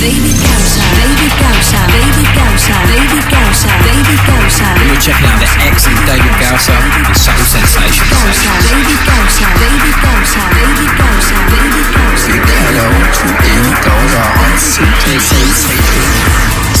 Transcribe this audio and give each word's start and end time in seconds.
David 0.00 0.32
Gausa. 0.40 0.80
David 0.96 1.32
Gausa. 1.36 1.80
David 1.92 2.28
Gausa. 2.32 2.76
David 2.88 3.24
Gausa. 3.28 3.68
David 3.84 4.20
Gausa. 4.24 4.68
You're 4.80 4.96
checking 4.96 5.28
out 5.28 5.36
the 5.44 5.50
excellent 5.60 6.00
David 6.08 6.34
Gausa 6.40 6.72
with 7.04 7.20
Subtle 7.20 7.44
Sensations. 7.44 8.08
Gausa. 8.08 8.52
David 8.64 9.00
Gausa. 9.04 9.46
David 9.60 9.96
Gausa. 10.00 10.40
David 10.56 10.92
Gausa. 10.96 11.36
David 11.52 11.88
Gausa. 11.92 12.32
Hello 12.32 12.88
to 13.12 13.26
David 13.44 13.76
Gausa 13.84 14.22
on 14.40 14.52
Subtle 14.56 15.20
Sensations. 15.20 16.00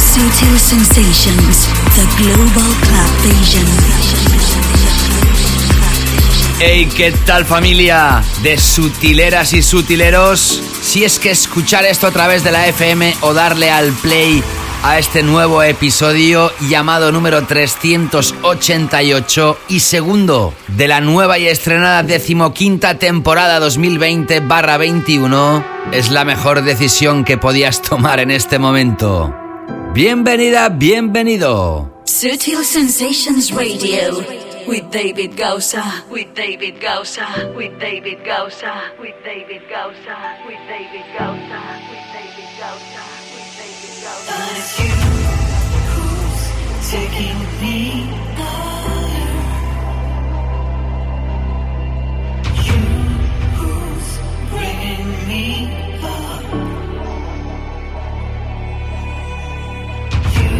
Sutil 0.00 0.56
Sensations, 0.56 1.68
the 1.96 2.06
global 2.16 2.70
club 2.88 3.12
vision. 3.20 3.68
Hey, 6.58 6.88
¿qué 6.96 7.12
tal 7.24 7.44
familia 7.44 8.22
de 8.42 8.56
sutileras 8.58 9.52
y 9.52 9.62
sutileros? 9.62 10.69
Si 10.82 11.04
es 11.04 11.18
que 11.18 11.30
escuchar 11.30 11.84
esto 11.84 12.06
a 12.06 12.10
través 12.10 12.42
de 12.42 12.52
la 12.52 12.66
FM 12.66 13.14
o 13.20 13.34
darle 13.34 13.70
al 13.70 13.92
play 13.92 14.42
a 14.82 14.98
este 14.98 15.22
nuevo 15.22 15.62
episodio 15.62 16.50
llamado 16.68 17.12
número 17.12 17.46
388 17.46 19.58
y 19.68 19.80
segundo 19.80 20.54
de 20.68 20.88
la 20.88 21.02
nueva 21.02 21.38
y 21.38 21.48
estrenada 21.48 22.02
decimoquinta 22.02 22.98
temporada 22.98 23.60
2020-21 23.60 25.62
es 25.92 26.10
la 26.10 26.24
mejor 26.24 26.62
decisión 26.62 27.24
que 27.24 27.36
podías 27.36 27.82
tomar 27.82 28.20
en 28.20 28.30
este 28.30 28.58
momento. 28.58 29.34
Bienvenida, 29.92 30.70
bienvenido. 30.70 31.92
Sutil 32.04 32.64
Sensations 32.64 33.50
Radio 33.50 34.49
with 34.70 34.90
David 34.92 35.36
Gausa. 35.36 35.82
With 36.08 36.32
David 36.34 36.80
Gausa. 36.80 37.52
With 37.56 37.78
David 37.80 38.24
Gausa. 38.24 38.92
With 39.00 39.16
David 39.24 39.68
Gausa. 39.68 40.38
With 40.46 40.62
David 40.68 41.06
Gausa. 41.18 41.58
With 41.90 42.06
David 42.14 42.50
Gausa. 42.60 43.04
With 43.34 43.50
David 43.58 43.94
Gausa. 44.04 44.30
But 44.30 44.54
it's 44.60 44.78
you 44.78 44.94
who's 45.90 46.42
taking 46.94 47.40
me 47.60 47.78
higher. 48.38 49.34
You 52.68 52.82
who's 53.58 54.08
bringing 54.52 55.10
me 55.30 55.46
up. 56.14 56.44
You 60.38 60.54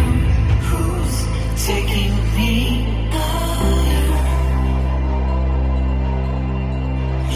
who's 0.67 1.17
taking 1.65 2.10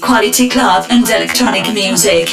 quality 0.00 0.48
club 0.48 0.86
and 0.90 1.08
electronic 1.08 1.72
music. 1.72 2.28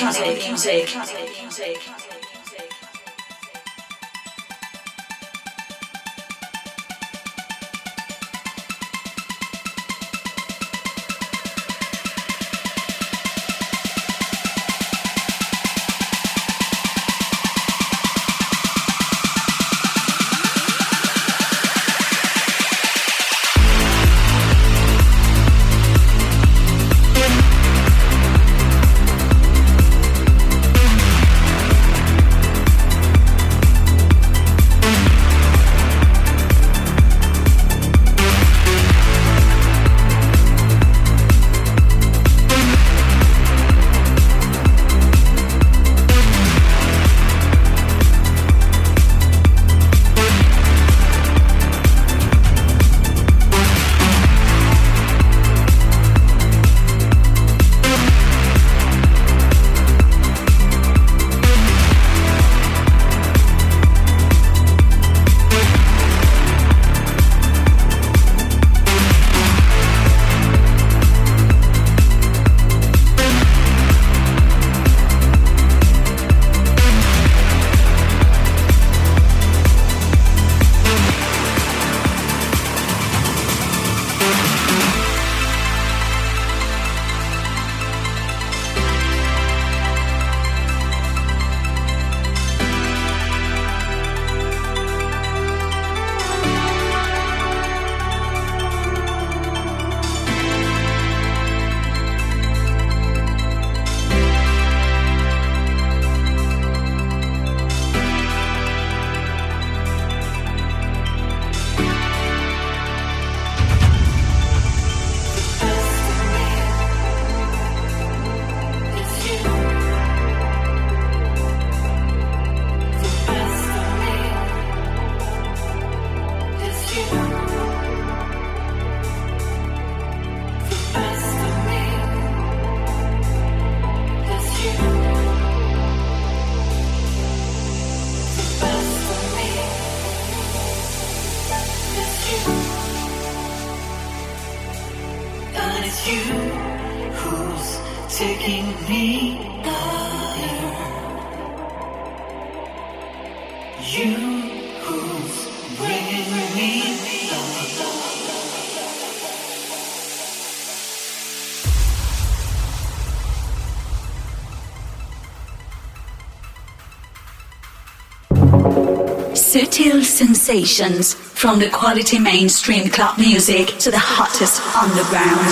Sensations 170.35 171.13
from 171.13 171.59
the 171.59 171.69
quality 171.69 172.17
mainstream 172.17 172.89
club 172.89 173.19
music 173.19 173.67
to 173.77 173.91
the 173.91 173.99
hottest 173.99 174.59
underground. 174.75 175.45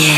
Yeah. 0.00 0.17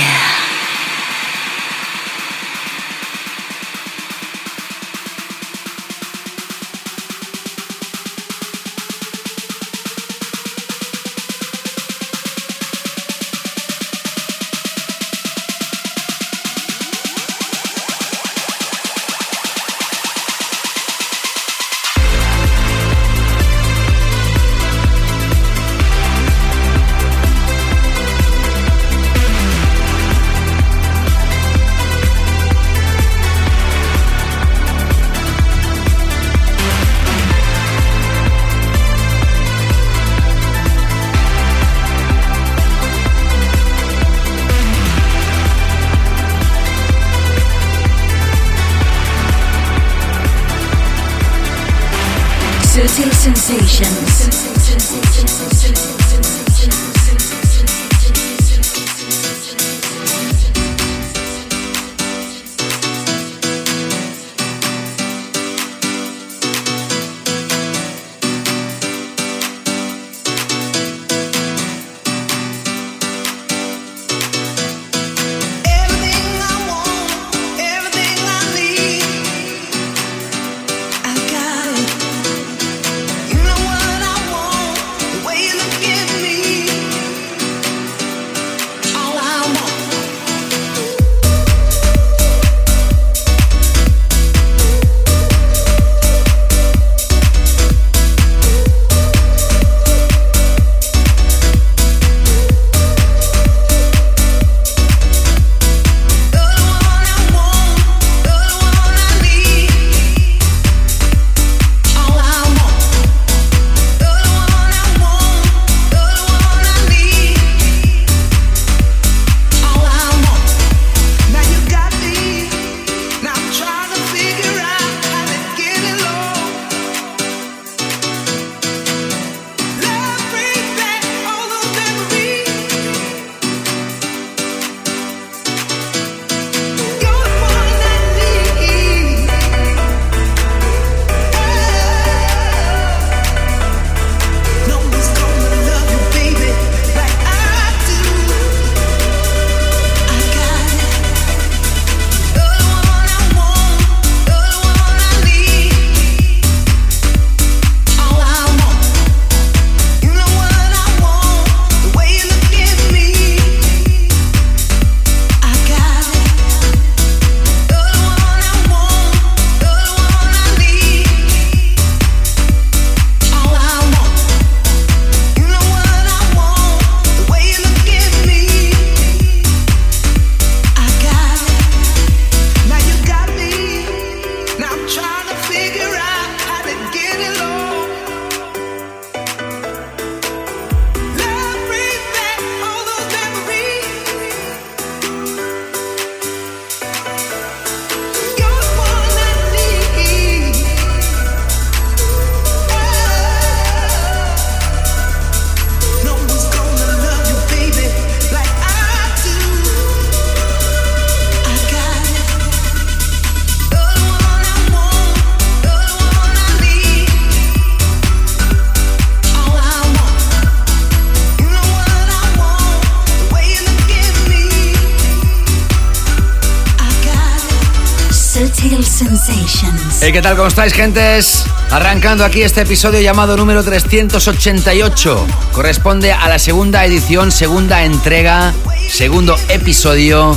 Hey, 230.02 230.12
¿qué 230.12 230.22
tal? 230.22 230.34
¿Cómo 230.34 230.48
estáis, 230.48 230.72
gentes? 230.72 231.44
Arrancando 231.70 232.24
aquí 232.24 232.40
este 232.40 232.62
episodio 232.62 233.02
llamado 233.02 233.36
número 233.36 233.62
388. 233.62 235.26
Corresponde 235.52 236.14
a 236.14 236.26
la 236.30 236.38
segunda 236.38 236.86
edición, 236.86 237.30
segunda 237.30 237.84
entrega, 237.84 238.54
segundo 238.88 239.36
episodio 239.50 240.34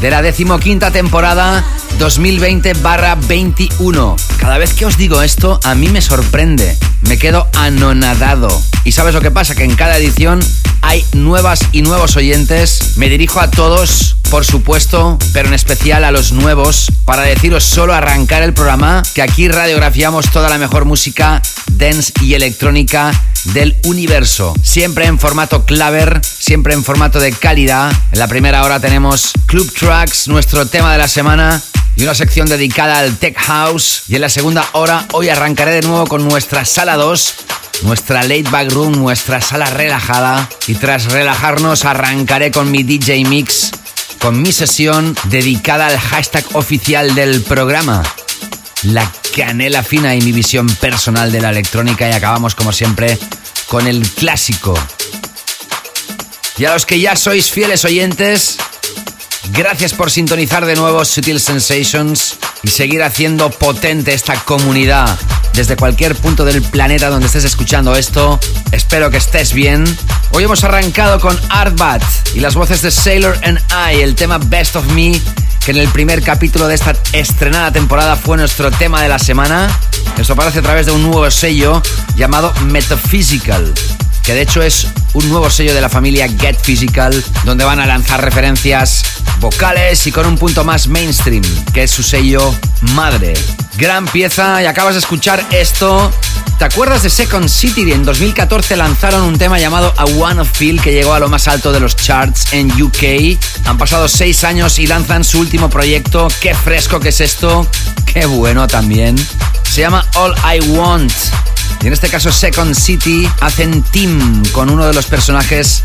de 0.00 0.10
la 0.10 0.22
decimoquinta 0.22 0.90
temporada 0.90 1.64
2020-21. 2.00 4.16
Cada 4.38 4.58
vez 4.58 4.74
que 4.74 4.86
os 4.86 4.96
digo 4.96 5.22
esto, 5.22 5.60
a 5.62 5.76
mí 5.76 5.88
me 5.88 6.02
sorprende. 6.02 6.76
Me 7.02 7.16
quedo 7.16 7.46
anonadado. 7.54 8.48
¿Y 8.82 8.90
sabes 8.90 9.14
lo 9.14 9.20
que 9.20 9.30
pasa? 9.30 9.54
Que 9.54 9.62
en 9.62 9.76
cada 9.76 9.98
edición 9.98 10.40
hay 10.82 11.04
nuevas 11.12 11.60
y 11.70 11.82
nuevos 11.82 12.16
oyentes. 12.16 12.96
Me 12.96 13.08
dirijo 13.08 13.38
a 13.38 13.52
todos, 13.52 14.16
por 14.30 14.44
supuesto, 14.44 15.16
pero 15.32 15.46
en 15.46 15.54
especial 15.54 16.02
a 16.02 16.10
los 16.10 16.32
nuevos, 16.32 16.88
para 17.06 17.22
deciros 17.22 17.64
solo 17.64 17.94
arrancar 17.94 18.42
el 18.42 18.52
programa 18.52 19.02
que 19.14 19.22
aquí 19.22 19.48
radiografiamos 19.48 20.30
toda 20.30 20.50
la 20.50 20.58
mejor 20.58 20.84
música 20.84 21.40
dance 21.70 22.12
y 22.20 22.34
electrónica 22.34 23.12
del 23.44 23.76
universo. 23.84 24.54
Siempre 24.62 25.06
en 25.06 25.18
formato 25.18 25.64
claver, 25.64 26.20
siempre 26.22 26.74
en 26.74 26.84
formato 26.84 27.20
de 27.20 27.32
calidad. 27.32 27.92
En 28.12 28.18
la 28.18 28.26
primera 28.26 28.64
hora 28.64 28.80
tenemos 28.80 29.30
Club 29.46 29.72
Tracks, 29.72 30.28
nuestro 30.28 30.66
tema 30.66 30.92
de 30.92 30.98
la 30.98 31.08
semana. 31.08 31.62
Y 31.98 32.02
una 32.02 32.14
sección 32.14 32.46
dedicada 32.46 32.98
al 32.98 33.16
Tech 33.16 33.38
House. 33.38 34.02
Y 34.08 34.16
en 34.16 34.20
la 34.20 34.28
segunda 34.28 34.68
hora, 34.72 35.06
hoy 35.12 35.30
arrancaré 35.30 35.72
de 35.72 35.82
nuevo 35.82 36.06
con 36.06 36.28
nuestra 36.28 36.66
sala 36.66 36.96
2, 36.96 37.34
nuestra 37.84 38.22
late 38.22 38.50
back 38.50 38.70
room, 38.72 38.92
nuestra 38.92 39.40
sala 39.40 39.70
relajada. 39.70 40.46
Y 40.66 40.74
tras 40.74 41.10
relajarnos, 41.12 41.86
arrancaré 41.86 42.50
con 42.50 42.70
mi 42.70 42.82
DJ 42.82 43.24
Mix, 43.24 43.70
con 44.18 44.40
mi 44.40 44.52
sesión 44.52 45.16
dedicada 45.24 45.86
al 45.86 45.98
hashtag 45.98 46.44
oficial 46.54 47.14
del 47.14 47.42
programa. 47.42 48.02
la 48.82 49.10
canela 49.34 49.82
fina 49.82 50.14
y 50.14 50.20
mi 50.20 50.32
visión 50.32 50.66
personal 50.66 51.32
de 51.32 51.40
la 51.40 51.50
electrónica 51.50 52.08
y 52.08 52.12
acabamos 52.12 52.54
como 52.54 52.72
siempre 52.72 53.18
con 53.66 53.86
el 53.86 54.08
clásico. 54.08 54.74
Y 56.58 56.64
a 56.64 56.72
los 56.72 56.86
que 56.86 57.00
ya 57.00 57.16
sois 57.16 57.50
fieles 57.50 57.84
oyentes, 57.84 58.56
gracias 59.52 59.92
por 59.92 60.10
sintonizar 60.10 60.64
de 60.64 60.76
nuevo 60.76 61.04
Sutil 61.04 61.40
Sensations 61.40 62.36
y 62.62 62.68
seguir 62.68 63.02
haciendo 63.02 63.50
potente 63.50 64.14
esta 64.14 64.34
comunidad 64.44 65.18
desde 65.52 65.76
cualquier 65.76 66.14
punto 66.14 66.44
del 66.44 66.62
planeta 66.62 67.08
donde 67.08 67.26
estés 67.26 67.44
escuchando 67.44 67.96
esto. 67.96 68.38
Espero 68.72 69.10
que 69.10 69.16
estés 69.16 69.52
bien. 69.52 69.84
Hoy 70.32 70.44
hemos 70.44 70.64
arrancado 70.64 71.18
con 71.20 71.38
Artbat 71.48 72.02
y 72.34 72.40
las 72.40 72.54
voces 72.54 72.82
de 72.82 72.90
Sailor 72.90 73.38
and 73.42 73.58
I, 73.70 74.00
el 74.00 74.14
tema 74.14 74.38
Best 74.38 74.76
of 74.76 74.86
Me, 74.92 75.20
que 75.64 75.70
en 75.70 75.78
el 75.78 75.88
primer 75.88 76.22
capítulo 76.22 76.68
de 76.68 76.74
esta 76.74 76.94
estrenada 77.12 77.72
temporada 77.72 78.16
fue 78.16 78.36
nuestro 78.36 78.70
tema 78.70 79.02
de 79.02 79.08
la 79.08 79.18
semana. 79.18 79.68
Esto 80.18 80.34
aparece 80.34 80.58
a 80.58 80.62
través 80.62 80.86
de 80.86 80.92
un 80.92 81.02
nuevo 81.02 81.30
sello 81.30 81.82
llamado 82.16 82.52
Metaphysical 82.66 83.72
que 84.26 84.34
de 84.34 84.42
hecho 84.42 84.60
es 84.60 84.88
un 85.14 85.28
nuevo 85.28 85.48
sello 85.48 85.72
de 85.72 85.80
la 85.80 85.88
familia 85.88 86.28
Get 86.28 86.58
Physical, 86.60 87.24
donde 87.44 87.64
van 87.64 87.78
a 87.78 87.86
lanzar 87.86 88.20
referencias 88.24 89.04
vocales 89.38 90.04
y 90.08 90.10
con 90.10 90.26
un 90.26 90.36
punto 90.36 90.64
más 90.64 90.88
mainstream, 90.88 91.44
que 91.72 91.84
es 91.84 91.92
su 91.92 92.02
sello 92.02 92.52
madre. 92.94 93.34
Gran 93.78 94.04
pieza 94.06 94.60
y 94.60 94.66
acabas 94.66 94.94
de 94.94 94.98
escuchar 94.98 95.46
esto. 95.52 96.12
¿Te 96.58 96.64
acuerdas 96.64 97.04
de 97.04 97.10
Second 97.10 97.48
City? 97.48 97.92
En 97.92 98.04
2014 98.04 98.76
lanzaron 98.76 99.22
un 99.22 99.38
tema 99.38 99.60
llamado 99.60 99.94
A 99.96 100.06
One 100.06 100.40
of 100.40 100.50
Feel 100.50 100.80
que 100.80 100.92
llegó 100.92 101.14
a 101.14 101.20
lo 101.20 101.28
más 101.28 101.46
alto 101.46 101.70
de 101.70 101.78
los 101.78 101.94
charts 101.94 102.52
en 102.52 102.70
UK. 102.82 103.38
Han 103.66 103.78
pasado 103.78 104.08
seis 104.08 104.42
años 104.42 104.80
y 104.80 104.88
lanzan 104.88 105.22
su 105.22 105.38
último 105.38 105.70
proyecto. 105.70 106.26
Qué 106.40 106.52
fresco 106.52 106.98
que 106.98 107.10
es 107.10 107.20
esto. 107.20 107.64
Qué 108.12 108.26
bueno 108.26 108.66
también. 108.66 109.14
Se 109.70 109.82
llama 109.82 110.04
All 110.14 110.34
I 110.52 110.60
Want. 110.70 111.12
Y 111.82 111.86
en 111.86 111.92
este 111.92 112.08
caso 112.08 112.32
Second 112.32 112.74
City 112.74 113.28
hacen 113.40 113.82
team 113.82 114.42
con 114.52 114.70
uno 114.70 114.86
de 114.86 114.92
los 114.92 115.06
personajes 115.06 115.84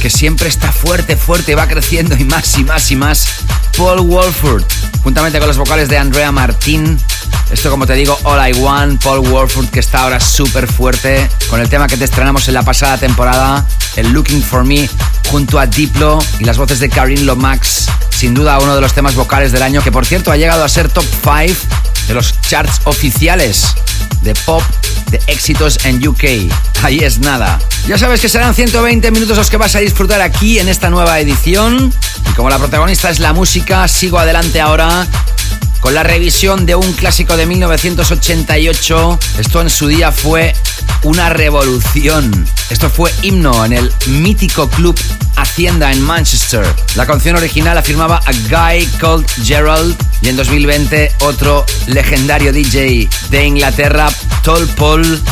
que 0.00 0.10
siempre 0.10 0.48
está 0.48 0.72
fuerte, 0.72 1.16
fuerte, 1.16 1.54
va 1.54 1.66
creciendo 1.66 2.16
y 2.16 2.24
más 2.24 2.58
y 2.58 2.64
más 2.64 2.90
y 2.90 2.96
más, 2.96 3.28
Paul 3.76 4.00
Wolford, 4.00 4.64
juntamente 5.02 5.38
con 5.38 5.48
los 5.48 5.58
vocales 5.58 5.88
de 5.88 5.98
Andrea 5.98 6.32
Martín. 6.32 6.98
Esto 7.50 7.70
como 7.70 7.86
te 7.86 7.94
digo, 7.94 8.18
All 8.22 8.48
I 8.48 8.52
Want, 8.60 9.02
Paul 9.02 9.28
Wolford 9.28 9.68
que 9.68 9.80
está 9.80 10.02
ahora 10.02 10.20
súper 10.20 10.66
fuerte 10.66 11.28
con 11.48 11.60
el 11.60 11.68
tema 11.68 11.86
que 11.86 11.96
te 11.96 12.04
estrenamos 12.04 12.48
en 12.48 12.54
la 12.54 12.62
pasada 12.62 12.96
temporada, 12.96 13.66
el 13.96 14.10
Looking 14.12 14.42
For 14.42 14.64
Me, 14.64 14.88
junto 15.30 15.58
a 15.58 15.66
Diplo 15.66 16.18
y 16.38 16.44
las 16.44 16.56
voces 16.56 16.80
de 16.80 16.88
Karin 16.88 17.26
Lomax. 17.26 17.86
Sin 18.10 18.34
duda 18.34 18.58
uno 18.58 18.74
de 18.74 18.80
los 18.80 18.92
temas 18.94 19.14
vocales 19.14 19.52
del 19.52 19.62
año 19.62 19.82
que 19.82 19.92
por 19.92 20.06
cierto 20.06 20.30
ha 20.30 20.36
llegado 20.36 20.64
a 20.64 20.68
ser 20.68 20.88
top 20.88 21.04
5 21.22 21.89
de 22.10 22.14
los 22.14 22.34
charts 22.40 22.80
oficiales 22.86 23.66
de 24.22 24.34
pop 24.34 24.62
de 25.12 25.20
éxitos 25.28 25.78
en 25.84 26.04
UK. 26.06 26.24
Ahí 26.82 26.98
es 26.98 27.20
nada. 27.20 27.60
Ya 27.86 27.98
sabes 27.98 28.20
que 28.20 28.28
serán 28.28 28.52
120 28.52 29.12
minutos 29.12 29.36
los 29.36 29.48
que 29.48 29.56
vas 29.56 29.76
a 29.76 29.78
disfrutar 29.78 30.20
aquí 30.20 30.58
en 30.58 30.68
esta 30.68 30.90
nueva 30.90 31.20
edición. 31.20 31.94
Y 32.28 32.32
como 32.32 32.50
la 32.50 32.58
protagonista 32.58 33.10
es 33.10 33.20
la 33.20 33.32
música, 33.32 33.86
sigo 33.86 34.18
adelante 34.18 34.60
ahora 34.60 35.06
con 35.80 35.94
la 35.94 36.02
revisión 36.02 36.66
de 36.66 36.74
un 36.74 36.92
clásico 36.92 37.36
de 37.36 37.46
1988. 37.46 39.18
Esto 39.38 39.60
en 39.60 39.70
su 39.70 39.88
día 39.88 40.12
fue 40.12 40.54
una 41.02 41.30
revolución. 41.30 42.46
Esto 42.68 42.90
fue 42.90 43.12
himno 43.22 43.64
en 43.64 43.72
el 43.72 43.92
mítico 44.06 44.68
club 44.68 44.98
Hacienda 45.36 45.90
en 45.90 46.02
Manchester. 46.02 46.64
La 46.96 47.06
canción 47.06 47.36
original 47.36 47.76
afirmaba 47.78 48.18
a 48.18 48.32
Guy 48.48 48.86
called 48.98 49.26
Gerald 49.42 49.96
y 50.22 50.28
en 50.28 50.36
2020 50.36 51.12
otro 51.20 51.64
legendario 51.86 52.52
DJ 52.52 53.08
de 53.30 53.44
Inglaterra, 53.44 54.10
Tall 54.42 54.66
Paul, 54.68 55.22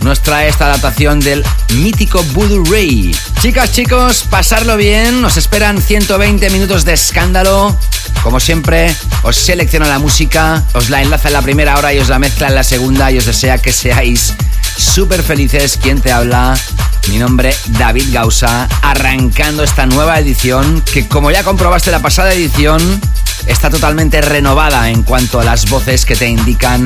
nos 0.00 0.20
trae 0.20 0.48
esta 0.48 0.66
adaptación 0.66 1.20
del 1.20 1.44
mítico 1.74 2.22
Voodoo 2.32 2.64
Ray. 2.70 3.16
Chicas, 3.40 3.72
chicos, 3.72 4.24
pasarlo 4.30 4.76
bien. 4.76 5.20
Nos 5.20 5.36
esperan 5.36 5.80
120 5.80 6.48
minutos 6.50 6.84
de 6.84 6.92
escándalo. 6.92 7.76
Como 8.26 8.40
siempre, 8.40 8.92
os 9.22 9.36
selecciona 9.36 9.86
la 9.86 10.00
música, 10.00 10.64
os 10.72 10.90
la 10.90 11.00
enlaza 11.00 11.28
en 11.28 11.34
la 11.34 11.42
primera 11.42 11.78
hora 11.78 11.94
y 11.94 12.00
os 12.00 12.08
la 12.08 12.18
mezcla 12.18 12.48
en 12.48 12.56
la 12.56 12.64
segunda 12.64 13.12
y 13.12 13.18
os 13.18 13.24
desea 13.24 13.58
que 13.58 13.72
seáis 13.72 14.34
súper 14.76 15.22
felices. 15.22 15.78
¿Quién 15.80 16.00
te 16.00 16.10
habla? 16.10 16.58
Mi 17.06 17.18
nombre, 17.18 17.54
David 17.78 18.12
Gausa, 18.12 18.68
arrancando 18.82 19.62
esta 19.62 19.86
nueva 19.86 20.18
edición 20.18 20.82
que 20.92 21.06
como 21.06 21.30
ya 21.30 21.44
comprobaste 21.44 21.92
la 21.92 22.00
pasada 22.00 22.34
edición, 22.34 23.00
está 23.46 23.70
totalmente 23.70 24.20
renovada 24.20 24.90
en 24.90 25.04
cuanto 25.04 25.38
a 25.38 25.44
las 25.44 25.70
voces 25.70 26.04
que 26.04 26.16
te 26.16 26.26
indican 26.26 26.84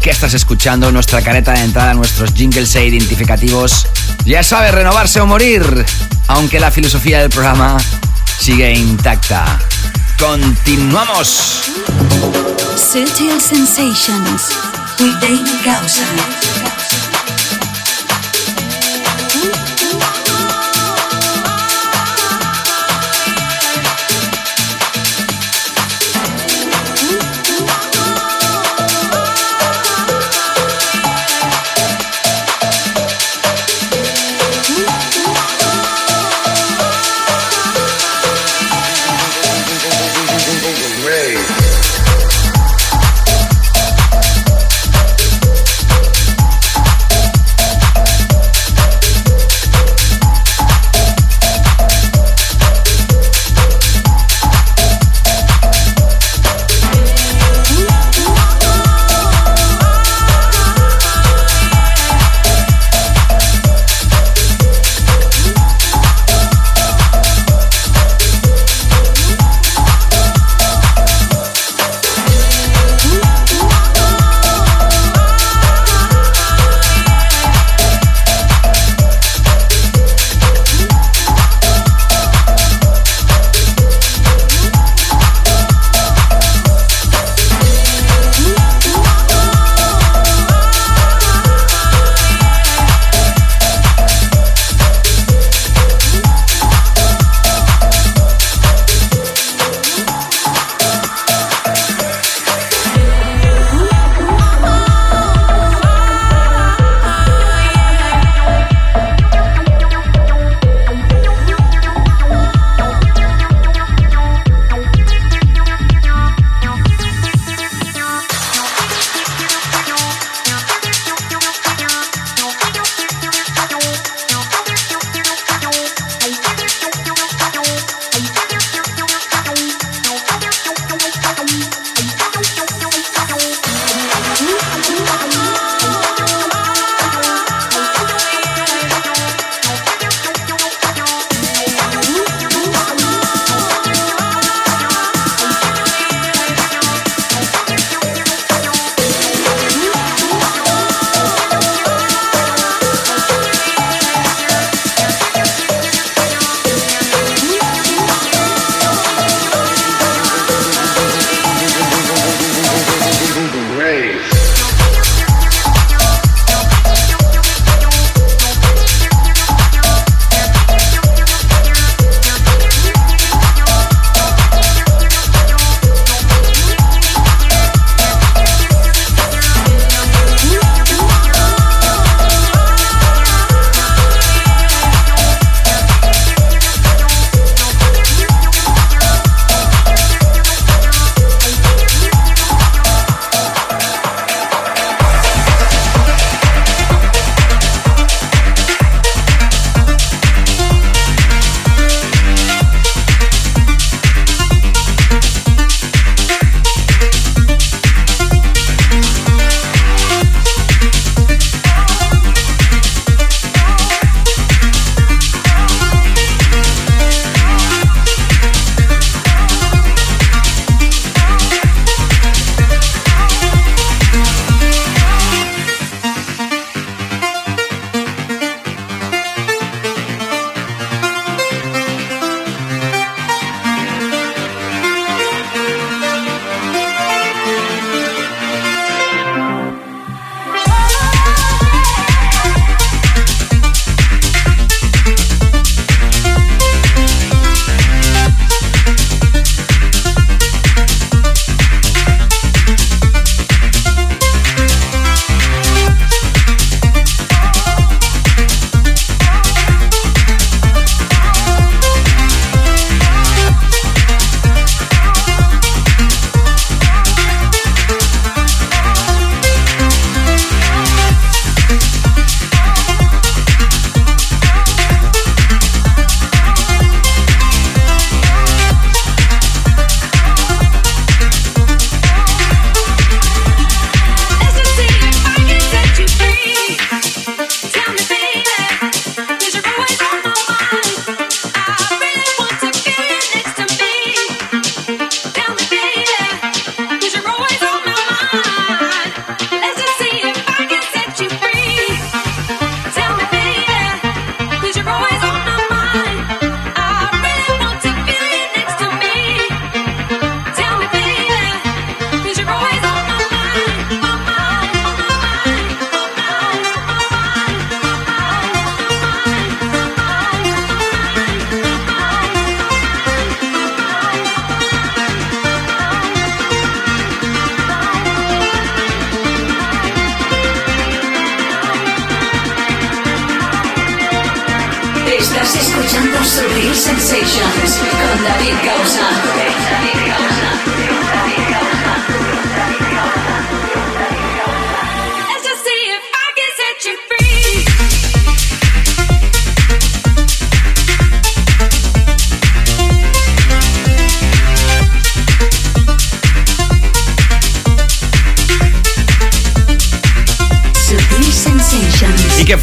que 0.00 0.08
estás 0.08 0.32
escuchando, 0.32 0.90
nuestra 0.90 1.20
careta 1.20 1.52
de 1.52 1.60
entrada, 1.60 1.92
nuestros 1.92 2.32
jingles 2.32 2.74
e 2.74 2.86
identificativos. 2.86 3.86
Ya 4.24 4.42
sabes, 4.42 4.72
renovarse 4.72 5.20
o 5.20 5.26
morir, 5.26 5.84
aunque 6.28 6.58
la 6.58 6.70
filosofía 6.70 7.20
del 7.20 7.28
programa 7.28 7.76
sigue 8.38 8.72
intacta. 8.72 9.58
Continuamos. 10.20 11.70
Sutil 12.76 13.40
Sensations 13.40 14.52
with 15.00 15.18
David 15.18 15.64
Gausa. 15.64 16.79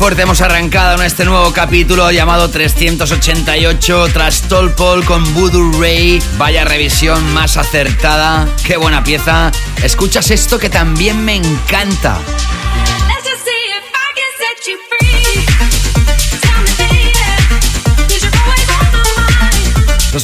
Fuerte 0.08 0.22
hemos 0.22 0.40
arrancado 0.40 1.02
en 1.02 1.06
este 1.06 1.26
nuevo 1.26 1.52
capítulo 1.52 2.10
llamado 2.12 2.50
388 2.50 4.08
tras 4.14 4.44
Tolpol 4.44 5.04
con 5.04 5.34
Voodoo 5.34 5.82
Ray. 5.82 6.22
Vaya 6.38 6.64
revisión 6.64 7.34
más 7.34 7.58
acertada. 7.58 8.48
Qué 8.66 8.78
buena 8.78 9.04
pieza. 9.04 9.52
Escuchas 9.84 10.32
esto 10.32 10.60
que 10.60 10.70
también 10.70 11.26
me 11.26 11.36
encanta. 11.36 12.22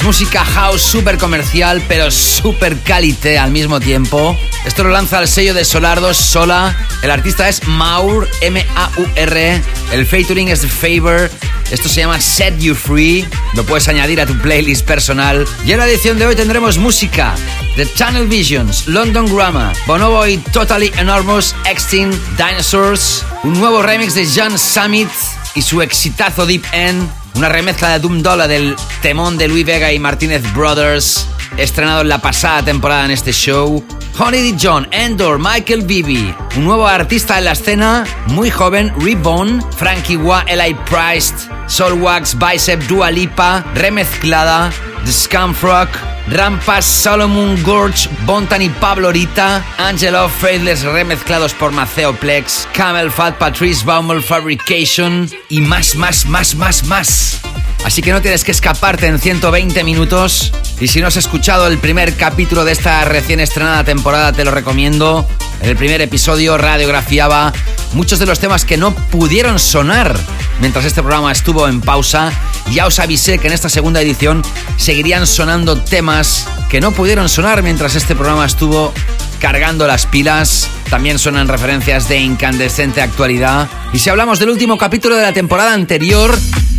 Música 0.04 0.44
house 0.44 0.82
súper 0.82 1.16
comercial, 1.16 1.82
pero 1.88 2.10
súper 2.10 2.78
calité 2.80 3.38
al 3.38 3.50
mismo 3.50 3.80
tiempo. 3.80 4.36
Esto 4.66 4.84
lo 4.84 4.90
lanza 4.90 5.18
el 5.18 5.28
sello 5.28 5.54
de 5.54 5.64
Solardo 5.64 6.12
Sola. 6.12 6.76
El 7.02 7.10
artista 7.10 7.48
es 7.48 7.66
Maur, 7.66 8.28
M-A-U-R. 8.42 9.62
El 9.92 10.06
featuring 10.06 10.48
es 10.48 10.60
The 10.60 10.68
Favor. 10.68 11.30
Esto 11.70 11.88
se 11.88 12.02
llama 12.02 12.20
Set 12.20 12.58
You 12.58 12.74
Free. 12.74 13.26
Lo 13.54 13.64
puedes 13.64 13.88
añadir 13.88 14.20
a 14.20 14.26
tu 14.26 14.38
playlist 14.38 14.86
personal. 14.86 15.46
Y 15.64 15.72
en 15.72 15.78
la 15.78 15.88
edición 15.88 16.18
de 16.18 16.26
hoy 16.26 16.36
tendremos 16.36 16.76
música 16.76 17.34
de 17.76 17.90
Channel 17.94 18.28
Visions, 18.28 18.86
London 18.86 19.34
Grammar, 19.34 19.74
Bonobo 19.86 20.26
y 20.26 20.36
Totally 20.36 20.92
Enormous, 20.98 21.54
Extinct 21.64 22.16
Dinosaurs. 22.36 23.24
Un 23.42 23.58
nuevo 23.58 23.82
remix 23.82 24.14
de 24.14 24.26
John 24.26 24.58
Summit 24.58 25.08
y 25.54 25.62
su 25.62 25.80
exitazo 25.80 26.44
Deep 26.44 26.64
End. 26.72 27.23
Una 27.34 27.48
remezcla 27.48 27.92
de 27.92 27.98
Doom 27.98 28.22
Dollar 28.22 28.48
del 28.48 28.76
temón 29.02 29.36
de 29.36 29.48
Louis 29.48 29.66
Vega 29.66 29.92
y 29.92 29.98
Martínez 29.98 30.42
Brothers, 30.54 31.26
estrenado 31.58 32.00
en 32.02 32.08
la 32.08 32.20
pasada 32.20 32.62
temporada 32.62 33.04
en 33.04 33.10
este 33.10 33.32
show. 33.32 33.84
Honey 34.18 34.52
D. 34.52 34.58
John, 34.60 34.86
Endor, 34.92 35.38
Michael 35.38 35.82
Bibi, 35.82 36.34
un 36.56 36.64
nuevo 36.64 36.86
artista 36.86 37.38
en 37.38 37.44
la 37.44 37.52
escena, 37.52 38.04
muy 38.26 38.50
joven, 38.50 38.92
Reborn, 38.98 39.60
Frankie 39.72 40.16
Wa, 40.16 40.42
Eli 40.46 40.74
Price, 40.88 41.34
Soulwax, 41.66 42.36
Bicep, 42.38 42.80
Dua 42.82 43.10
Lipa, 43.10 43.64
remezclada, 43.74 44.70
The 45.04 45.12
Scumfrog, 45.12 45.88
Rampas, 46.28 46.84
Solomon 46.84 47.60
Gorge, 47.62 48.08
Bontan 48.24 48.62
y 48.62 48.68
Pablo 48.68 49.10
Rita, 49.12 49.64
Angelo 49.78 50.28
Faithless 50.28 50.82
remezclados 50.82 51.52
por 51.52 51.72
Maceo 51.72 52.14
Plex, 52.14 52.68
Camel 52.72 53.10
Fat, 53.10 53.36
Patrice 53.36 53.84
Baumel 53.84 54.22
Fabrication 54.22 55.28
y 55.48 55.60
más, 55.60 55.96
más, 55.96 56.24
más, 56.26 56.54
más, 56.54 56.84
más. 56.84 57.40
Así 57.84 58.00
que 58.00 58.12
no 58.12 58.22
tienes 58.22 58.44
que 58.44 58.50
escaparte 58.50 59.06
en 59.06 59.18
120 59.18 59.84
minutos. 59.84 60.52
Y 60.80 60.88
si 60.88 61.00
no 61.00 61.06
has 61.06 61.16
escuchado 61.16 61.66
el 61.66 61.78
primer 61.78 62.14
capítulo 62.16 62.64
de 62.64 62.72
esta 62.72 63.04
recién 63.04 63.40
estrenada 63.40 63.84
temporada, 63.84 64.32
te 64.32 64.44
lo 64.44 64.50
recomiendo. 64.50 65.28
En 65.60 65.68
el 65.68 65.76
primer 65.76 66.00
episodio 66.00 66.56
radiografiaba 66.58 67.52
muchos 67.92 68.18
de 68.18 68.26
los 68.26 68.38
temas 68.38 68.64
que 68.64 68.76
no 68.76 68.94
pudieron 68.94 69.58
sonar 69.58 70.18
mientras 70.60 70.86
este 70.86 71.02
programa 71.02 71.30
estuvo 71.30 71.68
en 71.68 71.82
pausa. 71.82 72.32
Ya 72.72 72.86
os 72.86 72.98
avisé 72.98 73.38
que 73.38 73.48
en 73.48 73.52
esta 73.52 73.68
segunda 73.68 74.00
edición 74.00 74.42
seguirían 74.78 75.26
sonando 75.26 75.78
temas 75.78 76.48
que 76.70 76.80
no 76.80 76.92
pudieron 76.92 77.28
sonar 77.28 77.62
mientras 77.62 77.94
este 77.94 78.14
programa 78.14 78.46
estuvo 78.46 78.94
cargando 79.40 79.86
las 79.86 80.06
pilas. 80.06 80.70
También 80.88 81.18
suenan 81.18 81.48
referencias 81.48 82.08
de 82.08 82.18
incandescente 82.18 83.02
actualidad. 83.02 83.68
Y 83.92 83.98
si 83.98 84.08
hablamos 84.08 84.38
del 84.38 84.50
último 84.50 84.78
capítulo 84.78 85.16
de 85.16 85.22
la 85.22 85.32
temporada 85.32 85.74
anterior, 85.74 86.34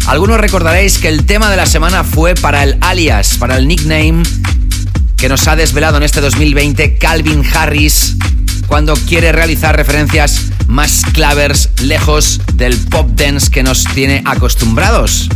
algunos 0.08 0.40
recordaréis 0.40 0.95
que 1.00 1.08
el 1.08 1.26
tema 1.26 1.50
de 1.50 1.58
la 1.58 1.66
semana 1.66 2.04
fue 2.04 2.36
para 2.36 2.64
el 2.64 2.78
alias, 2.82 3.38
para 3.38 3.58
el 3.58 3.68
nickname 3.68 4.24
que 5.18 5.30
nos 5.30 5.48
ha 5.48 5.56
desvelado 5.56 5.98
en 5.98 6.04
este 6.04 6.22
2020 6.22 6.98
Calvin 6.98 7.44
Harris 7.54 8.16
cuando 8.68 8.94
quiere 8.96 9.32
realizar 9.32 9.76
referencias 9.76 10.44
más 10.68 11.02
clavers 11.14 11.70
lejos 11.82 12.42
del 12.54 12.78
pop 12.78 13.10
dance 13.16 13.50
que 13.50 13.64
nos 13.64 13.84
tiene 13.84 14.22
acostumbrados. 14.26 15.30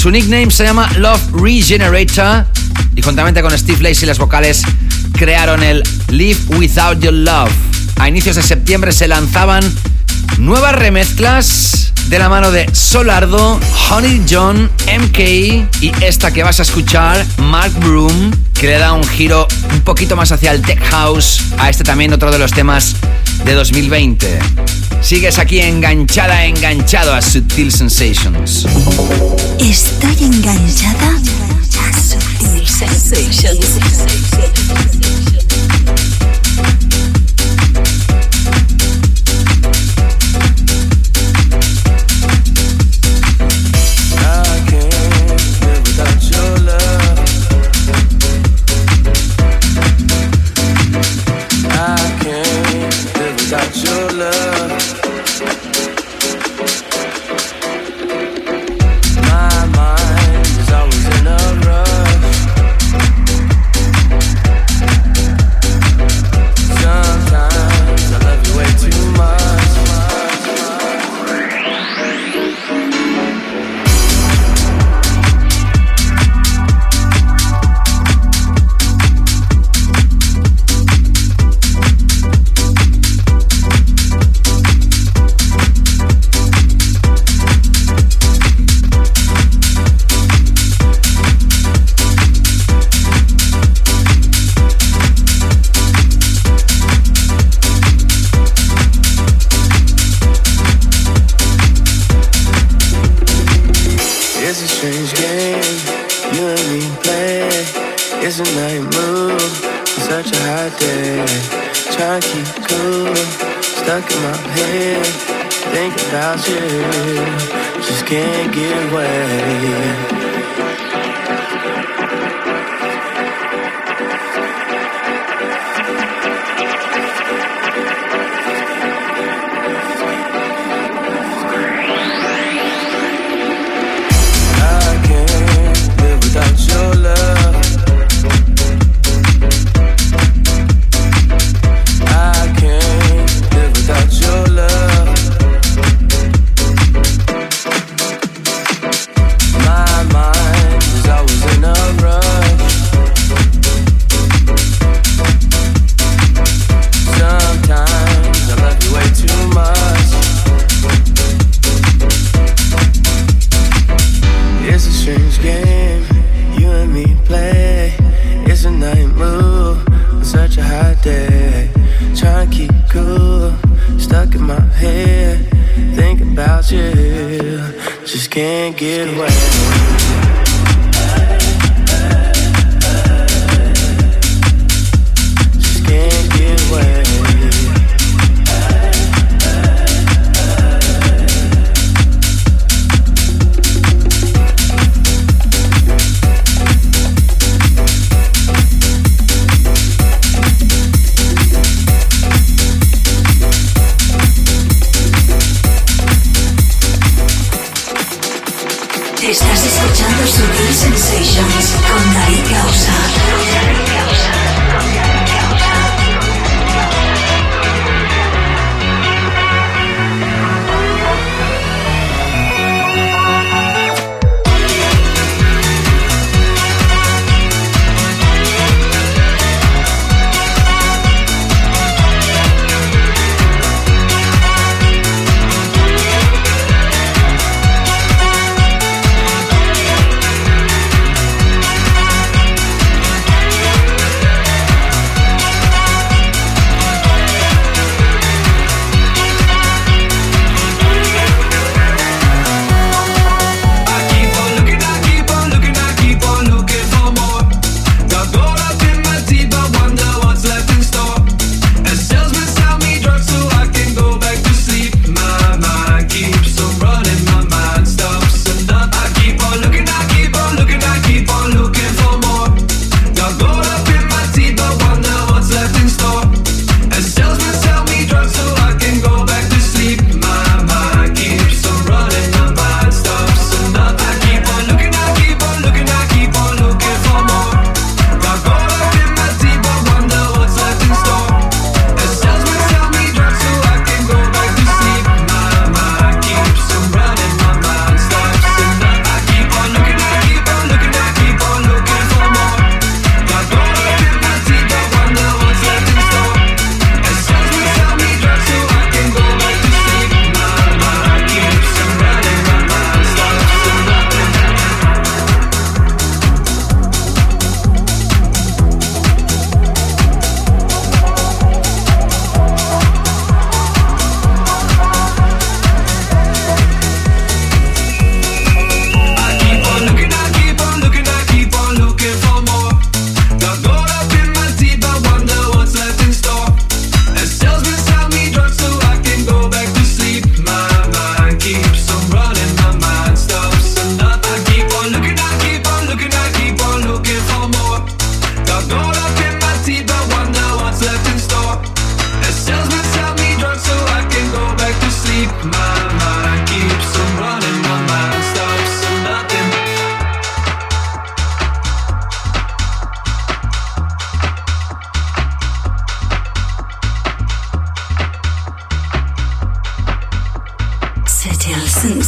Su 0.00 0.10
nickname 0.10 0.50
se 0.50 0.64
llama 0.64 0.90
Love 0.98 1.32
Regenerator 1.32 2.46
y 2.94 3.02
juntamente 3.02 3.42
con 3.42 3.56
Steve 3.56 3.82
Lacey 3.82 4.06
las 4.06 4.18
vocales 4.18 4.62
crearon 5.12 5.62
el 5.62 5.82
Live 6.08 6.40
Without 6.56 7.00
Your 7.00 7.12
Love. 7.14 7.52
A 7.96 8.08
inicios 8.08 8.36
de 8.36 8.42
septiembre 8.42 8.92
se 8.92 9.08
lanzaban 9.08 9.62
nuevas 10.38 10.74
remezclas 10.74 11.92
de 12.08 12.18
la 12.18 12.28
mano 12.28 12.50
de 12.50 12.68
Solardo, 12.74 13.58
Honey 13.90 14.24
John, 14.28 14.70
MK 14.86 15.18
y 15.18 15.92
esta 16.00 16.32
que 16.32 16.42
vas 16.42 16.60
a 16.60 16.62
escuchar, 16.62 17.24
Mark 17.38 17.72
Broom, 17.80 18.30
que 18.52 18.66
le 18.66 18.78
da 18.78 18.92
un 18.92 19.04
giro 19.04 19.48
un 19.72 19.80
poquito 19.80 20.16
más 20.16 20.32
hacia 20.32 20.52
el 20.52 20.62
tech 20.62 20.82
house 20.90 21.40
a 21.58 21.70
este 21.70 21.84
también 21.84 22.12
otro 22.12 22.30
de 22.30 22.38
los 22.38 22.52
temas 22.52 22.96
de 23.44 23.54
2020. 23.54 24.38
Sigues 25.00 25.38
aquí 25.38 25.60
enganchada, 25.60 26.44
enganchado 26.44 27.14
a 27.14 27.22
Sutil 27.22 27.72
Sensations. 27.72 28.66
Estoy 29.58 30.16
enganchada 30.24 31.20
a 31.78 31.92
Sutil 32.00 32.68
Sensations. 32.68 33.78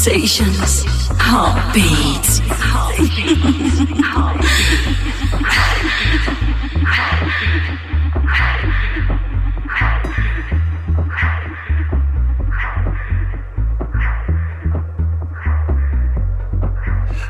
Sensations. 0.07 0.85
Heartbeats. 1.19 2.41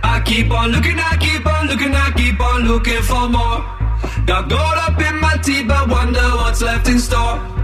I 0.02 0.20
keep 0.26 0.50
on 0.50 0.70
looking, 0.70 0.98
I 0.98 1.16
keep 1.18 1.46
on 1.46 1.68
looking, 1.68 1.94
I 1.94 2.10
keep 2.14 2.38
on 2.38 2.64
looking 2.64 3.00
for 3.00 3.26
more. 3.30 3.64
Got 4.26 4.50
gold 4.50 4.60
up 4.60 5.00
in 5.00 5.18
my 5.18 5.38
teeth, 5.42 5.66
but 5.66 5.88
wonder 5.88 6.20
what's 6.20 6.60
left 6.60 6.86
in 6.88 6.98
store. 6.98 7.56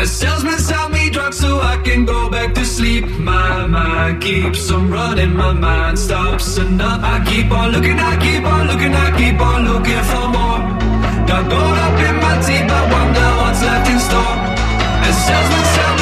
As 0.00 0.10
salesmen 0.10 0.58
sell 0.58 0.88
me 0.88 1.10
drugs 1.10 1.38
so 1.38 1.60
I 1.60 1.76
can 1.76 2.06
go 2.06 2.30
back 2.30 2.54
to 2.54 2.64
sleep. 2.64 3.04
My 3.18 3.66
mind 3.66 4.22
keeps 4.22 4.70
on 4.70 4.90
running, 4.90 5.36
my 5.36 5.52
mind 5.52 5.98
stops 5.98 6.56
enough. 6.56 7.02
I 7.04 7.22
keep 7.26 7.50
on 7.52 7.70
looking, 7.72 8.00
I 8.00 8.16
keep 8.16 8.42
on 8.42 8.66
looking, 8.66 8.94
I 8.94 9.08
keep 9.18 9.38
on 9.38 9.60
looking 9.68 10.02
for 10.10 10.26
more. 10.36 10.60
Got 11.28 11.44
gold 11.52 11.78
up 11.86 12.00
in 12.08 12.16
my 12.16 12.34
teeth, 12.40 12.66
but 12.66 12.84
wonder 12.96 13.28
what's 13.40 13.60
left 13.60 13.90
in 13.92 14.00
store. 14.00 14.36
As 15.04 15.16
salesmen 15.26 15.64
sell 15.76 15.99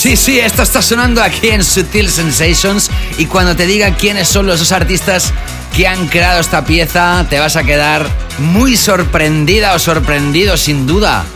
Sí, 0.00 0.16
sí, 0.16 0.40
esto 0.40 0.62
está 0.62 0.80
sonando 0.80 1.22
aquí 1.22 1.50
en 1.50 1.62
Sutil 1.62 2.08
Sensations 2.08 2.90
y 3.18 3.26
cuando 3.26 3.54
te 3.54 3.66
diga 3.66 3.96
quiénes 3.96 4.28
son 4.28 4.46
los 4.46 4.58
dos 4.58 4.72
artistas 4.72 5.34
que 5.76 5.86
han 5.86 6.08
creado 6.08 6.40
esta 6.40 6.64
pieza, 6.64 7.26
te 7.28 7.38
vas 7.38 7.54
a 7.56 7.64
quedar 7.64 8.08
muy 8.38 8.78
sorprendida 8.78 9.74
o 9.74 9.78
sorprendido 9.78 10.56
sin 10.56 10.86
duda. 10.86 11.26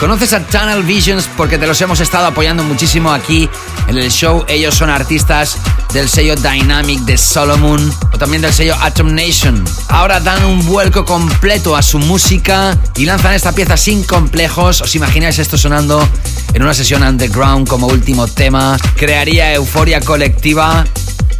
Conoces 0.00 0.32
a 0.32 0.44
Tunnel 0.44 0.82
Visions 0.82 1.28
porque 1.36 1.58
te 1.58 1.68
los 1.68 1.80
hemos 1.80 2.00
estado 2.00 2.26
apoyando 2.26 2.64
muchísimo 2.64 3.12
aquí 3.12 3.48
en 3.88 3.98
el 3.98 4.10
show. 4.10 4.44
Ellos 4.48 4.74
son 4.74 4.90
artistas 4.90 5.56
del 5.92 6.08
sello 6.08 6.36
Dynamic 6.36 7.00
de 7.00 7.16
Solomon 7.16 7.92
o 8.12 8.18
también 8.18 8.42
del 8.42 8.52
sello 8.52 8.76
Atom 8.80 9.14
Nation. 9.14 9.64
Ahora 9.88 10.20
dan 10.20 10.44
un 10.44 10.64
vuelco 10.66 11.04
completo 11.04 11.74
a 11.74 11.82
su 11.82 11.98
música 11.98 12.78
y 12.96 13.04
lanzan 13.06 13.34
esta 13.34 13.52
pieza 13.52 13.76
sin 13.76 14.04
complejos. 14.04 14.80
¿Os 14.80 14.94
imagináis 14.94 15.38
esto 15.38 15.58
sonando 15.58 16.06
en 16.54 16.62
una 16.62 16.74
sesión 16.74 17.02
underground 17.02 17.66
como 17.66 17.86
último 17.86 18.28
tema? 18.28 18.76
Crearía 18.96 19.52
euforia 19.54 20.00
colectiva. 20.00 20.86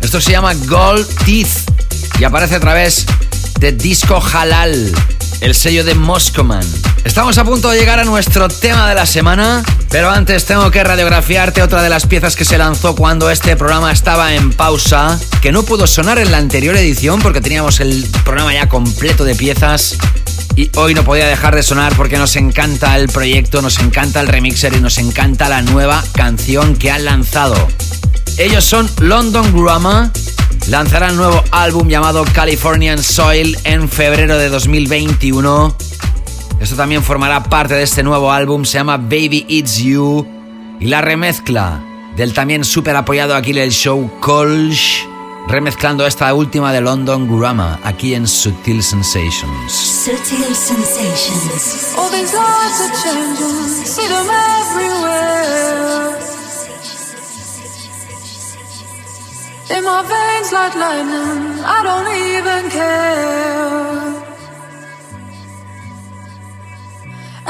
Esto 0.01 0.21
se 0.21 0.33
llama 0.33 0.55
Gold 0.55 1.07
Teeth 1.25 1.71
y 2.19 2.25
aparece 2.25 2.57
a 2.57 2.61
través 2.61 3.07
de 3.61 3.73
Disco 3.73 4.23
Halal, 4.33 4.93
el 5.41 5.55
sello 5.55 5.85
de 5.85 5.95
Moscoman. 5.95 6.67
Estamos 7.09 7.39
a 7.39 7.45
punto 7.45 7.71
de 7.71 7.79
llegar 7.79 7.99
a 7.99 8.05
nuestro 8.05 8.49
tema 8.49 8.87
de 8.87 8.95
la 8.95 9.07
semana, 9.07 9.65
pero 9.89 10.11
antes 10.11 10.45
tengo 10.45 10.71
que 10.71 10.85
radiografiarte 10.85 11.63
otra 11.63 11.83
de 11.83 11.89
las 11.89 12.07
piezas 12.07 12.37
que 12.37 12.45
se 12.45 12.59
lanzó 12.59 12.95
cuando 12.95 13.31
este 13.31 13.57
programa 13.57 13.91
estaba 13.91 14.35
en 14.35 14.53
pausa, 14.53 15.19
que 15.41 15.51
no 15.51 15.63
pudo 15.63 15.87
sonar 15.87 16.19
en 16.19 16.31
la 16.31 16.37
anterior 16.37 16.77
edición 16.77 17.21
porque 17.23 17.41
teníamos 17.41 17.81
el 17.81 18.07
programa 18.25 18.53
ya 18.53 18.69
completo 18.69 19.25
de 19.25 19.35
piezas 19.35 19.97
y 20.55 20.71
hoy 20.77 20.93
no 20.93 21.03
podía 21.03 21.27
dejar 21.27 21.57
de 21.57 21.63
sonar 21.63 21.97
porque 21.97 22.19
nos 22.19 22.37
encanta 22.37 22.95
el 22.99 23.09
proyecto, 23.09 23.63
nos 23.63 23.79
encanta 23.79 24.21
el 24.21 24.29
remixer 24.29 24.75
y 24.75 24.81
nos 24.81 24.99
encanta 24.99 25.49
la 25.49 25.63
nueva 25.63 26.05
canción 26.13 26.77
que 26.77 26.91
han 26.91 27.07
lanzado. 27.07 27.57
Ellos 28.37 28.65
son 28.65 28.89
London 29.01 29.51
Grammar, 29.57 30.11
lanzarán 30.67 31.17
nuevo 31.17 31.43
álbum 31.53 31.89
llamado 31.89 32.27
Californian 32.35 33.03
Soil 33.03 33.59
en 33.65 33.89
febrero 33.89 34.37
de 34.37 34.51
2021. 34.51 35.75
Esto 36.61 36.75
también 36.75 37.05
formará 37.05 37.45
parte 37.45 37.75
de 37.75 37.85
este 37.85 38.03
nuevo 38.03 38.33
álbum, 38.33 38.65
se 38.65 38.79
llama 38.79 38.97
Baby 38.97 39.47
It's 39.49 39.77
You. 39.79 40.27
Y 40.81 40.87
la 40.87 41.01
remezcla 41.01 41.83
del 42.17 42.35
también 42.35 42.65
súper 42.65 42.97
apoyado 42.97 43.37
aquí 43.37 43.53
en 43.53 43.59
el 43.59 43.71
show 43.71 44.11
Colsh, 44.21 45.05
remezclando 45.47 46.05
esta 46.05 46.35
última 46.35 46.73
de 46.73 46.81
London 46.81 47.29
Grammar 47.29 47.79
aquí 47.85 48.15
en 48.15 48.27
Sutil 48.27 48.83
Sensations. 48.83 49.73
Sutil 49.73 50.55
Sensations. 50.55 51.95
All 51.97 52.11
these 52.11 52.35
lives 52.35 52.81
are 52.81 52.93
changing, 53.03 53.85
see 53.87 54.09
them 54.09 54.27
everywhere. 54.29 55.39
In 59.71 59.85
my 59.85 60.03
veins 60.03 60.53
like 60.53 60.75
lightning, 60.75 61.65
I 61.65 61.83
don't 61.85 62.09
even 62.09 62.71
care. 62.71 64.18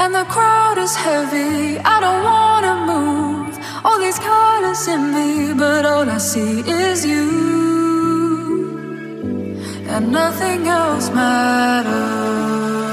And 0.01 0.15
the 0.15 0.23
crowd 0.35 0.77
is 0.77 0.95
heavy, 0.95 1.77
I 1.77 1.99
don't 1.99 2.23
wanna 2.23 2.75
move. 2.91 3.59
All 3.83 3.99
these 3.99 4.17
colors 4.17 4.87
in 4.87 5.01
me, 5.13 5.53
but 5.53 5.85
all 5.85 6.09
I 6.09 6.19
see 6.19 6.61
is 6.61 7.05
you. 7.05 7.27
And 9.93 10.09
nothing 10.09 10.67
else 10.67 11.09
matters. 11.09 12.88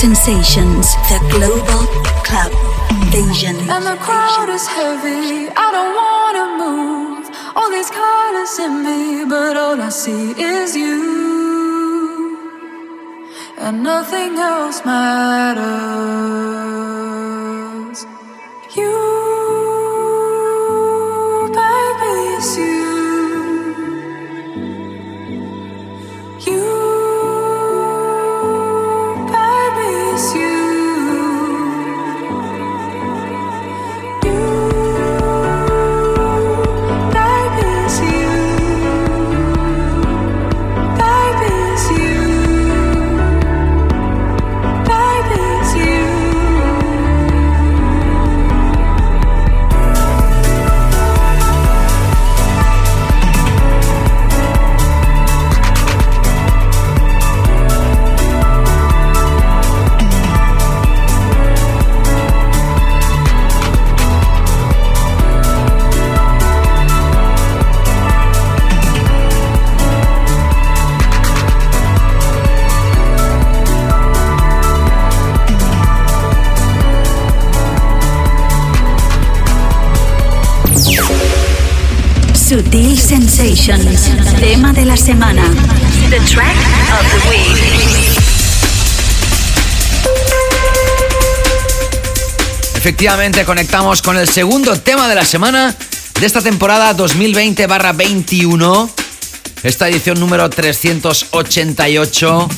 Sensations, 0.00 0.94
the 1.10 1.18
global 1.30 1.84
club 2.24 2.50
vision. 3.12 3.54
And 3.68 3.84
the 3.84 3.98
crowd 4.00 4.48
is 4.48 4.66
heavy, 4.66 5.50
I 5.54 5.66
don't 5.76 5.94
wanna 6.02 6.46
move. 6.62 7.28
All 7.54 7.70
these 7.70 7.90
colors 7.90 8.58
in 8.58 8.82
me, 8.82 9.26
but 9.28 9.58
all 9.58 9.78
I 9.78 9.90
see 9.90 10.30
is 10.40 10.74
you. 10.74 12.38
And 13.58 13.82
nothing 13.82 14.38
else 14.38 14.82
matters. 14.86 16.19
Efectivamente, 93.00 93.46
conectamos 93.46 94.02
con 94.02 94.18
el 94.18 94.28
segundo 94.28 94.78
tema 94.78 95.08
de 95.08 95.14
la 95.14 95.24
semana 95.24 95.74
de 96.20 96.26
esta 96.26 96.42
temporada 96.42 96.94
2020-21. 96.94 98.90
Esta 99.62 99.88
edición 99.88 100.20
número 100.20 100.50
388, 100.50 102.48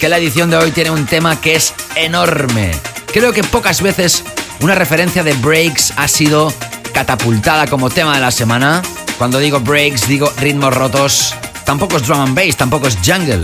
que 0.00 0.08
la 0.08 0.16
edición 0.16 0.48
de 0.48 0.56
hoy 0.56 0.70
tiene 0.70 0.90
un 0.90 1.04
tema 1.04 1.38
que 1.42 1.56
es 1.56 1.74
enorme. 1.94 2.70
Creo 3.12 3.34
que 3.34 3.44
pocas 3.44 3.82
veces 3.82 4.24
una 4.62 4.74
referencia 4.74 5.22
de 5.22 5.34
breaks 5.34 5.92
ha 5.96 6.08
sido 6.08 6.50
catapultada 6.94 7.66
como 7.66 7.90
tema 7.90 8.14
de 8.14 8.22
la 8.22 8.30
semana. 8.30 8.80
Cuando 9.18 9.40
digo 9.40 9.60
breaks, 9.60 10.08
digo 10.08 10.32
ritmos 10.38 10.72
rotos. 10.74 11.34
Tampoco 11.66 11.98
es 11.98 12.06
drum 12.06 12.20
and 12.20 12.34
bass, 12.34 12.56
tampoco 12.56 12.88
es 12.88 12.96
jungle, 13.04 13.42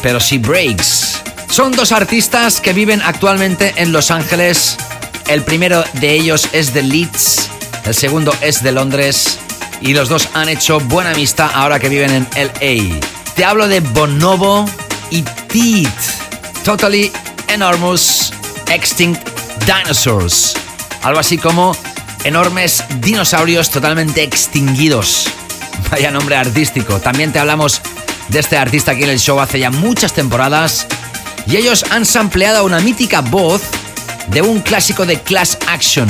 pero 0.00 0.20
sí 0.20 0.38
breaks. 0.38 1.22
Son 1.50 1.72
dos 1.72 1.90
artistas 1.90 2.60
que 2.60 2.72
viven 2.72 3.02
actualmente 3.02 3.74
en 3.78 3.90
Los 3.90 4.12
Ángeles. 4.12 4.76
El 5.28 5.42
primero 5.42 5.84
de 6.00 6.14
ellos 6.14 6.48
es 6.52 6.72
de 6.72 6.82
Leeds, 6.82 7.50
el 7.84 7.94
segundo 7.94 8.34
es 8.40 8.62
de 8.62 8.72
Londres 8.72 9.38
y 9.82 9.92
los 9.92 10.08
dos 10.08 10.26
han 10.32 10.48
hecho 10.48 10.80
buena 10.80 11.10
amistad 11.10 11.50
ahora 11.52 11.78
que 11.78 11.90
viven 11.90 12.10
en 12.10 12.26
LA. 12.34 12.98
Te 13.36 13.44
hablo 13.44 13.68
de 13.68 13.80
Bonobo 13.80 14.64
y 15.10 15.22
Teeth. 15.22 16.64
Totally 16.64 17.12
Enormous 17.48 18.32
Extinct 18.70 19.20
Dinosaurs. 19.66 20.54
Algo 21.02 21.20
así 21.20 21.36
como 21.36 21.76
enormes 22.24 22.82
dinosaurios 23.00 23.70
totalmente 23.70 24.22
extinguidos. 24.22 25.28
Vaya 25.90 26.10
nombre 26.10 26.36
artístico. 26.36 27.00
También 27.00 27.32
te 27.32 27.38
hablamos 27.38 27.82
de 28.28 28.38
este 28.38 28.56
artista 28.56 28.92
aquí 28.92 29.04
en 29.04 29.10
el 29.10 29.20
show 29.20 29.38
hace 29.40 29.58
ya 29.58 29.70
muchas 29.70 30.14
temporadas. 30.14 30.86
Y 31.46 31.56
ellos 31.56 31.84
han 31.90 32.06
sampleado 32.06 32.64
una 32.64 32.80
mítica 32.80 33.20
voz 33.20 33.60
de 34.30 34.42
un 34.42 34.60
clásico 34.60 35.06
de 35.06 35.20
Class 35.20 35.58
Action 35.68 36.08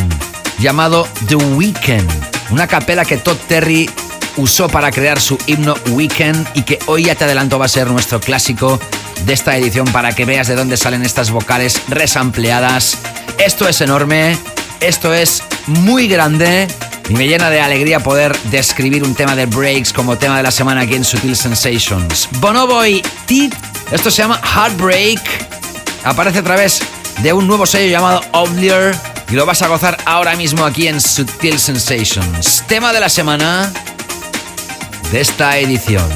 llamado 0.58 1.08
The 1.28 1.36
Weeknd, 1.36 2.08
una 2.50 2.66
capela 2.66 3.04
que 3.04 3.16
Todd 3.16 3.36
Terry 3.48 3.88
usó 4.36 4.68
para 4.68 4.90
crear 4.90 5.20
su 5.20 5.38
himno 5.46 5.74
Weekend 5.90 6.46
y 6.54 6.62
que 6.62 6.78
hoy 6.86 7.04
ya 7.04 7.14
te 7.14 7.24
adelanto 7.24 7.58
va 7.58 7.66
a 7.66 7.68
ser 7.68 7.88
nuestro 7.88 8.20
clásico 8.20 8.78
de 9.24 9.32
esta 9.32 9.56
edición 9.56 9.86
para 9.88 10.14
que 10.14 10.24
veas 10.24 10.46
de 10.48 10.54
dónde 10.54 10.76
salen 10.76 11.04
estas 11.04 11.30
vocales 11.30 11.80
resampleadas. 11.88 12.98
Esto 13.38 13.68
es 13.68 13.80
enorme, 13.80 14.36
esto 14.80 15.12
es 15.12 15.42
muy 15.66 16.08
grande 16.08 16.68
y 17.08 17.14
me 17.14 17.26
llena 17.26 17.50
de 17.50 17.60
alegría 17.60 18.00
poder 18.00 18.36
describir 18.50 19.02
un 19.02 19.14
tema 19.14 19.34
de 19.34 19.46
breaks 19.46 19.92
como 19.92 20.16
tema 20.16 20.36
de 20.36 20.42
la 20.42 20.50
semana 20.50 20.82
aquí 20.82 20.94
en 20.94 21.04
Sutil 21.04 21.36
Sensations. 21.36 22.28
Bonobo 22.40 22.84
y 22.86 23.02
esto 23.90 24.10
se 24.10 24.22
llama 24.22 24.40
Heartbreak, 24.42 25.20
aparece 26.04 26.38
a 26.38 26.42
través 26.44 26.82
de 27.22 27.32
un 27.32 27.46
nuevo 27.46 27.66
sello 27.66 27.90
llamado 27.90 28.20
Oblier 28.32 28.94
y 29.30 29.34
lo 29.34 29.44
vas 29.44 29.62
a 29.62 29.68
gozar 29.68 29.96
ahora 30.04 30.36
mismo 30.36 30.64
aquí 30.64 30.88
en 30.88 31.00
Sutil 31.00 31.58
Sensations. 31.58 32.64
Tema 32.66 32.92
de 32.92 33.00
la 33.00 33.08
semana 33.08 33.72
de 35.10 35.20
esta 35.20 35.58
edición. 35.58 36.08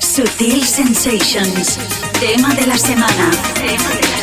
Sutil 0.00 0.64
Sensations. 0.66 1.78
Tema 2.20 2.54
de 2.54 2.66
la 2.66 2.78
semana. 2.78 4.17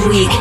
The 0.00 0.08
week. 0.08 0.33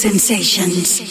Sensations. 0.00 1.09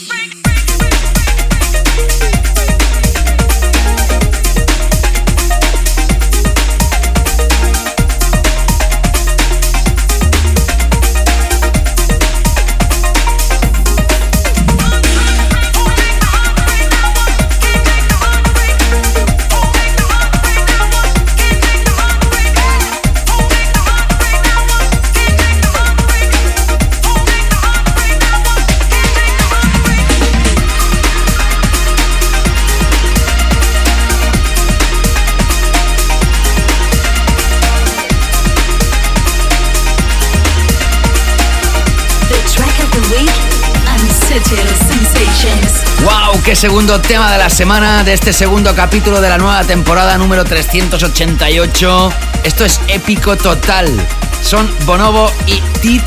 ¡Qué 46.44 46.56
segundo 46.56 47.00
tema 47.00 47.32
de 47.32 47.38
la 47.38 47.50
semana 47.50 48.04
de 48.04 48.14
este 48.14 48.34
segundo 48.34 48.74
capítulo 48.76 49.22
de 49.22 49.30
la 49.30 49.38
nueva 49.38 49.64
temporada 49.64 50.18
número 50.18 50.44
388! 50.44 52.14
Esto 52.44 52.66
es 52.66 52.80
épico 52.88 53.38
total. 53.38 53.88
Son 54.42 54.70
Bonobo 54.86 55.32
y 55.46 55.62
Teeth. 55.82 56.04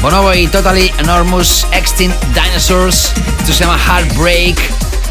Bonobo 0.00 0.32
y 0.32 0.46
Totally 0.46 0.92
Enormous 0.98 1.66
Extinct 1.72 2.16
Dinosaurs. 2.34 3.12
Esto 3.40 3.52
se 3.52 3.64
llama 3.64 3.78
Heartbreak. 3.78 4.58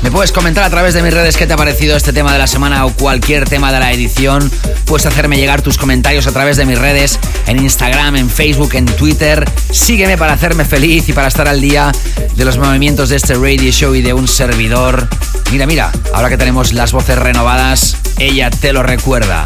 Me 0.01 0.11
puedes 0.11 0.31
comentar 0.31 0.63
a 0.63 0.69
través 0.69 0.93
de 0.93 1.01
mis 1.01 1.13
redes 1.13 1.35
qué 1.35 1.45
te 1.45 1.53
ha 1.53 1.57
parecido 1.57 1.97
este 1.97 2.13
tema 2.13 2.31
de 2.31 2.39
la 2.39 2.47
semana 2.47 2.85
o 2.85 2.93
cualquier 2.93 3.49
tema 3.49 3.73
de 3.73 3.79
la 3.79 3.91
edición. 3.91 4.49
Puedes 4.89 5.05
hacerme 5.05 5.37
llegar 5.37 5.61
tus 5.61 5.77
comentarios 5.77 6.25
a 6.25 6.31
través 6.31 6.57
de 6.57 6.65
mis 6.65 6.79
redes, 6.79 7.19
en 7.45 7.61
Instagram, 7.61 8.15
en 8.15 8.27
Facebook, 8.27 8.71
en 8.73 8.87
Twitter. 8.87 9.47
Sígueme 9.71 10.17
para 10.17 10.33
hacerme 10.33 10.65
feliz 10.65 11.07
y 11.07 11.13
para 11.13 11.27
estar 11.27 11.47
al 11.47 11.61
día 11.61 11.91
de 12.35 12.43
los 12.43 12.57
movimientos 12.57 13.09
de 13.09 13.17
este 13.17 13.35
radio 13.35 13.71
show 13.71 13.93
y 13.93 14.01
de 14.01 14.13
un 14.13 14.27
servidor. 14.27 15.07
Mira, 15.51 15.67
mira, 15.67 15.91
ahora 16.11 16.29
que 16.29 16.37
tenemos 16.37 16.73
las 16.73 16.91
voces 16.91 17.19
renovadas, 17.19 17.97
ella 18.17 18.49
te 18.49 18.73
lo 18.73 18.81
recuerda. 18.81 19.45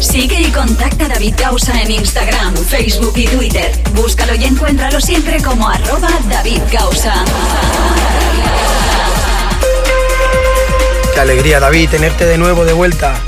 Sigue 0.00 0.40
y 0.40 0.52
contacta 0.52 1.06
a 1.06 1.08
David 1.08 1.34
Gausa 1.36 1.82
en 1.82 1.90
Instagram, 1.90 2.54
Facebook 2.54 3.14
y 3.16 3.26
Twitter. 3.26 3.72
Búscalo 3.92 4.36
y 4.36 4.44
encuéntralo 4.44 5.00
siempre 5.00 5.42
como 5.42 5.68
arroba 5.68 6.10
David 6.30 6.60
Gausa. 6.70 7.24
Qué 11.12 11.20
alegría, 11.20 11.58
David, 11.58 11.88
tenerte 11.88 12.24
de 12.24 12.38
nuevo 12.38 12.64
de 12.64 12.72
vuelta. 12.72 13.20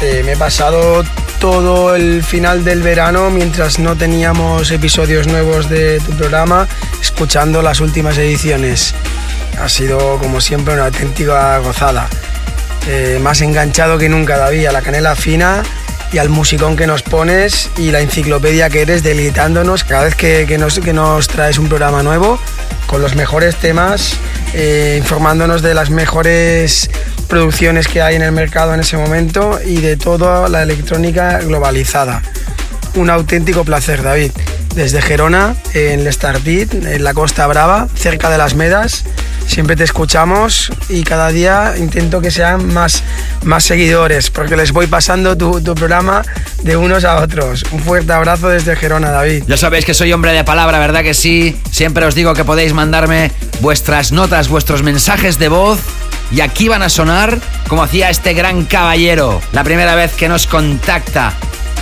Eh, 0.00 0.22
me 0.24 0.32
he 0.32 0.36
pasado 0.36 1.04
todo 1.40 1.94
el 1.94 2.22
final 2.22 2.64
del 2.64 2.82
verano 2.82 3.30
mientras 3.30 3.78
no 3.78 3.96
teníamos 3.96 4.70
episodios 4.70 5.26
nuevos 5.26 5.68
de 5.68 6.00
tu 6.00 6.12
programa, 6.12 6.66
escuchando 7.00 7.62
las 7.62 7.80
últimas 7.80 8.18
ediciones. 8.18 8.94
Ha 9.60 9.68
sido, 9.68 10.18
como 10.18 10.40
siempre, 10.40 10.74
una 10.74 10.86
auténtica 10.86 11.58
gozada. 11.58 12.08
Eh, 12.86 13.18
más 13.22 13.40
enganchado 13.40 13.98
que 13.98 14.08
nunca, 14.08 14.36
David, 14.36 14.66
a 14.66 14.72
la 14.72 14.82
canela 14.82 15.14
fina 15.14 15.62
y 16.12 16.18
al 16.18 16.28
musicón 16.28 16.76
que 16.76 16.86
nos 16.86 17.02
pones 17.02 17.70
y 17.78 17.90
la 17.90 18.00
enciclopedia 18.00 18.70
que 18.70 18.82
eres 18.82 19.02
deleitándonos 19.02 19.84
cada 19.84 20.04
vez 20.04 20.14
que, 20.14 20.44
que 20.46 20.58
nos, 20.58 20.78
que 20.80 20.92
nos 20.92 21.28
traes 21.28 21.58
un 21.58 21.68
programa 21.68 22.02
nuevo 22.02 22.38
con 22.86 23.00
los 23.00 23.16
mejores 23.16 23.56
temas, 23.56 24.16
eh, 24.54 24.96
informándonos 24.98 25.62
de 25.62 25.74
las 25.74 25.90
mejores 25.90 26.88
producciones 27.28 27.88
que 27.88 28.00
hay 28.00 28.14
en 28.14 28.22
el 28.22 28.32
mercado 28.32 28.72
en 28.72 28.80
ese 28.80 28.96
momento 28.96 29.58
y 29.64 29.80
de 29.80 29.96
toda 29.96 30.48
la 30.48 30.62
electrónica 30.62 31.40
globalizada. 31.40 32.22
Un 32.94 33.10
auténtico 33.10 33.64
placer, 33.64 34.02
David. 34.02 34.30
Desde 34.76 35.02
Gerona, 35.02 35.56
en 35.72 36.00
el 36.00 36.12
Starbit, 36.12 36.72
en 36.74 37.02
la 37.02 37.14
Costa 37.14 37.46
Brava, 37.46 37.88
cerca 37.94 38.30
de 38.30 38.38
las 38.38 38.54
Medas. 38.54 39.04
Siempre 39.46 39.76
te 39.76 39.84
escuchamos 39.84 40.72
y 40.88 41.04
cada 41.04 41.28
día 41.28 41.74
intento 41.78 42.20
que 42.20 42.30
sean 42.30 42.72
más, 42.72 43.02
más 43.44 43.64
seguidores, 43.64 44.30
porque 44.30 44.56
les 44.56 44.72
voy 44.72 44.86
pasando 44.86 45.36
tu, 45.36 45.60
tu 45.60 45.74
programa 45.74 46.22
de 46.62 46.76
unos 46.76 47.04
a 47.04 47.16
otros. 47.20 47.64
Un 47.70 47.80
fuerte 47.80 48.12
abrazo 48.12 48.48
desde 48.48 48.74
Gerona, 48.76 49.10
David. 49.10 49.44
Ya 49.46 49.56
sabéis 49.56 49.84
que 49.84 49.94
soy 49.94 50.12
hombre 50.12 50.32
de 50.32 50.44
palabra, 50.44 50.78
¿verdad 50.78 51.02
que 51.02 51.14
sí? 51.14 51.56
Siempre 51.70 52.04
os 52.06 52.14
digo 52.14 52.34
que 52.34 52.44
podéis 52.44 52.72
mandarme 52.72 53.30
vuestras 53.60 54.12
notas, 54.12 54.48
vuestros 54.48 54.82
mensajes 54.82 55.38
de 55.38 55.48
voz 55.48 55.78
y 56.30 56.40
aquí 56.40 56.68
van 56.68 56.82
a 56.82 56.88
sonar 56.88 57.38
como 57.68 57.82
hacía 57.82 58.10
este 58.10 58.34
gran 58.34 58.64
caballero. 58.64 59.40
La 59.52 59.64
primera 59.64 59.94
vez 59.94 60.14
que 60.14 60.28
nos 60.28 60.46
contacta 60.46 61.32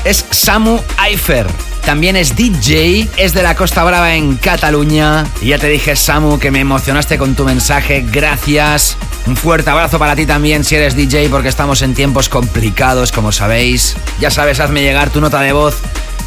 es 0.04 0.26
Samu 0.30 0.78
Eifer. 1.06 1.71
También 1.84 2.16
es 2.16 2.36
DJ, 2.36 3.08
es 3.16 3.34
de 3.34 3.42
la 3.42 3.56
Costa 3.56 3.82
Brava 3.82 4.14
en 4.14 4.36
Cataluña. 4.36 5.26
Y 5.40 5.48
ya 5.48 5.58
te 5.58 5.68
dije, 5.68 5.96
Samu, 5.96 6.38
que 6.38 6.50
me 6.50 6.60
emocionaste 6.60 7.18
con 7.18 7.34
tu 7.34 7.44
mensaje. 7.44 8.04
Gracias. 8.10 8.96
Un 9.26 9.36
fuerte 9.36 9.70
abrazo 9.70 9.98
para 9.98 10.16
ti 10.16 10.24
también 10.24 10.64
si 10.64 10.76
eres 10.76 10.96
DJ, 10.96 11.28
porque 11.28 11.48
estamos 11.48 11.82
en 11.82 11.94
tiempos 11.94 12.28
complicados, 12.28 13.12
como 13.12 13.32
sabéis. 13.32 13.96
Ya 14.20 14.30
sabes, 14.30 14.60
hazme 14.60 14.82
llegar 14.82 15.10
tu 15.10 15.20
nota 15.20 15.40
de 15.40 15.52
voz 15.52 15.76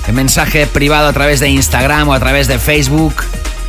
en 0.08 0.16
mensaje 0.16 0.68
privado 0.68 1.08
a 1.08 1.14
través 1.14 1.40
de 1.40 1.50
Instagram 1.50 2.10
o 2.10 2.14
a 2.14 2.20
través 2.20 2.48
de 2.48 2.60
Facebook. 2.60 3.16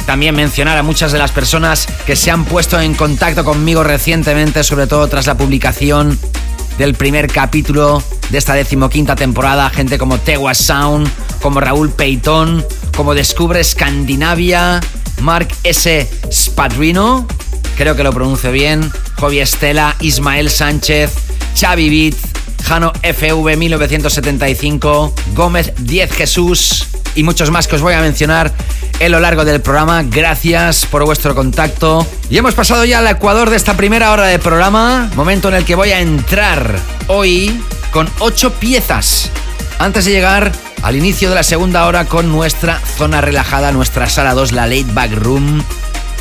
También 0.06 0.34
mencionar 0.34 0.78
a 0.78 0.82
muchas 0.82 1.12
de 1.12 1.18
las 1.18 1.32
personas 1.32 1.86
que 2.06 2.14
se 2.14 2.30
han 2.30 2.44
puesto 2.44 2.80
en 2.80 2.94
contacto 2.94 3.44
conmigo 3.44 3.82
recientemente, 3.82 4.62
sobre 4.62 4.86
todo 4.86 5.08
tras 5.08 5.26
la 5.26 5.36
publicación 5.36 6.18
del 6.78 6.94
primer 6.94 7.26
capítulo 7.28 8.02
de 8.30 8.38
esta 8.38 8.54
decimoquinta 8.54 9.16
temporada. 9.16 9.70
Gente 9.70 9.98
como 9.98 10.18
Tewa 10.18 10.54
Sound, 10.54 11.08
como 11.40 11.60
Raúl 11.60 11.90
Peitón, 11.90 12.64
como 12.96 13.14
Descubre 13.14 13.60
Escandinavia, 13.60 14.80
Mark 15.20 15.48
S. 15.64 16.08
Spadrino, 16.32 17.26
creo 17.76 17.96
que 17.96 18.04
lo 18.04 18.12
pronuncio 18.12 18.52
bien, 18.52 18.90
Jovi 19.16 19.40
Estela, 19.40 19.96
Ismael 20.00 20.50
Sánchez, 20.50 21.12
Xavi 21.58 21.88
Bit, 21.88 22.16
Jano 22.66 22.92
FV 23.00 23.56
1975, 23.56 25.14
Gómez 25.34 25.72
10 25.78 26.12
Jesús 26.12 26.88
y 27.14 27.22
muchos 27.22 27.52
más 27.52 27.68
que 27.68 27.76
os 27.76 27.82
voy 27.82 27.94
a 27.94 28.00
mencionar 28.00 28.52
en 28.98 29.12
lo 29.12 29.20
largo 29.20 29.44
del 29.44 29.60
programa. 29.60 30.02
Gracias 30.02 30.84
por 30.86 31.04
vuestro 31.04 31.36
contacto. 31.36 32.04
Y 32.28 32.38
hemos 32.38 32.54
pasado 32.54 32.84
ya 32.84 32.98
al 32.98 33.06
Ecuador 33.06 33.50
de 33.50 33.56
esta 33.56 33.76
primera 33.76 34.10
hora 34.10 34.26
de 34.26 34.40
programa, 34.40 35.08
momento 35.14 35.48
en 35.48 35.54
el 35.54 35.64
que 35.64 35.76
voy 35.76 35.90
a 35.90 36.00
entrar 36.00 36.76
hoy 37.06 37.56
con 37.92 38.10
ocho 38.18 38.52
piezas. 38.54 39.30
Antes 39.78 40.04
de 40.04 40.10
llegar 40.10 40.50
al 40.82 40.96
inicio 40.96 41.28
de 41.28 41.36
la 41.36 41.44
segunda 41.44 41.86
hora 41.86 42.06
con 42.06 42.32
nuestra 42.32 42.80
zona 42.80 43.20
relajada, 43.20 43.70
nuestra 43.70 44.08
sala 44.08 44.34
2, 44.34 44.50
la 44.50 44.66
Late 44.66 44.92
Back 44.92 45.12
Room. 45.12 45.62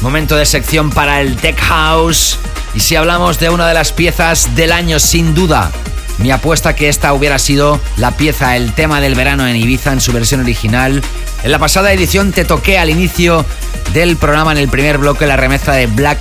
Momento 0.01 0.35
de 0.35 0.45
sección 0.45 0.91
para 0.91 1.21
el 1.21 1.37
Tech 1.37 1.59
House. 1.59 2.37
Y 2.75 2.81
si 2.81 2.95
hablamos 2.95 3.39
de 3.39 3.49
una 3.49 3.67
de 3.67 3.73
las 3.73 3.91
piezas 3.91 4.55
del 4.55 4.71
año, 4.71 4.99
sin 4.99 5.33
duda, 5.33 5.71
mi 6.17 6.31
apuesta 6.31 6.75
que 6.75 6.89
esta 6.89 7.13
hubiera 7.13 7.39
sido 7.39 7.79
la 7.97 8.11
pieza, 8.11 8.55
el 8.55 8.73
tema 8.73 9.01
del 9.01 9.15
verano 9.15 9.47
en 9.47 9.55
Ibiza 9.55 9.91
en 9.91 10.01
su 10.01 10.11
versión 10.11 10.41
original. 10.41 11.01
En 11.43 11.51
la 11.51 11.59
pasada 11.59 11.91
edición 11.91 12.31
te 12.31 12.45
toqué 12.45 12.77
al 12.77 12.89
inicio 12.89 13.45
del 13.93 14.17
programa 14.17 14.51
en 14.51 14.57
el 14.57 14.69
primer 14.69 14.97
bloque 14.97 15.27
la 15.27 15.37
remezcla 15.37 15.73
de 15.73 15.87
Black 15.87 16.19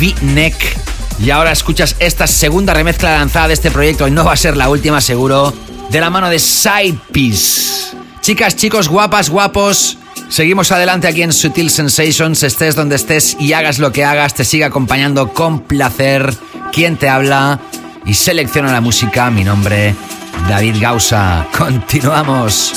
V-Neck. 0.00 0.54
Y 1.18 1.30
ahora 1.30 1.52
escuchas 1.52 1.96
esta 1.98 2.26
segunda 2.26 2.72
remezcla 2.72 3.18
lanzada 3.18 3.48
de 3.48 3.54
este 3.54 3.70
proyecto 3.70 4.08
y 4.08 4.10
no 4.10 4.24
va 4.24 4.32
a 4.32 4.36
ser 4.36 4.56
la 4.56 4.68
última 4.68 5.00
seguro, 5.00 5.52
de 5.90 6.00
la 6.00 6.08
mano 6.08 6.30
de 6.30 6.38
Sidepiece. 6.38 7.96
Chicas, 8.20 8.56
chicos, 8.56 8.88
guapas, 8.88 9.28
guapos. 9.28 9.98
Seguimos 10.28 10.70
adelante 10.70 11.08
aquí 11.08 11.22
en 11.22 11.32
Sutil 11.32 11.70
Sensations, 11.70 12.42
estés 12.42 12.76
donde 12.76 12.96
estés 12.96 13.36
y 13.40 13.52
hagas 13.52 13.80
lo 13.80 13.90
que 13.90 14.04
hagas, 14.04 14.34
te 14.34 14.44
sigue 14.44 14.64
acompañando 14.64 15.32
con 15.32 15.60
placer 15.60 16.32
quien 16.72 16.96
te 16.96 17.08
habla 17.08 17.60
y 18.10 18.14
selecciona 18.14 18.72
la 18.72 18.80
música. 18.80 19.30
Mi 19.30 19.44
nombre, 19.44 19.94
David 20.48 20.78
Gausa. 20.80 21.46
Continuamos. 21.56 22.72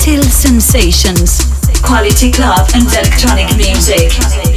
Subtle 0.00 0.22
sensations. 0.22 1.40
Quality 1.82 2.32
club 2.32 2.66
and 2.74 2.84
electronic 2.84 3.54
music. 3.58 4.49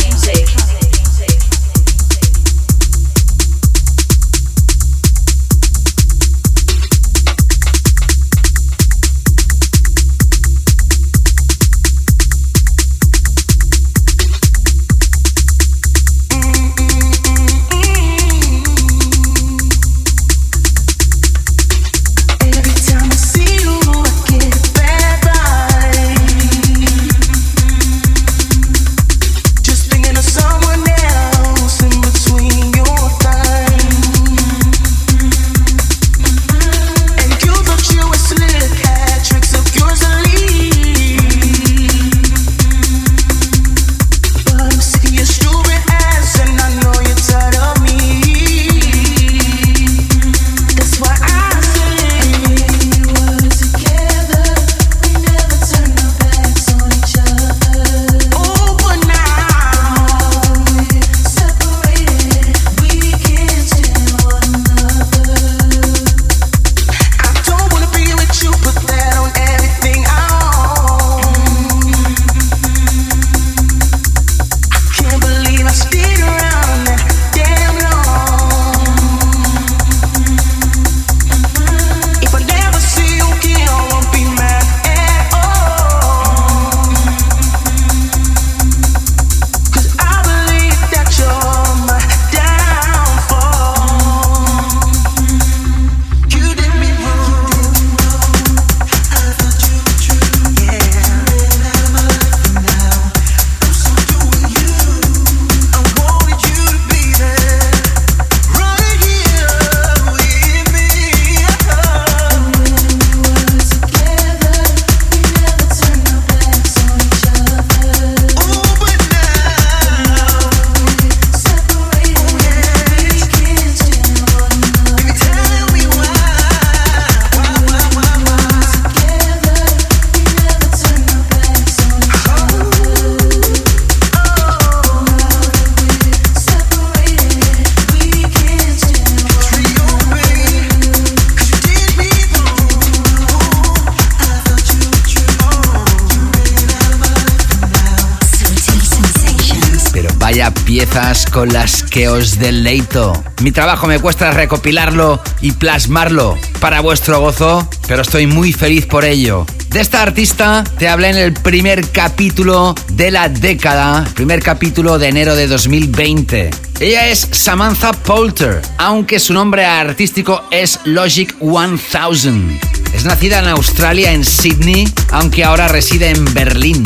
Os 152.13 152.37
deleito. 152.37 153.11
Mi 153.41 153.51
trabajo 153.51 153.87
me 153.87 153.99
cuesta 153.99 154.29
recopilarlo 154.31 155.21
y 155.41 155.51
plasmarlo 155.51 156.37
para 156.59 156.81
vuestro 156.81 157.19
gozo, 157.19 157.67
pero 157.87 158.03
estoy 158.03 158.27
muy 158.27 158.53
feliz 158.53 158.85
por 158.85 159.03
ello. 159.03 159.45
De 159.69 159.81
esta 159.81 160.03
artista 160.03 160.63
te 160.77 160.87
hablé 160.87 161.09
en 161.09 161.17
el 161.17 161.33
primer 161.33 161.89
capítulo 161.89 162.75
de 162.91 163.09
la 163.09 163.29
década, 163.29 164.07
primer 164.13 164.43
capítulo 164.43 164.99
de 164.99 165.07
enero 165.07 165.35
de 165.35 165.47
2020. 165.47 166.51
Ella 166.79 167.07
es 167.07 167.27
Samantha 167.31 167.93
Poulter, 167.93 168.61
aunque 168.77 169.19
su 169.19 169.33
nombre 169.33 169.65
artístico 169.65 170.43
es 170.51 170.79
Logic 170.83 171.35
1000. 171.41 172.59
Es 172.93 173.05
nacida 173.05 173.39
en 173.39 173.47
Australia, 173.47 174.11
en 174.11 174.23
Sydney, 174.23 174.87
aunque 175.11 175.43
ahora 175.43 175.67
reside 175.67 176.11
en 176.11 176.31
Berlín. 176.33 176.83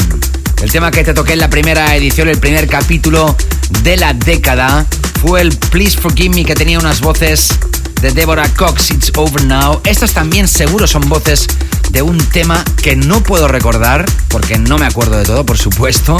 El 0.61 0.71
tema 0.71 0.89
que 0.89 1.03
te 1.03 1.13
toqué 1.13 1.34
en 1.34 1.39
la 1.39 1.49
primera 1.49 1.95
edición, 1.95 2.30
el 2.30 2.39
primer 2.39 2.67
capítulo 2.67 3.36
de 3.84 3.95
la 3.95 4.13
década, 4.13 4.86
fue 5.18 5.41
el 5.41 5.49
Please 5.49 5.97
Forgive 5.97 6.36
Me 6.36 6.45
que 6.45 6.53
tenía 6.53 6.80
unas 6.80 7.01
voces 7.01 7.57
de 8.01 8.11
Deborah 8.11 8.47
Cox, 8.55 8.91
It's 8.91 9.11
Over 9.15 9.43
Now. 9.45 9.82
Estas 9.86 10.13
también 10.13 10.47
seguro 10.47 10.88
son 10.88 11.07
voces 11.09 11.47
de 11.89 12.01
un 12.01 12.18
tema 12.18 12.63
que 12.82 12.95
no 12.95 13.22
puedo 13.24 13.47
recordar, 13.47 14.05
porque 14.28 14.57
no 14.57 14.78
me 14.78 14.86
acuerdo 14.86 15.18
de 15.18 15.26
todo, 15.26 15.45
por 15.45 15.57
supuesto, 15.57 16.18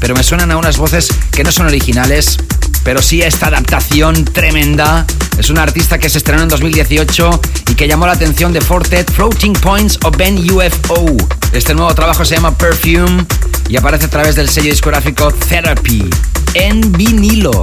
pero 0.00 0.14
me 0.14 0.22
suenan 0.22 0.50
a 0.50 0.56
unas 0.56 0.78
voces 0.78 1.08
que 1.30 1.44
no 1.44 1.52
son 1.52 1.66
originales, 1.66 2.38
pero 2.82 3.00
sí 3.00 3.22
esta 3.22 3.46
adaptación 3.46 4.24
tremenda. 4.24 5.06
Es 5.38 5.50
una 5.50 5.62
artista 5.62 5.98
que 5.98 6.08
se 6.08 6.18
estrenó 6.18 6.42
en 6.42 6.48
2018 6.48 7.40
y 7.70 7.74
que 7.74 7.88
llamó 7.88 8.06
la 8.06 8.12
atención 8.12 8.52
de 8.52 8.60
Fortet, 8.60 9.10
Floating 9.12 9.54
Points 9.54 9.98
o 10.04 10.10
Ben 10.10 10.38
UFO. 10.50 11.16
Este 11.52 11.74
nuevo 11.74 11.94
trabajo 11.94 12.24
se 12.24 12.36
llama 12.36 12.56
Perfume 12.56 13.26
y 13.68 13.76
aparece 13.76 14.06
a 14.06 14.10
través 14.10 14.36
del 14.36 14.48
sello 14.48 14.70
discográfico 14.70 15.32
Therapy 15.32 16.08
en 16.54 16.92
vinilo. 16.92 17.62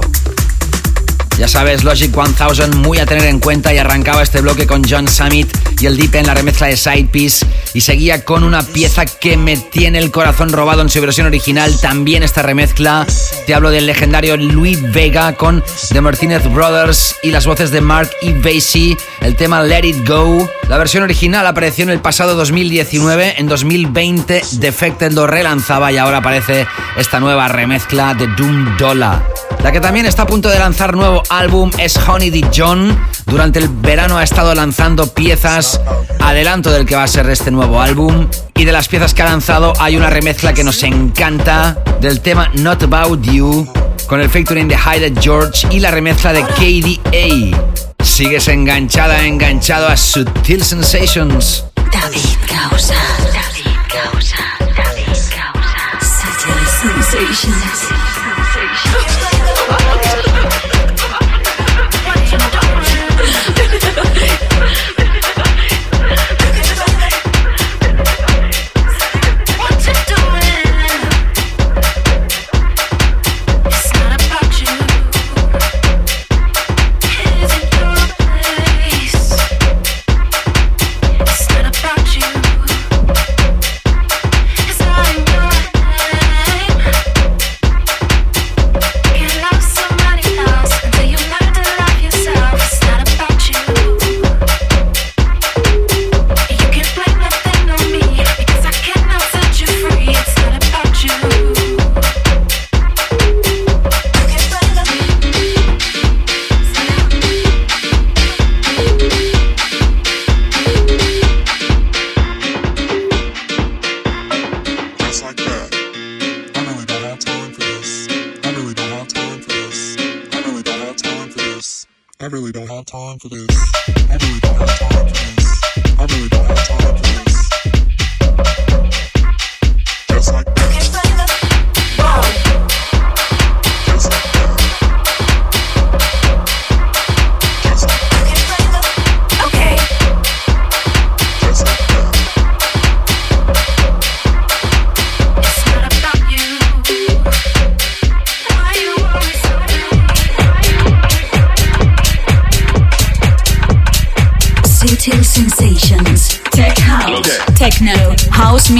Ya 1.42 1.48
sabes, 1.48 1.82
Logic 1.82 2.16
1000 2.16 2.76
muy 2.76 2.98
a 2.98 3.04
tener 3.04 3.24
en 3.24 3.40
cuenta 3.40 3.74
y 3.74 3.78
arrancaba 3.78 4.22
este 4.22 4.40
bloque 4.40 4.64
con 4.64 4.84
John 4.88 5.08
Summit 5.08 5.48
y 5.80 5.86
el 5.86 5.96
Deep 5.96 6.14
en 6.14 6.28
la 6.28 6.34
remezcla 6.34 6.68
de 6.68 6.76
Side 6.76 7.08
Piece 7.10 7.44
y 7.74 7.80
seguía 7.80 8.24
con 8.24 8.44
una 8.44 8.62
pieza 8.62 9.06
que 9.06 9.36
me 9.36 9.56
tiene 9.56 9.98
el 9.98 10.12
corazón 10.12 10.50
robado 10.50 10.82
en 10.82 10.88
su 10.88 11.00
versión 11.00 11.26
original, 11.26 11.80
también 11.80 12.22
esta 12.22 12.42
remezcla. 12.42 13.04
Te 13.44 13.54
hablo 13.54 13.70
del 13.70 13.86
legendario 13.86 14.36
Louis 14.36 14.80
Vega 14.92 15.34
con 15.34 15.64
The 15.88 16.00
Martinez 16.00 16.44
Brothers 16.44 17.16
y 17.24 17.32
las 17.32 17.44
voces 17.44 17.72
de 17.72 17.80
Mark 17.80 18.10
y 18.22 18.34
Basie, 18.34 18.96
el 19.20 19.34
tema 19.34 19.64
Let 19.64 19.84
It 19.84 20.08
Go. 20.08 20.48
La 20.68 20.78
versión 20.78 21.02
original 21.02 21.44
apareció 21.44 21.82
en 21.82 21.90
el 21.90 21.98
pasado 21.98 22.36
2019, 22.36 23.34
en 23.38 23.48
2020 23.48 24.42
Defected 24.52 25.10
lo 25.10 25.26
relanzaba 25.26 25.90
y 25.90 25.96
ahora 25.96 26.18
aparece 26.18 26.68
esta 26.96 27.18
nueva 27.18 27.48
remezcla 27.48 28.14
de 28.14 28.28
Doom 28.28 28.76
Dollar. 28.76 29.26
La 29.62 29.70
que 29.70 29.80
también 29.80 30.06
está 30.06 30.22
a 30.22 30.26
punto 30.26 30.48
de 30.48 30.58
lanzar 30.58 30.96
nuevo 30.96 31.22
álbum 31.38 31.70
es 31.78 31.96
Honey 31.96 32.30
D. 32.30 32.46
John. 32.54 32.98
Durante 33.26 33.58
el 33.58 33.68
verano 33.68 34.18
ha 34.18 34.22
estado 34.22 34.54
lanzando 34.54 35.12
piezas, 35.14 35.80
adelanto 36.20 36.70
del 36.70 36.84
que 36.84 36.94
va 36.94 37.04
a 37.04 37.08
ser 37.08 37.28
este 37.30 37.50
nuevo 37.50 37.80
álbum. 37.80 38.28
Y 38.54 38.64
de 38.64 38.72
las 38.72 38.88
piezas 38.88 39.14
que 39.14 39.22
ha 39.22 39.26
lanzado 39.26 39.72
hay 39.80 39.96
una 39.96 40.10
remezcla 40.10 40.52
que 40.52 40.62
nos 40.62 40.82
encanta 40.82 41.78
del 42.00 42.20
tema 42.20 42.50
Not 42.54 42.82
About 42.82 43.22
You, 43.24 43.66
con 44.06 44.20
el 44.20 44.28
featuring 44.28 44.68
de 44.68 44.76
Hyde 44.76 45.14
George 45.20 45.66
y 45.70 45.80
la 45.80 45.90
remezcla 45.90 46.32
de 46.32 46.42
KDA. 46.42 48.04
Sigues 48.04 48.48
enganchada, 48.48 49.24
enganchado 49.24 49.88
a 49.88 49.96
Sutil 49.96 50.62
Sensations. 50.62 51.64
David 51.76 52.20
Causa. 52.46 52.94
David 53.32 53.78
Causa. 53.88 54.36
David 54.76 55.18
Causa. 55.30 55.98
Sutil 56.00 57.02
Sensations. 57.02 58.01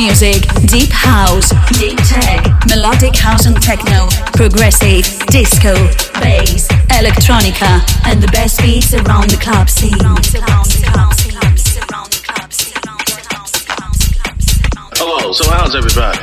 Music. 0.02 0.42
Deep 0.66 0.90
House. 0.90 1.50
Deep 1.78 1.96
Tech. 2.10 2.42
Melodic 2.66 3.14
House 3.14 3.46
and 3.46 3.54
Techno. 3.62 4.08
Progressive. 4.34 5.06
Disco. 5.28 5.74
Bass. 6.18 6.66
Electronica. 6.90 7.70
And 8.06 8.20
the 8.20 8.26
best 8.32 8.60
beats 8.60 8.92
around 8.94 9.30
the 9.30 9.38
club 9.38 9.70
scene. 9.70 9.92
Hello, 14.98 15.32
so 15.32 15.48
how's 15.52 15.76
everybody? 15.76 16.18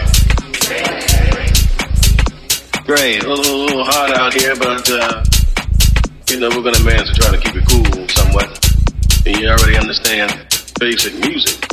Great, 2.86 3.24
a 3.24 3.30
little, 3.30 3.56
a 3.56 3.64
little 3.64 3.86
hot 3.86 4.18
out 4.18 4.34
here, 4.34 4.56
but 4.58 4.90
uh, 4.92 5.24
you 6.28 6.40
know 6.40 6.50
we're 6.50 6.64
gonna 6.64 6.84
manage 6.84 7.08
to 7.14 7.22
try 7.22 7.32
to 7.32 7.38
keep 7.38 7.56
it 7.56 7.66
cool 7.70 8.08
somewhat. 8.10 8.50
And 9.26 9.38
you 9.38 9.48
already 9.48 9.78
understand 9.78 10.36
basic 10.80 11.14
music? 11.20 11.69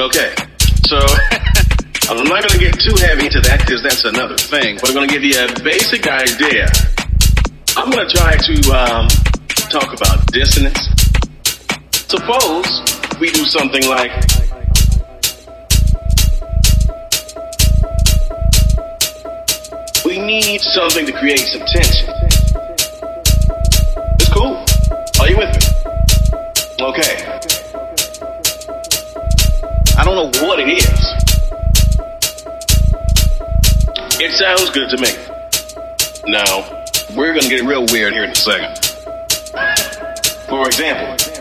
Okay, 0.00 0.32
so 0.88 0.96
I'm 2.08 2.24
not 2.24 2.40
gonna 2.48 2.58
get 2.58 2.80
too 2.80 2.96
heavy 3.04 3.26
into 3.26 3.38
that 3.42 3.60
because 3.60 3.82
that's 3.82 4.02
another 4.06 4.38
thing. 4.38 4.78
But 4.80 4.88
I'm 4.88 4.94
gonna 4.94 5.06
give 5.06 5.22
you 5.22 5.36
a 5.36 5.52
basic 5.60 6.08
idea. 6.08 6.64
I'm 7.76 7.90
gonna 7.90 8.08
try 8.08 8.34
to 8.34 8.54
um, 8.72 9.08
talk 9.68 9.92
about 9.92 10.24
dissonance. 10.32 10.88
Suppose 12.08 12.80
we 13.20 13.28
do 13.28 13.44
something 13.44 13.84
like. 13.88 14.10
We 20.06 20.18
need 20.18 20.62
something 20.62 21.04
to 21.04 21.12
create 21.12 21.44
some 21.44 21.60
tension. 21.66 22.09
Good 34.72 34.90
to 34.90 34.98
me. 34.98 35.10
Now, 36.26 36.84
we're 37.16 37.34
gonna 37.34 37.48
get 37.48 37.64
real 37.64 37.86
weird 37.90 38.12
here 38.12 38.24
in 38.24 38.30
a 38.30 38.34
second. 38.34 38.78
For 40.48 40.66
example, 40.66 41.39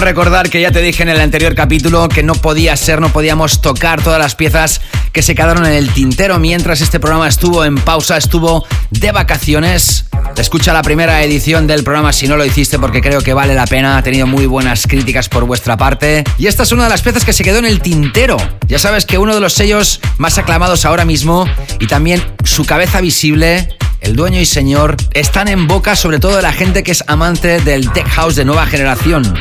Recordar 0.00 0.50
que 0.50 0.60
ya 0.60 0.72
te 0.72 0.82
dije 0.82 1.02
en 1.02 1.08
el 1.08 1.20
anterior 1.20 1.54
capítulo 1.54 2.08
que 2.08 2.22
no 2.22 2.34
podía 2.34 2.76
ser, 2.76 3.00
no 3.00 3.10
podíamos 3.10 3.60
tocar 3.60 4.02
todas 4.02 4.18
las 4.18 4.34
piezas 4.34 4.80
que 5.12 5.22
se 5.22 5.34
quedaron 5.34 5.66
en 5.66 5.72
el 5.72 5.90
tintero 5.90 6.38
mientras 6.38 6.80
este 6.80 6.98
programa 6.98 7.28
estuvo 7.28 7.64
en 7.64 7.76
pausa, 7.76 8.16
estuvo 8.16 8.66
de 8.90 9.12
vacaciones. 9.12 10.06
Escucha 10.36 10.72
la 10.72 10.82
primera 10.82 11.22
edición 11.22 11.66
del 11.66 11.84
programa 11.84 12.12
si 12.12 12.26
no 12.26 12.36
lo 12.36 12.44
hiciste 12.44 12.78
porque 12.78 13.00
creo 13.00 13.20
que 13.20 13.34
vale 13.34 13.54
la 13.54 13.66
pena, 13.66 13.96
ha 13.96 14.02
tenido 14.02 14.26
muy 14.26 14.46
buenas 14.46 14.86
críticas 14.86 15.28
por 15.28 15.44
vuestra 15.44 15.76
parte. 15.76 16.24
Y 16.38 16.48
esta 16.48 16.64
es 16.64 16.72
una 16.72 16.84
de 16.84 16.90
las 16.90 17.02
piezas 17.02 17.24
que 17.24 17.32
se 17.32 17.44
quedó 17.44 17.58
en 17.58 17.66
el 17.66 17.80
tintero. 17.80 18.36
Ya 18.66 18.78
sabes 18.78 19.06
que 19.06 19.18
uno 19.18 19.34
de 19.34 19.40
los 19.40 19.54
sellos 19.54 20.00
más 20.18 20.38
aclamados 20.38 20.84
ahora 20.84 21.04
mismo 21.04 21.46
y 21.78 21.86
también 21.86 22.22
su 22.42 22.64
cabeza 22.66 23.00
visible 23.00 23.68
el 24.00 24.16
dueño 24.16 24.38
y 24.38 24.44
señor, 24.44 24.96
están 25.14 25.48
en 25.48 25.66
boca 25.66 25.96
sobre 25.96 26.18
todo 26.18 26.36
de 26.36 26.42
la 26.42 26.52
gente 26.52 26.82
que 26.82 26.92
es 26.92 27.02
amante 27.06 27.60
del 27.60 27.90
tech 27.90 28.06
house 28.08 28.36
de 28.36 28.44
nueva 28.44 28.66
generación. 28.66 29.34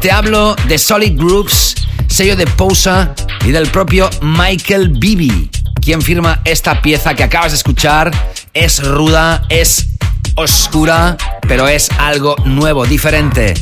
Te 0.00 0.10
hablo 0.10 0.56
de 0.66 0.78
Solid 0.78 1.14
Groups, 1.18 1.74
sello 2.06 2.34
de 2.34 2.46
Pousa 2.46 3.14
y 3.44 3.50
del 3.50 3.68
propio 3.68 4.08
Michael 4.22 4.94
Bibi, 4.96 5.50
quien 5.82 6.00
firma 6.00 6.40
esta 6.46 6.80
pieza 6.80 7.12
que 7.14 7.22
acabas 7.22 7.52
de 7.52 7.58
escuchar. 7.58 8.10
Es 8.54 8.82
ruda, 8.82 9.42
es 9.50 9.88
oscura, 10.36 11.18
pero 11.46 11.68
es 11.68 11.90
algo 11.98 12.34
nuevo, 12.46 12.86
diferente. 12.86 13.52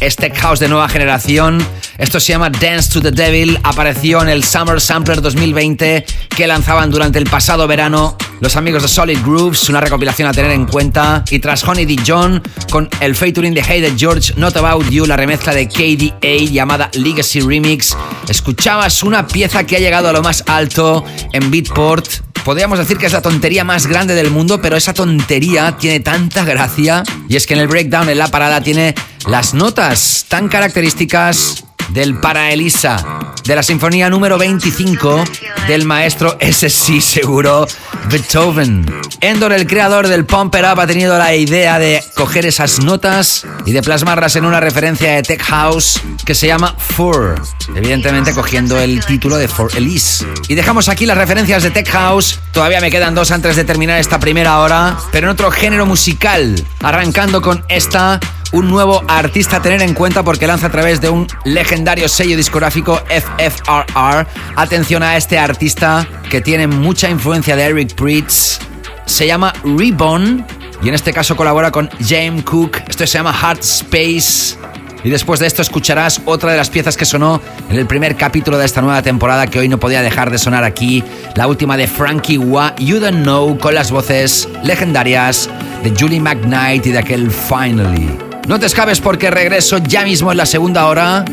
Es 0.00 0.16
tech 0.16 0.34
house 0.38 0.60
de 0.60 0.68
nueva 0.68 0.88
generación. 0.88 1.62
Esto 1.98 2.20
se 2.20 2.32
llama 2.32 2.48
Dance 2.48 2.90
to 2.90 3.02
the 3.02 3.10
Devil. 3.10 3.58
Apareció 3.62 4.22
en 4.22 4.30
el 4.30 4.44
Summer 4.44 4.80
Sampler 4.80 5.20
2020 5.20 6.06
que 6.34 6.46
lanzaban 6.46 6.90
durante 6.90 7.18
el 7.18 7.26
pasado 7.26 7.66
verano 7.68 8.16
los 8.42 8.56
amigos 8.56 8.82
de 8.82 8.88
Solid 8.88 9.18
Grooves. 9.24 9.68
Una 9.68 9.80
recopilación 9.80 10.28
a 10.28 10.32
tener 10.32 10.50
en 10.50 10.66
cuenta. 10.66 11.24
Y 11.30 11.38
tras 11.38 11.62
Honey 11.62 11.86
D. 11.86 11.96
John 12.04 12.42
con 12.70 12.88
el 13.00 13.14
featuring 13.14 13.54
de 13.54 13.62
Hey 13.62 13.94
George, 13.96 14.34
Not 14.36 14.56
About 14.56 14.90
You, 14.90 15.06
la 15.06 15.16
remezcla 15.16 15.54
de 15.54 15.68
KDA 15.68 16.50
llamada 16.50 16.90
Legacy 16.92 17.40
Remix, 17.40 17.96
escuchabas 18.28 19.04
una 19.04 19.26
pieza 19.26 19.64
que 19.64 19.76
ha 19.76 19.78
llegado 19.78 20.08
a 20.08 20.12
lo 20.12 20.22
más 20.22 20.42
alto 20.48 21.04
en 21.32 21.50
Beatport 21.50 22.06
podríamos 22.44 22.78
decir 22.78 22.98
que 22.98 23.06
es 23.06 23.12
la 23.12 23.22
tontería 23.22 23.62
más 23.62 23.86
grande 23.86 24.16
del 24.16 24.32
mundo, 24.32 24.60
pero 24.60 24.76
esa 24.76 24.92
tontería 24.92 25.76
tiene 25.78 26.00
tanta 26.00 26.44
gracia. 26.44 27.04
Y 27.28 27.36
es 27.36 27.46
que 27.46 27.54
en 27.54 27.60
el 27.60 27.68
breakdown, 27.68 28.08
en 28.08 28.18
la 28.18 28.26
parada, 28.28 28.60
tiene 28.60 28.96
las 29.28 29.54
notas 29.54 30.26
tan 30.28 30.48
características 30.48 31.64
del 31.92 32.18
para 32.18 32.52
Elisa, 32.52 33.04
de 33.44 33.54
la 33.54 33.62
sinfonía 33.62 34.08
número 34.08 34.38
25 34.38 35.24
del 35.66 35.84
maestro, 35.84 36.36
ese 36.40 36.70
sí 36.70 37.00
seguro, 37.00 37.66
Beethoven. 38.10 38.84
Endor, 39.20 39.52
el 39.52 39.66
creador 39.66 40.08
del 40.08 40.24
Pump 40.24 40.54
Up, 40.54 40.80
ha 40.80 40.86
tenido 40.86 41.16
la 41.18 41.34
idea 41.34 41.78
de 41.78 42.02
coger 42.14 42.46
esas 42.46 42.80
notas 42.80 43.46
y 43.66 43.72
de 43.72 43.82
plasmarlas 43.82 44.36
en 44.36 44.44
una 44.44 44.60
referencia 44.60 45.12
de 45.12 45.22
Tech 45.22 45.42
House 45.42 46.00
que 46.24 46.34
se 46.34 46.46
llama 46.46 46.74
For, 46.78 47.40
evidentemente 47.74 48.32
cogiendo 48.32 48.80
el 48.80 49.04
título 49.04 49.36
de 49.36 49.48
For 49.48 49.70
Elise. 49.76 50.26
Y 50.48 50.54
dejamos 50.54 50.88
aquí 50.88 51.06
las 51.06 51.18
referencias 51.18 51.62
de 51.62 51.70
Tech 51.70 51.88
House, 51.90 52.40
todavía 52.52 52.80
me 52.80 52.90
quedan 52.90 53.14
dos 53.14 53.30
antes 53.30 53.56
de 53.56 53.64
terminar 53.64 54.00
esta 54.00 54.18
primera 54.18 54.58
hora, 54.60 54.96
pero 55.12 55.26
en 55.26 55.32
otro 55.32 55.50
género 55.50 55.86
musical, 55.86 56.54
arrancando 56.80 57.40
con 57.42 57.64
esta 57.68 58.18
un 58.52 58.68
nuevo 58.68 59.02
artista 59.08 59.56
a 59.56 59.62
tener 59.62 59.82
en 59.82 59.94
cuenta 59.94 60.22
porque 60.22 60.46
lanza 60.46 60.68
a 60.68 60.70
través 60.70 61.00
de 61.00 61.08
un 61.08 61.26
legendario 61.44 62.08
sello 62.08 62.36
discográfico 62.36 63.02
FFRR. 63.08 64.26
Atención 64.56 65.02
a 65.02 65.16
este 65.16 65.38
artista 65.38 66.06
que 66.30 66.40
tiene 66.40 66.66
mucha 66.66 67.10
influencia 67.10 67.56
de 67.56 67.64
Eric 67.64 67.94
Pritz. 67.94 68.58
Se 69.06 69.26
llama 69.26 69.52
Reborn 69.64 70.46
y 70.82 70.88
en 70.88 70.94
este 70.94 71.12
caso 71.12 71.36
colabora 71.36 71.70
con 71.70 71.88
James 72.06 72.44
Cook. 72.44 72.78
Esto 72.88 73.06
se 73.06 73.18
llama 73.18 73.34
Hard 73.38 73.60
Space. 73.60 74.56
Y 75.04 75.10
después 75.10 75.40
de 75.40 75.46
esto 75.46 75.62
escucharás 75.62 76.20
otra 76.26 76.52
de 76.52 76.56
las 76.56 76.70
piezas 76.70 76.96
que 76.96 77.04
sonó 77.04 77.40
en 77.68 77.76
el 77.76 77.86
primer 77.86 78.16
capítulo 78.16 78.56
de 78.56 78.66
esta 78.66 78.82
nueva 78.82 79.02
temporada 79.02 79.48
que 79.48 79.58
hoy 79.58 79.68
no 79.68 79.78
podía 79.78 80.00
dejar 80.00 80.30
de 80.30 80.38
sonar 80.38 80.62
aquí, 80.62 81.02
la 81.34 81.48
última 81.48 81.76
de 81.76 81.88
Frankie 81.88 82.38
Wah, 82.38 82.76
You 82.76 83.00
Don't 83.00 83.22
Know, 83.22 83.58
con 83.58 83.74
las 83.74 83.90
voces 83.90 84.48
legendarias 84.62 85.50
de 85.82 85.92
Julie 85.98 86.20
McKnight 86.20 86.86
y 86.86 86.92
de 86.92 86.98
aquel 86.98 87.30
Finally. 87.32 88.31
No 88.48 88.58
te 88.58 88.66
escapes 88.66 89.00
porque 89.00 89.30
regreso 89.30 89.78
ya 89.78 90.02
mismo 90.02 90.32
en 90.32 90.38
la 90.38 90.46
segunda 90.46 90.86
hora 90.86 91.24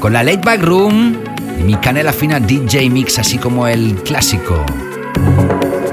con 0.00 0.14
la 0.14 0.22
Late 0.22 0.40
Back 0.44 0.62
Room 0.62 1.14
y 1.60 1.62
mi 1.62 1.74
canela 1.76 2.12
fina 2.12 2.40
DJ 2.40 2.88
Mix, 2.88 3.18
así 3.18 3.36
como 3.36 3.66
el 3.68 3.94
clásico. 4.02 4.64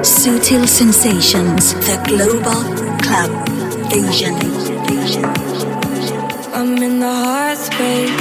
Sutil 0.01 0.67
Sensations, 0.67 1.75
the 1.85 1.97
Global 2.09 2.63
Club 3.01 3.29
Asian. 3.91 4.35
I'm 6.53 6.77
in 6.81 6.99
the 6.99 7.05
hard 7.05 7.57
space, 7.57 8.11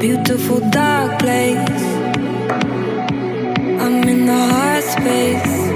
beautiful 0.00 0.60
dark 0.70 1.18
place. 1.20 1.58
I'm 3.80 4.08
in 4.08 4.26
the 4.26 4.48
hard 4.50 4.82
space, 4.82 5.70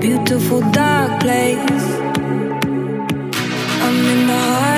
beautiful 0.00 0.62
dark 0.72 1.20
place. 1.20 1.97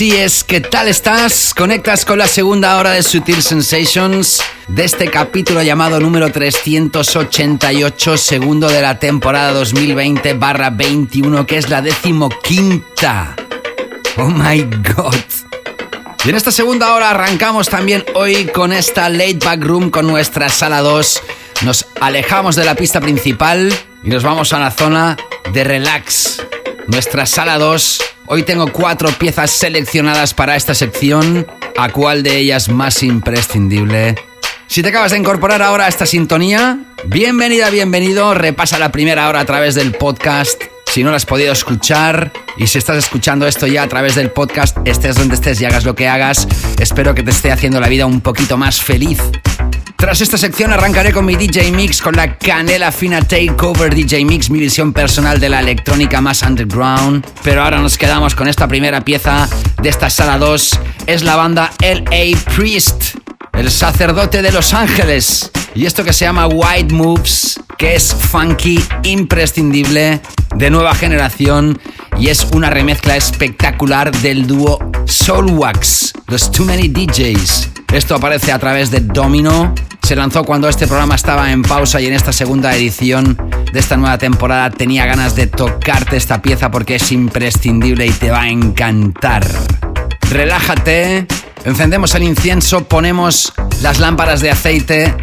así 0.00 0.16
es, 0.16 0.44
¿qué 0.44 0.62
tal 0.62 0.88
estás? 0.88 1.52
Conectas 1.52 2.06
con 2.06 2.16
la 2.16 2.26
segunda 2.26 2.78
hora 2.78 2.92
de 2.92 3.02
Sutil 3.02 3.42
Sensations 3.42 4.40
de 4.66 4.86
este 4.86 5.10
capítulo 5.10 5.62
llamado 5.62 6.00
número 6.00 6.32
388, 6.32 8.16
segundo 8.16 8.70
de 8.70 8.80
la 8.80 8.98
temporada 8.98 9.52
2020 9.52 10.32
barra 10.32 10.70
21, 10.70 11.44
que 11.44 11.58
es 11.58 11.68
la 11.68 11.82
decimoquinta. 11.82 13.36
Oh 14.16 14.30
my 14.30 14.62
god. 14.94 15.14
Y 16.24 16.30
en 16.30 16.34
esta 16.34 16.50
segunda 16.50 16.94
hora 16.94 17.10
arrancamos 17.10 17.68
también 17.68 18.02
hoy 18.14 18.46
con 18.46 18.72
esta 18.72 19.10
late 19.10 19.40
back 19.44 19.62
room 19.62 19.90
con 19.90 20.06
nuestra 20.06 20.48
sala 20.48 20.80
2. 20.80 21.22
Nos 21.60 21.84
alejamos 22.00 22.56
de 22.56 22.64
la 22.64 22.74
pista 22.74 23.02
principal 23.02 23.70
y 24.02 24.08
nos 24.08 24.22
vamos 24.22 24.54
a 24.54 24.60
la 24.60 24.70
zona 24.70 25.18
de 25.52 25.62
relax. 25.62 26.42
Nuestra 26.86 27.26
sala 27.26 27.58
2. 27.58 28.09
Hoy 28.32 28.44
tengo 28.44 28.70
cuatro 28.70 29.10
piezas 29.10 29.50
seleccionadas 29.50 30.34
para 30.34 30.54
esta 30.54 30.72
sección. 30.72 31.48
¿A 31.76 31.88
cuál 31.88 32.22
de 32.22 32.36
ellas 32.36 32.68
más 32.68 33.02
imprescindible? 33.02 34.14
Si 34.68 34.84
te 34.84 34.90
acabas 34.90 35.10
de 35.10 35.18
incorporar 35.18 35.62
ahora 35.62 35.86
a 35.86 35.88
esta 35.88 36.06
sintonía, 36.06 36.78
bienvenida, 37.06 37.70
bienvenido. 37.70 38.32
Repasa 38.34 38.78
la 38.78 38.92
primera 38.92 39.28
hora 39.28 39.40
a 39.40 39.44
través 39.46 39.74
del 39.74 39.90
podcast. 39.90 40.62
Si 40.92 41.02
no 41.02 41.10
lo 41.10 41.16
has 41.16 41.26
podido 41.26 41.52
escuchar 41.52 42.32
y 42.56 42.68
si 42.68 42.78
estás 42.78 42.98
escuchando 42.98 43.48
esto 43.48 43.66
ya 43.66 43.82
a 43.82 43.88
través 43.88 44.14
del 44.14 44.30
podcast, 44.30 44.76
estés 44.84 45.16
donde 45.16 45.34
estés 45.34 45.60
y 45.60 45.64
hagas 45.64 45.84
lo 45.84 45.96
que 45.96 46.06
hagas, 46.06 46.46
espero 46.78 47.16
que 47.16 47.24
te 47.24 47.32
esté 47.32 47.50
haciendo 47.50 47.80
la 47.80 47.88
vida 47.88 48.06
un 48.06 48.20
poquito 48.20 48.56
más 48.56 48.80
feliz. 48.80 49.18
Tras 50.00 50.22
esta 50.22 50.38
sección 50.38 50.72
arrancaré 50.72 51.12
con 51.12 51.26
mi 51.26 51.36
DJ 51.36 51.72
Mix, 51.72 52.00
con 52.00 52.16
la 52.16 52.38
canela 52.38 52.90
fina 52.90 53.20
Takeover 53.20 53.94
DJ 53.94 54.24
Mix, 54.24 54.48
mi 54.48 54.58
visión 54.58 54.94
personal 54.94 55.38
de 55.38 55.50
la 55.50 55.60
electrónica 55.60 56.22
más 56.22 56.40
underground. 56.40 57.22
Pero 57.44 57.62
ahora 57.62 57.80
nos 57.80 57.98
quedamos 57.98 58.34
con 58.34 58.48
esta 58.48 58.66
primera 58.66 59.02
pieza 59.02 59.46
de 59.82 59.90
esta 59.90 60.08
sala 60.08 60.38
2. 60.38 60.80
Es 61.06 61.22
la 61.22 61.36
banda 61.36 61.70
LA 61.80 62.34
Priest, 62.56 63.16
el 63.52 63.70
sacerdote 63.70 64.40
de 64.40 64.50
Los 64.52 64.72
Ángeles. 64.72 65.50
Y 65.74 65.84
esto 65.84 66.02
que 66.02 66.14
se 66.14 66.24
llama 66.24 66.46
White 66.46 66.94
Moves, 66.94 67.60
que 67.76 67.94
es 67.94 68.14
funky, 68.14 68.82
imprescindible, 69.02 70.22
de 70.56 70.70
nueva 70.70 70.94
generación. 70.94 71.78
Y 72.20 72.28
es 72.28 72.46
una 72.52 72.68
remezcla 72.68 73.16
espectacular 73.16 74.12
del 74.18 74.46
dúo 74.46 74.78
Soulwax, 75.06 76.12
los 76.26 76.52
Too 76.52 76.66
Many 76.66 76.88
DJs. 76.88 77.70
Esto 77.94 78.14
aparece 78.14 78.52
a 78.52 78.58
través 78.58 78.90
de 78.90 79.00
Domino. 79.00 79.74
Se 80.02 80.14
lanzó 80.14 80.44
cuando 80.44 80.68
este 80.68 80.86
programa 80.86 81.14
estaba 81.14 81.50
en 81.50 81.62
pausa 81.62 81.98
y 81.98 82.08
en 82.08 82.12
esta 82.12 82.34
segunda 82.34 82.76
edición 82.76 83.38
de 83.72 83.80
esta 83.80 83.96
nueva 83.96 84.18
temporada 84.18 84.68
tenía 84.68 85.06
ganas 85.06 85.34
de 85.34 85.46
tocarte 85.46 86.18
esta 86.18 86.42
pieza 86.42 86.70
porque 86.70 86.96
es 86.96 87.10
imprescindible 87.10 88.06
y 88.06 88.10
te 88.10 88.30
va 88.30 88.42
a 88.42 88.50
encantar. 88.50 89.46
Relájate, 90.28 91.26
encendemos 91.64 92.14
el 92.14 92.22
incienso, 92.22 92.84
ponemos 92.84 93.52
las 93.82 93.98
lámparas 93.98 94.40
de 94.40 94.50
aceite, 94.50 95.14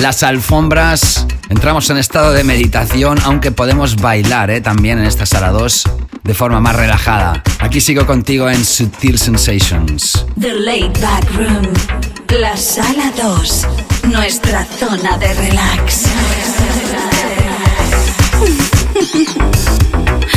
las 0.00 0.22
alfombras, 0.22 1.26
entramos 1.48 1.88
en 1.90 1.96
estado 1.96 2.32
de 2.32 2.44
meditación, 2.44 3.18
aunque 3.24 3.50
podemos 3.50 3.96
bailar 3.96 4.50
¿eh? 4.50 4.60
también 4.60 4.98
en 4.98 5.06
esta 5.06 5.26
sala 5.26 5.50
2 5.50 5.84
de 6.22 6.34
forma 6.34 6.60
más 6.60 6.76
relajada. 6.76 7.42
Aquí 7.60 7.80
sigo 7.80 8.04
contigo 8.06 8.50
en 8.50 8.64
Sutil 8.64 9.18
Sensations. 9.18 10.26
The 10.40 10.54
Laid 10.54 10.92
Back 11.00 11.32
Room. 11.34 11.68
La 12.40 12.56
sala 12.56 13.12
2. 13.22 13.66
Nuestra 14.10 14.64
zona 14.64 15.16
de 15.18 15.32
relax. 15.34 16.06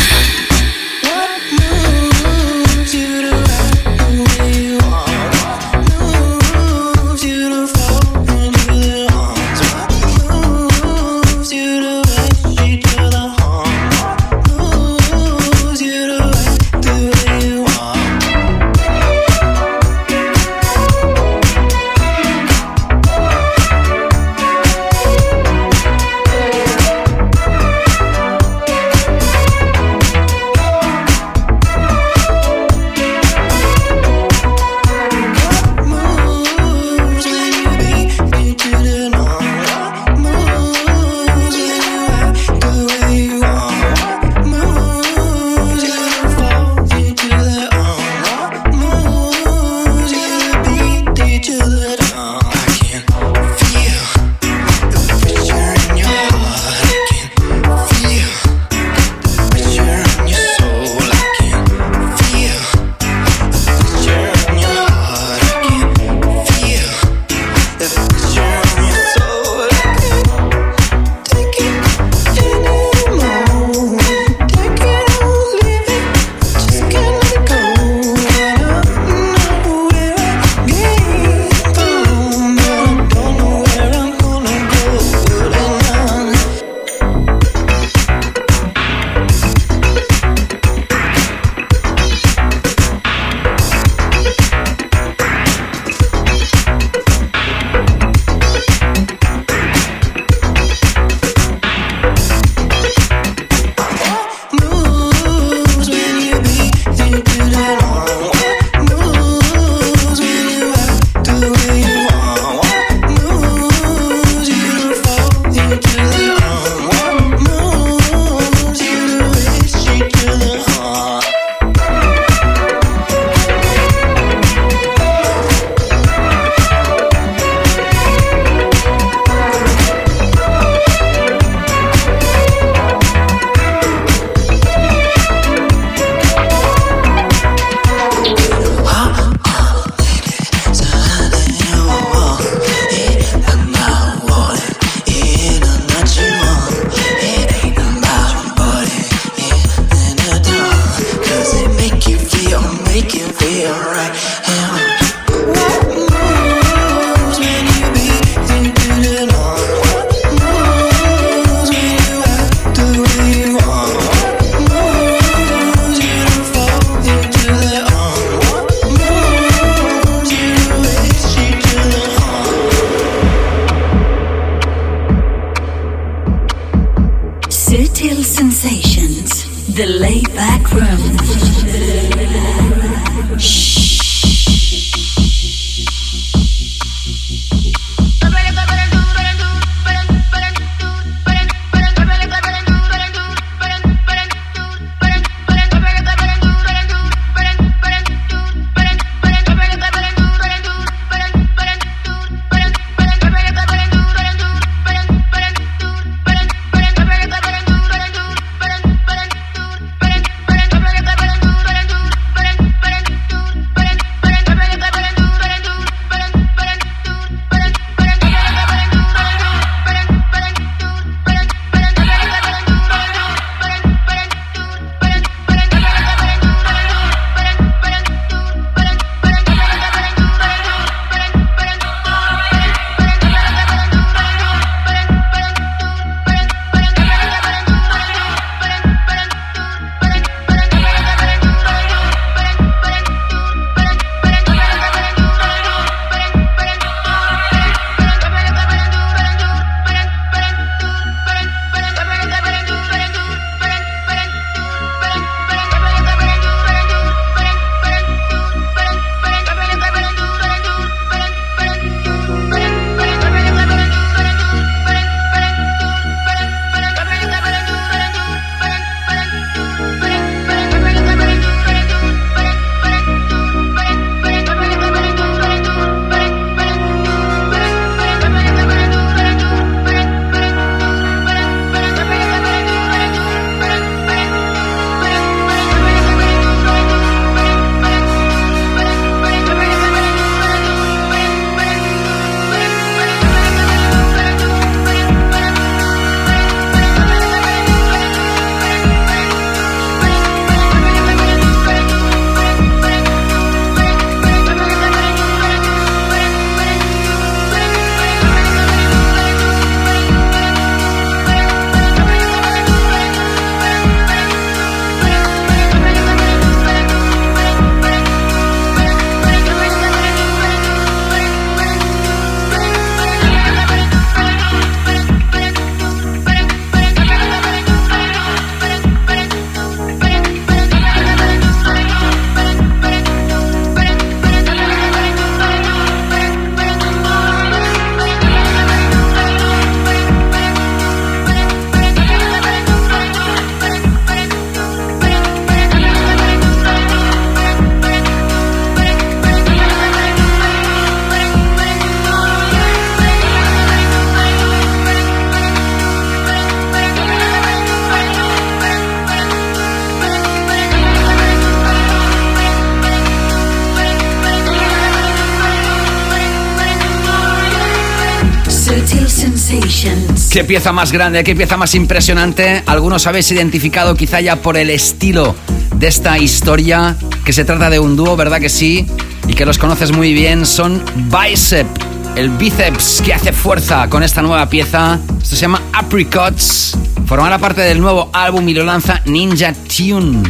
¿Qué 370.40 370.46
pieza 370.46 370.72
más 370.72 370.94
grande? 370.94 371.22
¿Qué 371.26 371.36
pieza 371.36 371.58
más 371.58 371.76
impresionante? 371.76 372.64
Algunos 372.66 373.06
habéis 373.08 373.30
identificado 373.30 373.94
quizá 373.96 374.22
ya 374.22 374.38
por 374.38 374.56
el 374.56 374.70
estilo 374.70 375.36
de 375.76 375.88
esta 375.88 376.18
historia, 376.18 376.96
que 377.26 377.34
se 377.34 377.44
trata 377.44 377.70
de 377.70 377.78
un 377.78 377.98
dúo, 377.98 378.16
¿verdad 378.16 378.40
que 378.40 378.48
sí? 378.48 378.88
Y 379.28 379.34
que 379.34 379.46
los 379.46 379.58
conoces 379.58 379.92
muy 379.92 380.14
bien, 380.14 380.46
son 380.46 380.82
Bicep, 380.96 381.68
el 382.16 382.30
bíceps 382.30 383.02
que 383.04 383.14
hace 383.14 383.34
fuerza 383.34 383.90
con 383.90 384.02
esta 384.02 384.22
nueva 384.22 384.50
pieza. 384.50 384.98
Esto 385.22 385.36
se 385.36 385.42
llama 385.42 385.62
Apricots. 385.74 386.78
Formará 387.06 387.38
parte 387.38 387.60
del 387.60 387.82
nuevo 387.82 388.10
álbum 388.14 388.48
y 388.48 388.54
lo 388.54 388.64
lanza 388.64 389.02
Ninja 389.08 389.54
Tune. 389.54 390.24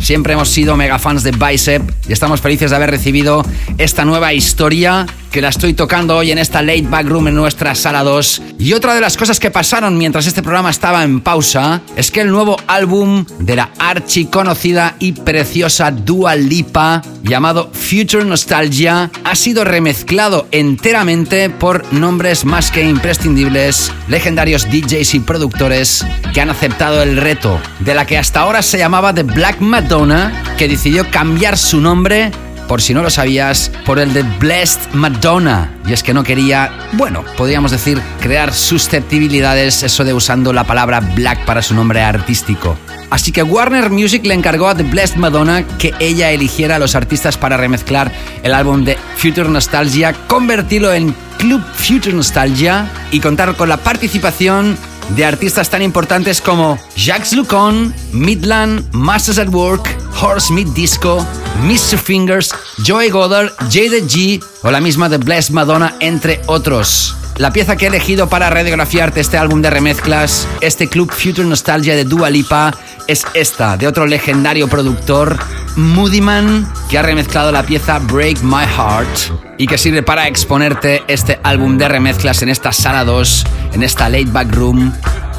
Siempre 0.00 0.32
hemos 0.32 0.48
sido 0.48 0.74
mega 0.74 0.98
fans 0.98 1.22
de 1.22 1.32
Bicep 1.32 1.82
y 2.08 2.14
estamos 2.14 2.40
felices 2.40 2.70
de 2.70 2.76
haber 2.76 2.90
recibido 2.90 3.44
esta 3.76 4.06
nueva 4.06 4.32
historia 4.32 5.04
que 5.30 5.40
la 5.40 5.48
estoy 5.48 5.74
tocando 5.74 6.16
hoy 6.16 6.32
en 6.32 6.38
esta 6.38 6.60
late 6.60 6.82
back 6.82 7.06
room 7.06 7.28
en 7.28 7.36
nuestra 7.36 7.74
sala 7.74 8.02
2. 8.02 8.42
Y 8.58 8.72
otra 8.72 8.94
de 8.94 9.00
las 9.00 9.16
cosas 9.16 9.38
que 9.38 9.50
pasaron 9.50 9.96
mientras 9.96 10.26
este 10.26 10.42
programa 10.42 10.70
estaba 10.70 11.04
en 11.04 11.20
pausa 11.20 11.82
es 11.96 12.10
que 12.10 12.20
el 12.20 12.30
nuevo 12.30 12.56
álbum 12.66 13.24
de 13.38 13.56
la 13.56 13.70
archi 13.78 14.26
conocida 14.26 14.96
y 14.98 15.12
preciosa 15.12 15.90
Dua 15.90 16.34
Lipa, 16.34 17.02
llamado 17.22 17.70
Future 17.72 18.24
Nostalgia, 18.24 19.10
ha 19.24 19.36
sido 19.36 19.64
remezclado 19.64 20.48
enteramente 20.50 21.48
por 21.48 21.92
nombres 21.92 22.44
más 22.44 22.70
que 22.70 22.82
imprescindibles, 22.82 23.92
legendarios 24.08 24.68
DJs 24.70 25.14
y 25.14 25.20
productores 25.20 26.04
que 26.34 26.40
han 26.40 26.50
aceptado 26.50 27.02
el 27.02 27.16
reto 27.16 27.60
de 27.80 27.94
la 27.94 28.06
que 28.06 28.18
hasta 28.18 28.40
ahora 28.40 28.62
se 28.62 28.78
llamaba 28.78 29.14
The 29.14 29.22
Black 29.22 29.60
Madonna, 29.60 30.32
que 30.58 30.68
decidió 30.68 31.08
cambiar 31.10 31.56
su 31.56 31.80
nombre 31.80 32.32
por 32.70 32.80
si 32.80 32.94
no 32.94 33.02
lo 33.02 33.10
sabías, 33.10 33.72
por 33.84 33.98
el 33.98 34.12
de 34.12 34.22
Blessed 34.22 34.92
Madonna. 34.92 35.74
Y 35.88 35.92
es 35.92 36.04
que 36.04 36.14
no 36.14 36.22
quería, 36.22 36.70
bueno, 36.92 37.24
podríamos 37.36 37.72
decir, 37.72 38.00
crear 38.20 38.54
susceptibilidades, 38.54 39.82
eso 39.82 40.04
de 40.04 40.14
usando 40.14 40.52
la 40.52 40.62
palabra 40.62 41.00
black 41.00 41.44
para 41.46 41.62
su 41.62 41.74
nombre 41.74 42.00
artístico. 42.00 42.78
Así 43.10 43.32
que 43.32 43.42
Warner 43.42 43.90
Music 43.90 44.24
le 44.24 44.34
encargó 44.34 44.68
a 44.68 44.76
The 44.76 44.84
Blessed 44.84 45.16
Madonna 45.16 45.66
que 45.78 45.92
ella 45.98 46.30
eligiera 46.30 46.76
a 46.76 46.78
los 46.78 46.94
artistas 46.94 47.36
para 47.36 47.56
remezclar 47.56 48.12
el 48.44 48.54
álbum 48.54 48.84
de 48.84 48.96
Future 49.16 49.48
Nostalgia, 49.48 50.12
convertirlo 50.28 50.92
en 50.92 51.12
Club 51.38 51.64
Future 51.74 52.12
Nostalgia 52.12 52.88
y 53.10 53.18
contar 53.18 53.56
con 53.56 53.68
la 53.68 53.78
participación 53.78 54.78
de 55.16 55.24
artistas 55.24 55.70
tan 55.70 55.82
importantes 55.82 56.40
como 56.40 56.78
Jacques 56.94 57.32
Lucon, 57.32 57.92
Midland, 58.12 58.84
Masters 58.92 59.40
at 59.40 59.48
Work, 59.48 59.88
Horse 60.22 60.52
Meat 60.52 60.68
Disco, 60.68 61.26
Mr. 61.62 61.98
Fingers, 61.98 62.54
Joey 62.84 63.10
Goddard, 63.10 63.52
Jade 63.70 64.04
G 64.04 64.42
o 64.62 64.70
la 64.70 64.80
misma 64.80 65.08
The 65.08 65.18
Blessed 65.18 65.52
Madonna, 65.52 65.96
entre 66.00 66.40
otros. 66.46 67.16
La 67.36 67.52
pieza 67.52 67.76
que 67.76 67.86
he 67.86 67.88
elegido 67.88 68.28
para 68.28 68.50
radiografiarte 68.50 69.20
este 69.20 69.38
álbum 69.38 69.62
de 69.62 69.70
remezclas, 69.70 70.46
este 70.60 70.88
Club 70.88 71.10
Future 71.10 71.48
Nostalgia 71.48 71.96
de 71.96 72.04
Dua 72.04 72.28
Lipa, 72.28 72.74
es 73.06 73.26
esta, 73.34 73.76
de 73.76 73.86
otro 73.86 74.06
legendario 74.06 74.68
productor, 74.68 75.38
Moody 75.76 76.20
Man, 76.20 76.70
que 76.88 76.98
ha 76.98 77.02
remezclado 77.02 77.50
la 77.50 77.62
pieza 77.62 77.98
Break 77.98 78.42
My 78.42 78.66
Heart 78.66 79.56
y 79.58 79.66
que 79.66 79.78
sirve 79.78 80.02
para 80.02 80.28
exponerte 80.28 81.02
este 81.08 81.40
álbum 81.42 81.78
de 81.78 81.88
remezclas 81.88 82.42
en 82.42 82.50
esta 82.50 82.72
sala 82.72 83.04
2, 83.04 83.46
en 83.72 83.82
esta 83.82 84.08
late 84.08 84.26
back 84.26 84.54
room, 84.54 84.92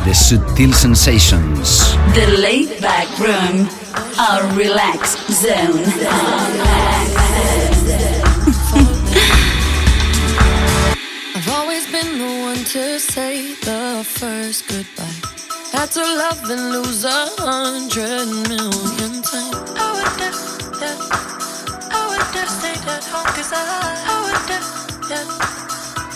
The 0.03 0.13
Subtle 0.15 0.73
Sensations. 0.73 1.93
The 2.15 2.25
laid 2.39 2.81
back 2.81 3.07
room, 3.19 3.69
our 4.17 4.41
relaxed 4.57 5.31
zone. 5.31 5.85
I've 11.35 11.49
always 11.49 11.85
been 11.91 12.17
the 12.17 12.41
one 12.41 12.63
to 12.73 12.99
say 12.99 13.53
the 13.61 14.03
first 14.03 14.67
goodbye. 14.67 15.21
Had 15.71 15.91
to 15.91 16.01
love 16.01 16.49
and 16.49 16.71
lose 16.71 17.05
a 17.05 17.27
hundred 17.37 18.25
million 18.49 19.21
times. 19.21 19.71
I 19.77 19.87
would 19.95 20.19
have, 20.19 20.39
yeah. 20.81 20.97
I 21.93 22.01
would 22.09 22.35
have 22.35 22.49
stayed 22.49 22.85
at 22.89 23.03
home 23.05 23.29
cause 23.37 23.53
I, 23.53 23.55
I 24.03 24.17
would 24.25 24.49
have, 24.49 24.67
yeah. 25.09 25.25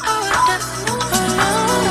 I 0.03 0.13
would 0.21 0.41
have, 0.49 0.65
oh, 0.89 1.29
no, 1.37 1.84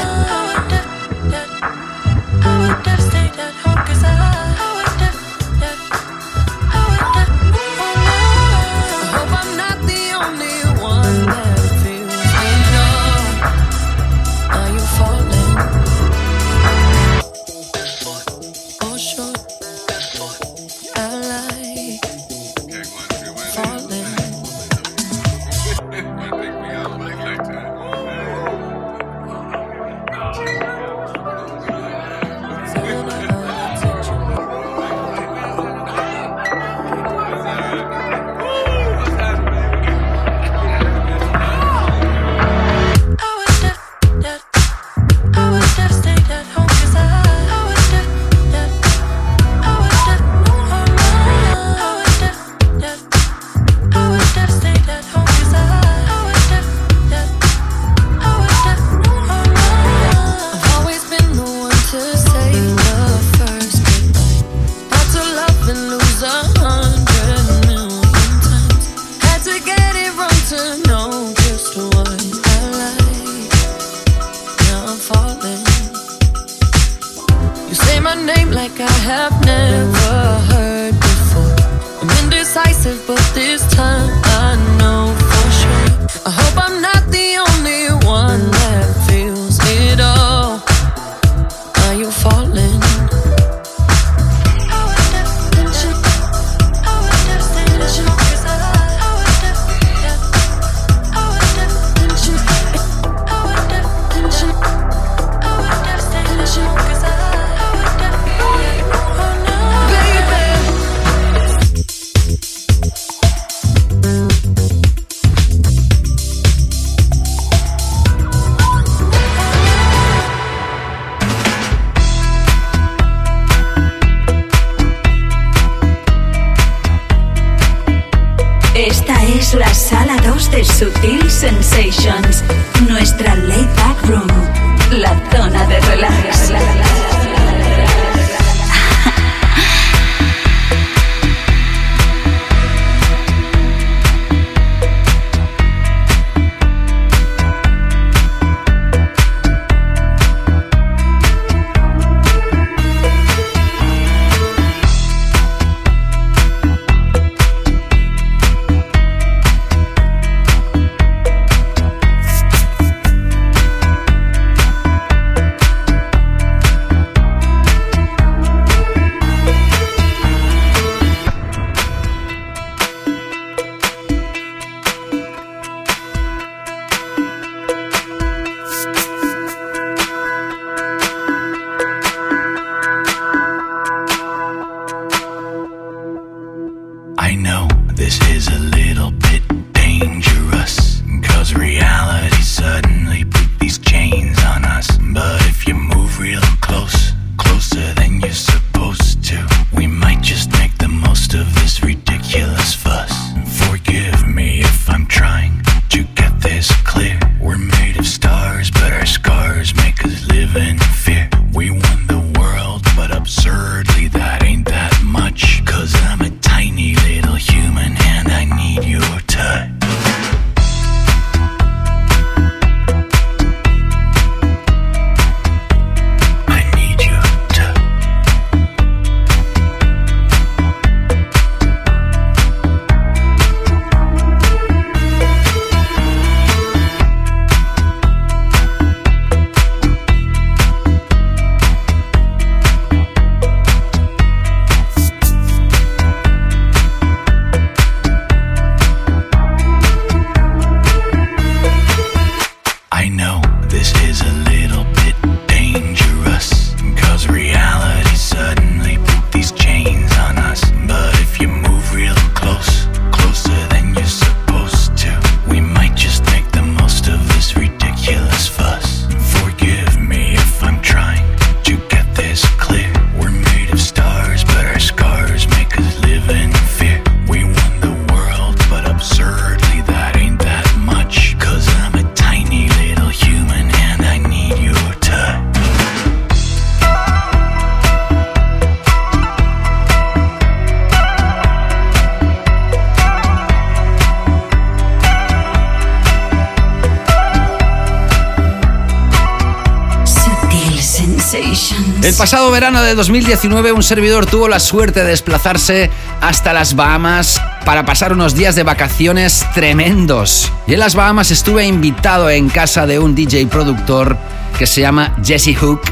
pasado 302.25 302.51
verano 302.51 302.81
de 302.81 302.95
2019 302.95 303.73
un 303.73 303.83
servidor 303.83 304.25
tuvo 304.25 304.49
la 304.49 304.59
suerte 304.59 305.01
de 305.01 305.11
desplazarse 305.11 305.91
hasta 306.23 306.55
las 306.55 306.75
Bahamas 306.75 307.39
para 307.67 307.85
pasar 307.85 308.15
unos 308.15 308.35
días 308.35 308.55
de 308.55 308.63
vacaciones 308.63 309.45
tremendos. 309.53 310.51
Y 310.67 310.73
en 310.73 310.81
las 310.81 310.95
Bahamas 310.95 311.31
estuve 311.31 311.67
invitado 311.67 312.31
en 312.31 312.49
casa 312.49 312.87
de 312.87 312.99
un 312.99 313.15
DJ 313.15 313.49
productor 313.49 314.17
que 314.59 314.67
se 314.67 314.81
llama 314.81 315.15
Jesse 315.23 315.55
Hook. 315.55 315.83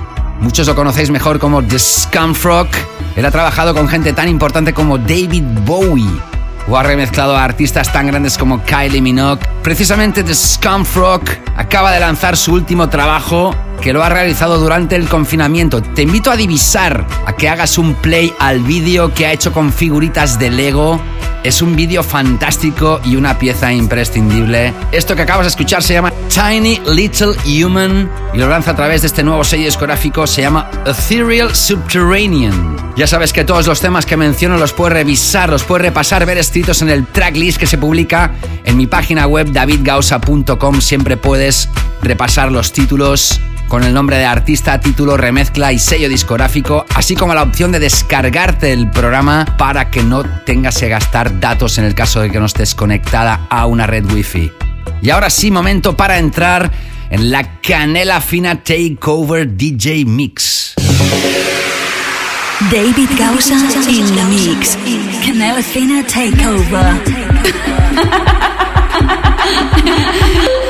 Muchos 0.41 0.67
lo 0.67 0.75
conocéis 0.75 1.11
mejor 1.11 1.39
como 1.39 1.63
The 1.63 1.79
Scumfrog. 1.79 2.69
Él 3.15 3.27
ha 3.27 3.31
trabajado 3.31 3.75
con 3.75 3.87
gente 3.87 4.15
tan 4.15 4.27
importante 4.27 4.73
como 4.73 4.97
David 4.97 5.45
Bowie 5.67 6.19
o 6.67 6.79
ha 6.79 6.83
remezclado 6.83 7.37
a 7.37 7.45
artistas 7.45 7.93
tan 7.93 8.07
grandes 8.07 8.39
como 8.39 8.63
Kylie 8.63 9.03
Minogue. 9.03 9.43
Precisamente 9.63 10.25
The 10.25 10.35
Scumfrog 10.35 11.25
acaba 11.59 11.93
de 11.93 12.01
lanzar 12.01 12.39
su 12.39 12.55
último 12.55 12.89
trabajo 12.89 13.55
que 13.83 13.93
lo 13.93 14.03
ha 14.03 14.09
realizado 14.09 14.59
durante 14.59 14.95
el 14.95 15.09
confinamiento. 15.09 15.83
Te 15.83 16.03
invito 16.03 16.31
a 16.31 16.37
divisar, 16.37 17.05
a 17.27 17.35
que 17.35 17.49
hagas 17.49 17.77
un 17.79 17.95
play 17.95 18.33
al 18.39 18.61
vídeo 18.61 19.13
que 19.13 19.27
ha 19.27 19.33
hecho 19.33 19.53
con 19.53 19.73
figuritas 19.73 20.39
de 20.39 20.51
Lego. 20.51 21.03
Es 21.43 21.61
un 21.61 21.75
vídeo 21.75 22.05
fantástico 22.05 23.01
y 23.05 23.17
una 23.17 23.37
pieza 23.37 23.73
imprescindible. 23.73 24.73
Esto 24.93 25.17
que 25.17 25.23
acabas 25.23 25.47
de 25.47 25.49
escuchar 25.49 25.83
se 25.83 25.95
llama 25.95 26.13
Tiny 26.33 26.81
Little 26.87 27.35
Human 27.45 28.09
y 28.33 28.39
lo 28.39 28.49
lanza 28.49 28.71
a 28.71 28.77
través 28.77 29.03
de 29.03 29.09
este 29.09 29.25
nuevo 29.25 29.43
sello 29.43 29.65
discográfico. 29.65 30.29
Se 30.29 30.43
llama 30.43 30.71
Ethereal 30.87 31.53
Subterranean. 31.53 32.95
Ya 32.95 33.09
sabes 33.09 33.33
que 33.33 33.43
todos 33.43 33.67
los 33.67 33.81
temas 33.81 34.07
que 34.07 34.17
menciono 34.17 34.59
los 34.59 34.73
puedes 34.73 34.93
revisar, 34.93 35.51
los 35.51 35.65
puedes 35.65 35.83
repasar, 35.87 36.25
ver 36.25 36.39
escritos 36.39 36.81
en 36.83 36.91
el 36.91 37.05
tracklist 37.09 37.59
que 37.59 37.67
se 37.67 37.79
publica 37.79 38.31
en 38.63 38.77
mi 38.77 38.87
página 38.87 39.27
web 39.27 39.51
davidgausa.com. 39.51 40.81
Siempre 40.81 41.17
puedes 41.17 41.69
repasar 42.03 42.53
los 42.53 42.73
títulos 42.73 43.41
con 43.73 43.85
el 43.85 43.95
nombre 43.95 44.19
de 44.19 44.27
artista, 44.27 44.79
título, 44.81 45.17
remezcla 45.17 45.73
y 45.73 45.79
sello 45.79 46.11
discográfico, 46.11 46.85
así 46.95 47.17
como 47.17 47.33
la 47.33 47.43
opción 47.43 47.73
de 47.73 47.79
descargarte 47.79 48.71
el 48.71 48.91
programa 48.91 49.47
para 49.57 49.89
que 49.91 50.03
no 50.03 50.25
tengas 50.45 50.77
que 50.77 50.91
gastar 50.91 51.41
datos 51.41 51.79
en 51.79 51.87
el 51.87 51.95
caso 51.95 52.21
de 52.21 52.31
que 52.31 52.39
no 52.39 52.45
estés 52.45 52.75
conectada 52.75 53.47
a 53.49 53.65
una 53.65 53.87
red 53.87 54.05
wifi. 54.13 54.53
Y 55.01 55.09
ahora 55.09 55.31
sí, 55.31 55.51
momento 55.51 55.97
para 55.97 56.19
entrar 56.19 56.71
en 57.09 57.31
la 57.31 57.63
canela 57.63 58.21
fina 58.21 58.63
Takeover 58.63 59.57
DJ 59.57 60.05
Mix. 60.05 60.75
David 62.71 63.09
Gausa 63.19 63.55
in 63.89 64.05
the 64.15 64.25
mix. 64.25 64.77
Canela 65.25 65.63
Fina 65.63 66.05
Takeover. 66.07 67.01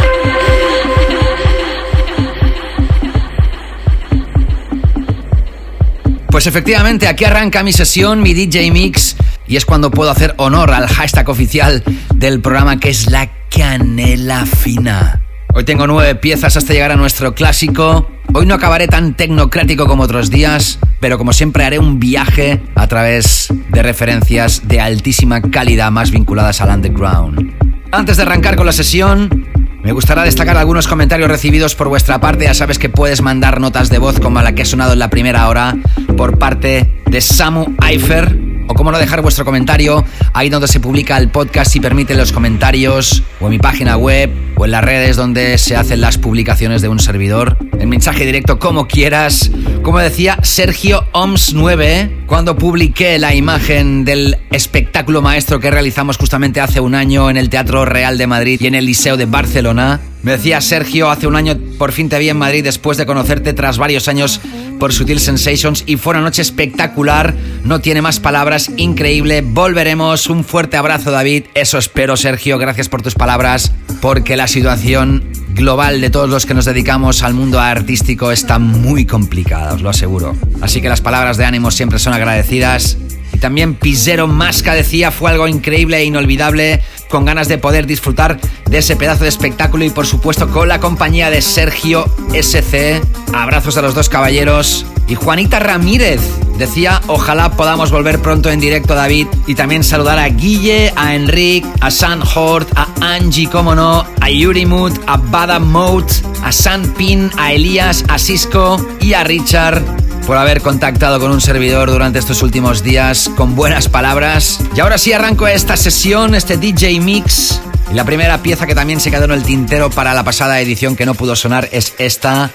Pues 6.33 6.47
efectivamente, 6.47 7.09
aquí 7.09 7.27
arranca 7.27 7.63
mi 7.63 7.75
sesión, 7.75 8.23
mi 8.23 8.33
DJ 8.33 8.71
Mix, 8.71 9.17
y 9.47 9.57
es 9.57 9.67
cuando 9.67 9.91
puedo 9.91 10.11
hacer 10.11 10.35
honor 10.39 10.71
al 10.73 10.89
hashtag 10.89 11.29
oficial 11.29 11.85
del 12.15 12.41
programa 12.41 12.81
que 12.81 12.89
es 12.89 13.11
la 13.11 13.31
canela 13.51 14.47
fina. 14.47 15.21
Hoy 15.53 15.65
tengo 15.65 15.87
nueve 15.87 16.15
piezas 16.15 16.57
hasta 16.57 16.73
llegar 16.73 16.91
a 16.91 16.97
nuestro 16.97 17.35
clásico. 17.35 18.11
Hoy 18.33 18.47
no 18.47 18.55
acabaré 18.55 18.89
tan 18.89 19.15
tecnocrático 19.15 19.87
como 19.87 20.05
otros 20.05 20.31
días, 20.31 20.79
pero 21.01 21.19
como 21.19 21.35
siempre 21.35 21.67
haré 21.67 21.79
un 21.79 22.01
viaje 22.01 22.63
a 22.77 22.87
través 22.87 23.49
de 23.69 23.83
referencias 23.83 24.67
de 24.67 24.81
altísima 24.81 25.43
calidad 25.43 25.91
más 25.91 26.11
vinculadas 26.11 26.63
al 26.63 26.75
underground. 26.75 27.53
Antes 27.93 28.17
de 28.17 28.23
arrancar 28.23 28.57
con 28.57 28.65
la 28.65 28.73
sesión, 28.73 29.52
me 29.83 29.93
gustaría 29.93 30.25
destacar 30.25 30.57
algunos 30.57 30.87
comentarios 30.87 31.29
recibidos 31.29 31.75
por 31.75 31.89
vuestra 31.89 32.21
parte. 32.21 32.45
Ya 32.45 32.55
sabes 32.55 32.79
que 32.79 32.89
puedes 32.89 33.21
mandar 33.21 33.61
notas 33.61 33.91
de 33.91 33.99
voz 33.99 34.21
como 34.21 34.41
la 34.41 34.55
que 34.55 34.63
ha 34.63 34.67
sonado 34.67 34.93
en 34.93 34.99
la 34.99 35.11
primera 35.11 35.49
hora 35.49 35.77
por 36.17 36.39
parte 36.39 37.03
de 37.07 37.21
Samu 37.21 37.75
Eifer. 37.85 38.52
O 38.73 38.74
cómo 38.74 38.90
no 38.90 38.97
dejar 38.97 39.20
vuestro 39.20 39.44
comentario 39.44 40.03
ahí 40.32 40.49
donde 40.49 40.66
se 40.66 40.81
publica 40.81 41.19
el 41.19 41.28
podcast 41.28 41.77
y 41.77 41.81
permite 41.81 42.15
los 42.15 42.32
comentarios, 42.32 43.23
o 43.39 43.44
en 43.44 43.51
mi 43.51 43.59
página 43.59 43.99
web, 43.99 44.31
o 44.57 44.65
en 44.65 44.70
las 44.70 44.82
redes 44.82 45.15
donde 45.15 45.59
se 45.59 45.77
hacen 45.77 46.01
las 46.01 46.16
publicaciones 46.16 46.81
de 46.81 46.89
un 46.89 46.99
servidor. 46.99 47.59
El 47.78 47.89
mensaje 47.89 48.24
directo 48.24 48.59
como 48.59 48.89
quieras. 48.89 49.51
Como 49.82 49.99
decía 49.99 50.39
Sergio 50.43 51.05
Oms 51.12 51.53
9, 51.53 52.24
cuando 52.27 52.57
publiqué 52.57 53.19
la 53.19 53.35
imagen 53.35 54.07
del 54.07 54.39
espectáculo 54.51 55.20
maestro 55.20 55.61
que 55.61 55.70
realizamos 55.70 56.16
justamente 56.16 56.62
hace 56.62 56.81
un 56.81 56.94
año 56.94 57.28
en 57.28 57.36
el 57.36 57.51
Teatro 57.51 57.85
Real 57.85 58.16
de 58.16 58.27
Madrid 58.27 58.59
y 58.62 58.69
en 58.69 58.74
el 58.74 58.86
Liceo 58.86 59.19
de 59.19 59.27
Barcelona. 59.27 60.01
Me 60.23 60.32
decía 60.32 60.61
Sergio, 60.61 61.11
hace 61.11 61.27
un 61.27 61.36
año 61.36 61.59
por 61.78 61.93
fin 61.93 62.09
te 62.09 62.19
vi 62.19 62.28
en 62.28 62.36
Madrid 62.36 62.62
después 62.62 62.97
de 62.97 63.07
conocerte 63.07 63.53
tras 63.53 63.77
varios 63.78 64.07
años 64.07 64.40
por 64.78 64.93
Sutil 64.93 65.19
Sensations 65.20 65.82
y 65.86 65.97
fue 65.97 66.12
una 66.12 66.23
noche 66.23 66.43
espectacular, 66.43 67.35
no 67.65 67.81
tiene 67.81 68.03
más 68.03 68.20
palabras, 68.20 68.70
increíble, 68.77 69.43
volveremos, 69.43 70.28
un 70.28 70.44
fuerte 70.44 70.77
abrazo 70.77 71.11
David, 71.11 71.44
eso 71.55 71.78
espero 71.78 72.16
Sergio, 72.16 72.59
gracias 72.59 72.89
por 72.89 73.03
tus 73.03 73.15
palabras, 73.15 73.73
porque 74.01 74.36
la 74.36 74.47
situación 74.47 75.24
global 75.55 76.01
de 76.01 76.11
todos 76.11 76.31
los 76.31 76.47
que 76.47 76.55
nos 76.55 76.65
dedicamos 76.65 77.23
al 77.23 77.35
mundo 77.35 77.61
artístico 77.61 78.32
está 78.32 78.59
muy 78.59 79.07
complicada, 79.07 79.74
os 79.74 79.82
lo 79.82 79.90
aseguro. 79.90 80.36
Así 80.61 80.81
que 80.81 80.89
las 80.89 81.01
palabras 81.01 81.36
de 81.36 81.44
ánimo 81.44 81.70
siempre 81.70 81.99
son 81.99 82.15
agradecidas. 82.15 82.97
También 83.43 83.74
Pisero 83.74 84.28
Masca 84.28 84.73
decía 84.73 85.10
fue 85.10 85.32
algo 85.32 85.48
increíble 85.48 85.97
e 85.98 86.05
inolvidable, 86.05 86.81
con 87.10 87.24
ganas 87.24 87.48
de 87.48 87.59
poder 87.59 87.89
disfrutar 87.89 88.39
de 88.70 88.78
ese 88.78 88.94
pedazo 88.94 89.24
de 89.24 89.31
espectáculo 89.31 89.85
y 89.85 89.90
por 89.90 90.06
supuesto 90.06 90.48
con 90.48 90.69
la 90.69 90.78
compañía 90.78 91.28
de 91.28 91.43
Sergio 91.43 92.05
SC. 92.32 93.02
Abrazos 93.35 93.77
a 93.77 93.82
los 93.82 93.97
dos 93.97 94.09
caballeros. 94.09 94.86
Y 95.09 95.16
Juanita 95.16 95.59
Ramírez 95.59 96.20
decía 96.56 97.02
ojalá 97.09 97.51
podamos 97.51 97.90
volver 97.90 98.20
pronto 98.20 98.48
en 98.48 98.60
directo 98.60 98.94
David 98.94 99.27
y 99.48 99.56
también 99.56 99.82
saludar 99.82 100.20
a 100.20 100.28
Guille, 100.28 100.93
a 100.94 101.16
Enric, 101.16 101.66
a 101.81 101.90
San 101.90 102.23
Hort, 102.23 102.69
a 102.77 102.86
Angie, 103.01 103.51
como 103.51 103.74
no, 103.74 104.06
a 104.20 104.31
Yurimut, 104.31 104.97
a 105.09 105.16
Bada 105.16 105.59
Moat, 105.59 106.12
a 106.44 106.52
San 106.52 106.94
Pin, 106.94 107.28
a 107.36 107.52
Elías, 107.52 108.05
a 108.06 108.20
Cisco 108.20 108.77
y 109.01 109.14
a 109.14 109.24
Richard 109.24 109.82
por 110.27 110.36
haber 110.36 110.61
contactado 110.61 111.19
con 111.20 111.31
un 111.31 111.40
servidor 111.40 111.90
durante 111.90 112.19
estos 112.19 112.43
últimos 112.43 112.82
días 112.82 113.31
con 113.36 113.55
buenas 113.55 113.89
palabras. 113.89 114.61
Y 114.74 114.81
ahora 114.81 114.99
sí 114.99 115.12
arranco 115.12 115.47
esta 115.47 115.77
sesión, 115.77 116.35
este 116.35 116.57
DJ 116.57 117.01
Mix. 117.01 117.61
Y 117.90 117.94
la 117.94 118.05
primera 118.05 118.43
pieza 118.43 118.66
que 118.66 118.74
también 118.74 119.01
se 119.01 119.11
quedó 119.11 119.24
en 119.24 119.32
el 119.32 119.43
tintero 119.43 119.90
para 119.90 120.15
la 120.15 120.24
pasada 120.24 120.61
edición 120.61 120.97
que 120.97 121.07
no 121.07 121.15
pudo 121.15 121.36
sonar 121.36 121.69
es 121.73 121.94
esta. 121.99 122.51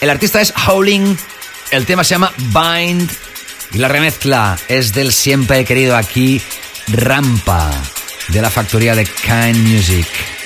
El 0.00 0.10
artista 0.10 0.40
es 0.40 0.52
Howling, 0.66 1.16
el 1.70 1.86
tema 1.86 2.04
se 2.04 2.14
llama 2.14 2.32
Bind 2.36 3.10
y 3.72 3.78
la 3.78 3.88
remezcla 3.88 4.58
es 4.68 4.92
del 4.92 5.12
siempre 5.12 5.64
querido 5.64 5.96
aquí 5.96 6.40
Rampa 6.88 7.70
de 8.28 8.42
la 8.42 8.50
factoría 8.50 8.94
de 8.94 9.04
Kind 9.04 9.68
Music. 9.68 10.41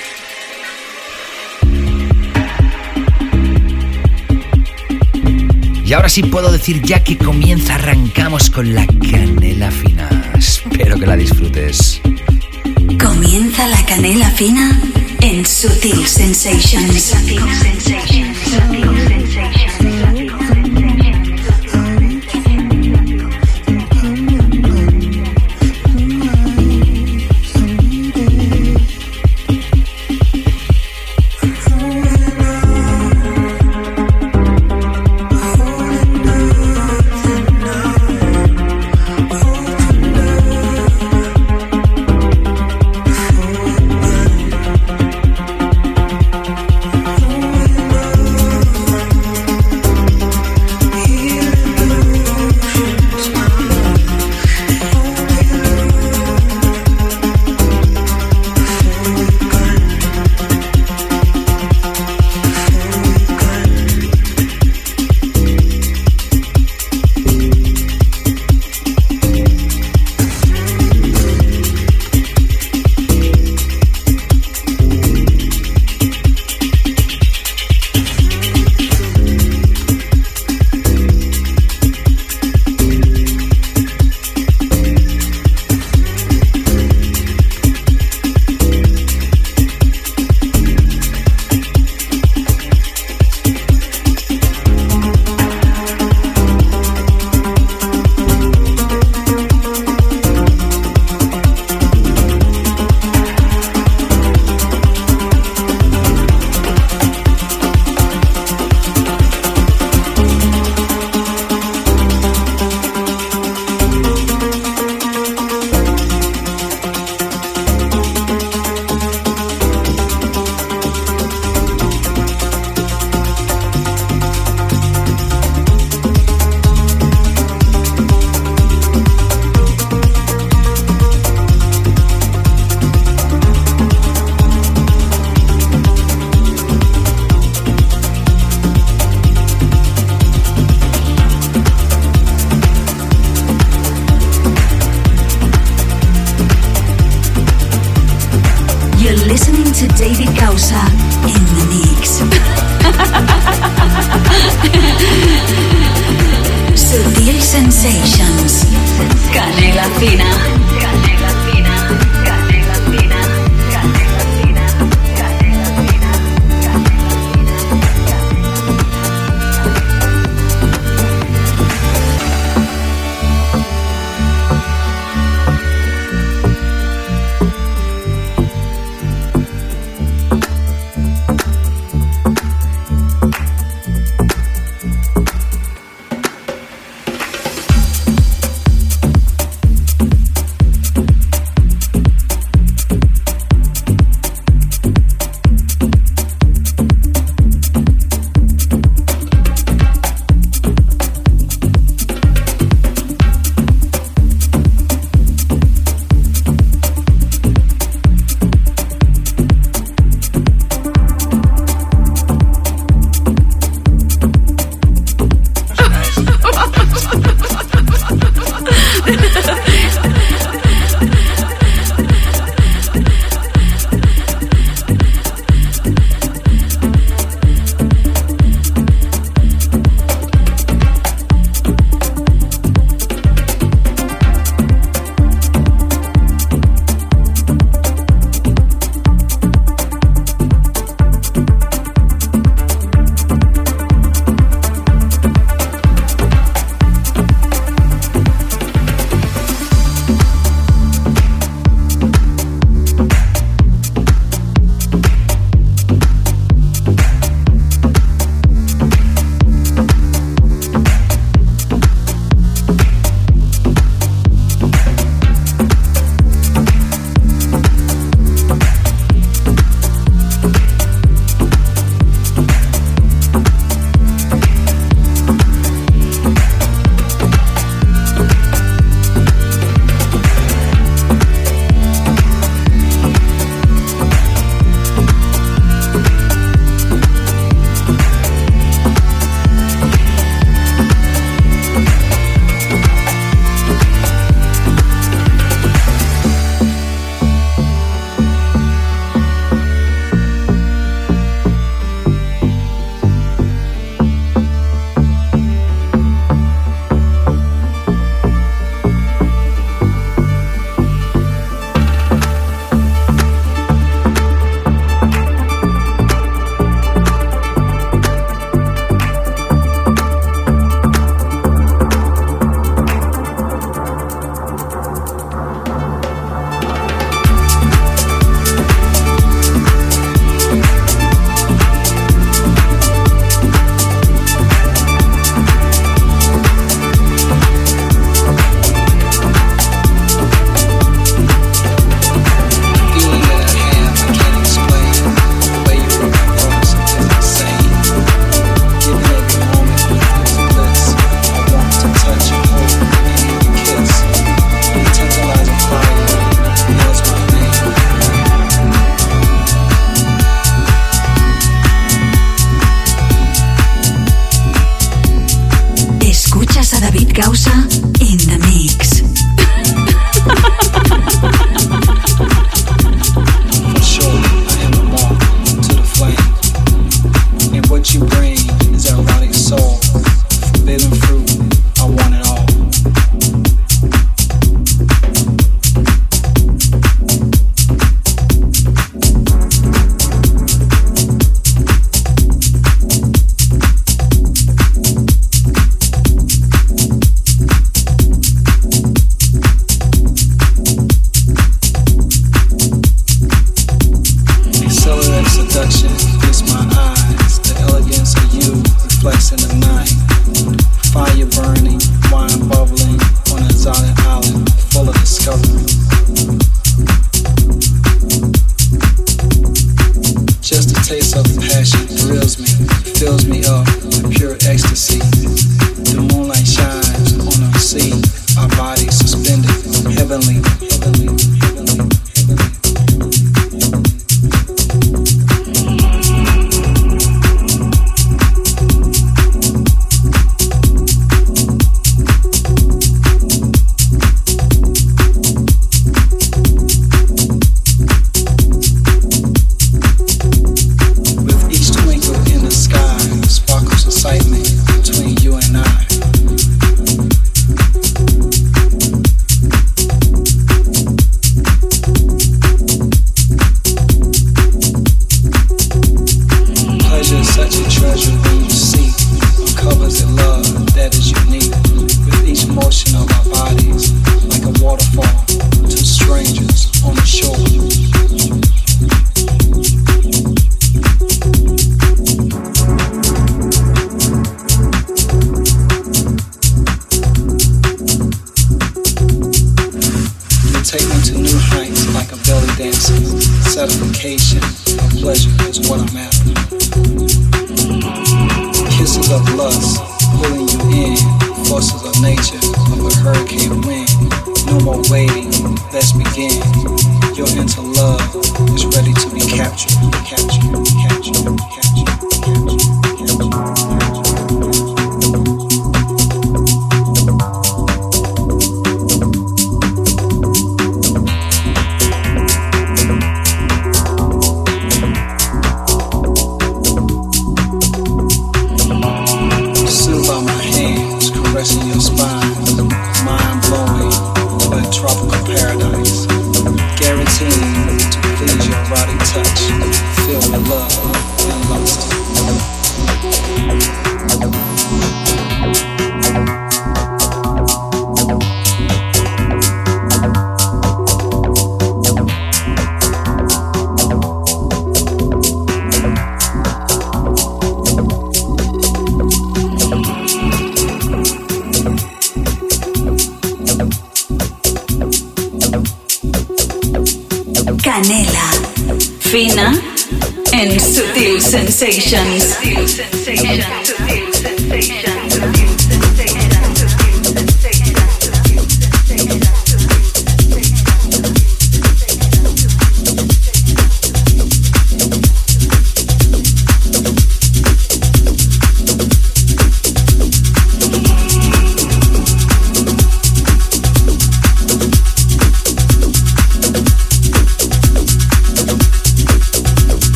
Y 5.86 5.92
ahora 5.92 6.08
sí 6.08 6.24
puedo 6.24 6.50
decir 6.50 6.82
ya 6.82 7.04
que 7.04 7.16
comienza, 7.16 7.76
arrancamos 7.76 8.50
con 8.50 8.74
la 8.74 8.84
canela 9.08 9.70
fina. 9.70 10.32
Espero 10.36 10.98
que 10.98 11.06
la 11.06 11.16
disfrutes. 11.16 12.00
Comienza 13.00 13.68
la 13.68 13.86
canela 13.86 14.28
fina 14.30 14.80
en 15.20 15.46
Sutil 15.46 16.04
Sensations. 16.04 17.14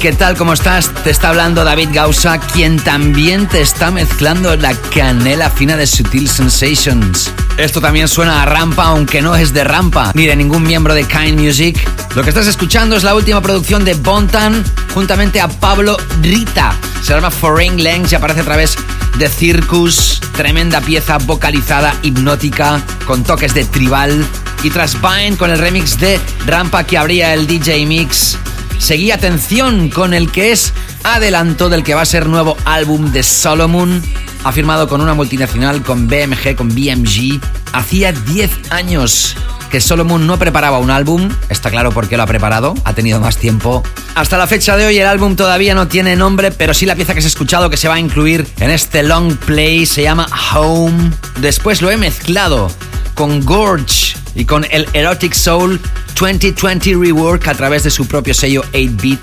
¿Qué 0.00 0.12
tal? 0.12 0.34
¿Cómo 0.34 0.54
estás? 0.54 0.88
Te 1.04 1.10
está 1.10 1.28
hablando 1.28 1.62
David 1.62 1.90
Gausa, 1.92 2.40
quien 2.40 2.78
también 2.78 3.46
te 3.46 3.60
está 3.60 3.90
mezclando 3.90 4.56
la 4.56 4.74
canela 4.74 5.50
fina 5.50 5.76
de 5.76 5.86
Sutil 5.86 6.26
Sensations. 6.26 7.30
Esto 7.58 7.82
también 7.82 8.08
suena 8.08 8.42
a 8.42 8.46
rampa, 8.46 8.84
aunque 8.84 9.20
no 9.20 9.36
es 9.36 9.52
de 9.52 9.62
rampa, 9.62 10.12
ni 10.14 10.26
de 10.26 10.36
ningún 10.36 10.62
miembro 10.62 10.94
de 10.94 11.04
Kind 11.04 11.38
Music. 11.38 11.78
Lo 12.14 12.22
que 12.22 12.30
estás 12.30 12.46
escuchando 12.46 12.96
es 12.96 13.04
la 13.04 13.14
última 13.14 13.42
producción 13.42 13.84
de 13.84 13.92
Bontan, 13.92 14.64
juntamente 14.94 15.38
a 15.38 15.48
Pablo 15.48 15.98
Rita. 16.22 16.72
Se 17.02 17.12
llama 17.12 17.30
Foreign 17.30 17.82
Lengths 17.82 18.12
y 18.12 18.14
aparece 18.14 18.40
a 18.40 18.44
través 18.44 18.76
de 19.18 19.28
Circus. 19.28 20.20
Tremenda 20.34 20.80
pieza 20.80 21.18
vocalizada, 21.18 21.94
hipnótica, 22.02 22.80
con 23.06 23.22
toques 23.22 23.52
de 23.52 23.66
tribal. 23.66 24.24
Y 24.62 24.70
tras 24.70 24.96
Vine 25.00 25.36
con 25.36 25.50
el 25.50 25.58
remix 25.58 25.98
de 25.98 26.20
Rampa 26.46 26.84
que 26.84 26.98
abría 26.98 27.32
el 27.32 27.46
DJ 27.46 27.86
Mix, 27.86 28.38
seguí 28.80 29.10
atención 29.12 29.90
con 29.90 30.14
el 30.14 30.32
que 30.32 30.50
es 30.50 30.72
adelanto 31.04 31.68
del 31.68 31.84
que 31.84 31.94
va 31.94 32.02
a 32.02 32.06
ser 32.06 32.26
nuevo 32.26 32.56
álbum 32.64 33.12
de 33.12 33.22
Solomon. 33.22 34.02
Ha 34.42 34.52
firmado 34.52 34.88
con 34.88 35.00
una 35.00 35.14
multinacional, 35.14 35.82
con 35.82 36.08
BMG, 36.08 36.56
con 36.56 36.68
BMG. 36.68 37.40
Hacía 37.72 38.12
10 38.12 38.50
años 38.70 39.36
que 39.70 39.80
Solomon 39.80 40.26
no 40.26 40.38
preparaba 40.38 40.78
un 40.78 40.90
álbum. 40.90 41.30
Está 41.48 41.70
claro 41.70 41.92
por 41.92 42.08
qué 42.08 42.16
lo 42.16 42.24
ha 42.24 42.26
preparado. 42.26 42.74
Ha 42.84 42.94
tenido 42.94 43.20
más 43.20 43.36
tiempo. 43.36 43.82
Hasta 44.14 44.38
la 44.38 44.46
fecha 44.46 44.76
de 44.76 44.86
hoy 44.86 44.98
el 44.98 45.06
álbum 45.06 45.36
todavía 45.36 45.74
no 45.74 45.86
tiene 45.86 46.16
nombre, 46.16 46.50
pero 46.50 46.74
sí 46.74 46.86
la 46.86 46.96
pieza 46.96 47.12
que 47.12 47.20
has 47.20 47.26
escuchado 47.26 47.70
que 47.70 47.76
se 47.76 47.86
va 47.86 47.94
a 47.94 48.00
incluir 48.00 48.46
en 48.58 48.70
este 48.70 49.02
long 49.02 49.36
play 49.36 49.86
se 49.86 50.02
llama 50.02 50.26
Home. 50.54 51.12
Después 51.40 51.82
lo 51.82 51.90
he 51.90 51.96
mezclado 51.96 52.70
con 53.14 53.44
Gorge 53.44 54.19
y 54.34 54.44
con 54.44 54.66
el 54.70 54.88
Erotic 54.92 55.34
Soul 55.34 55.80
2020 56.18 56.94
Rework 56.96 57.48
a 57.48 57.54
través 57.54 57.84
de 57.84 57.90
su 57.90 58.06
propio 58.06 58.34
sello 58.34 58.62
8-Bit. 58.72 59.20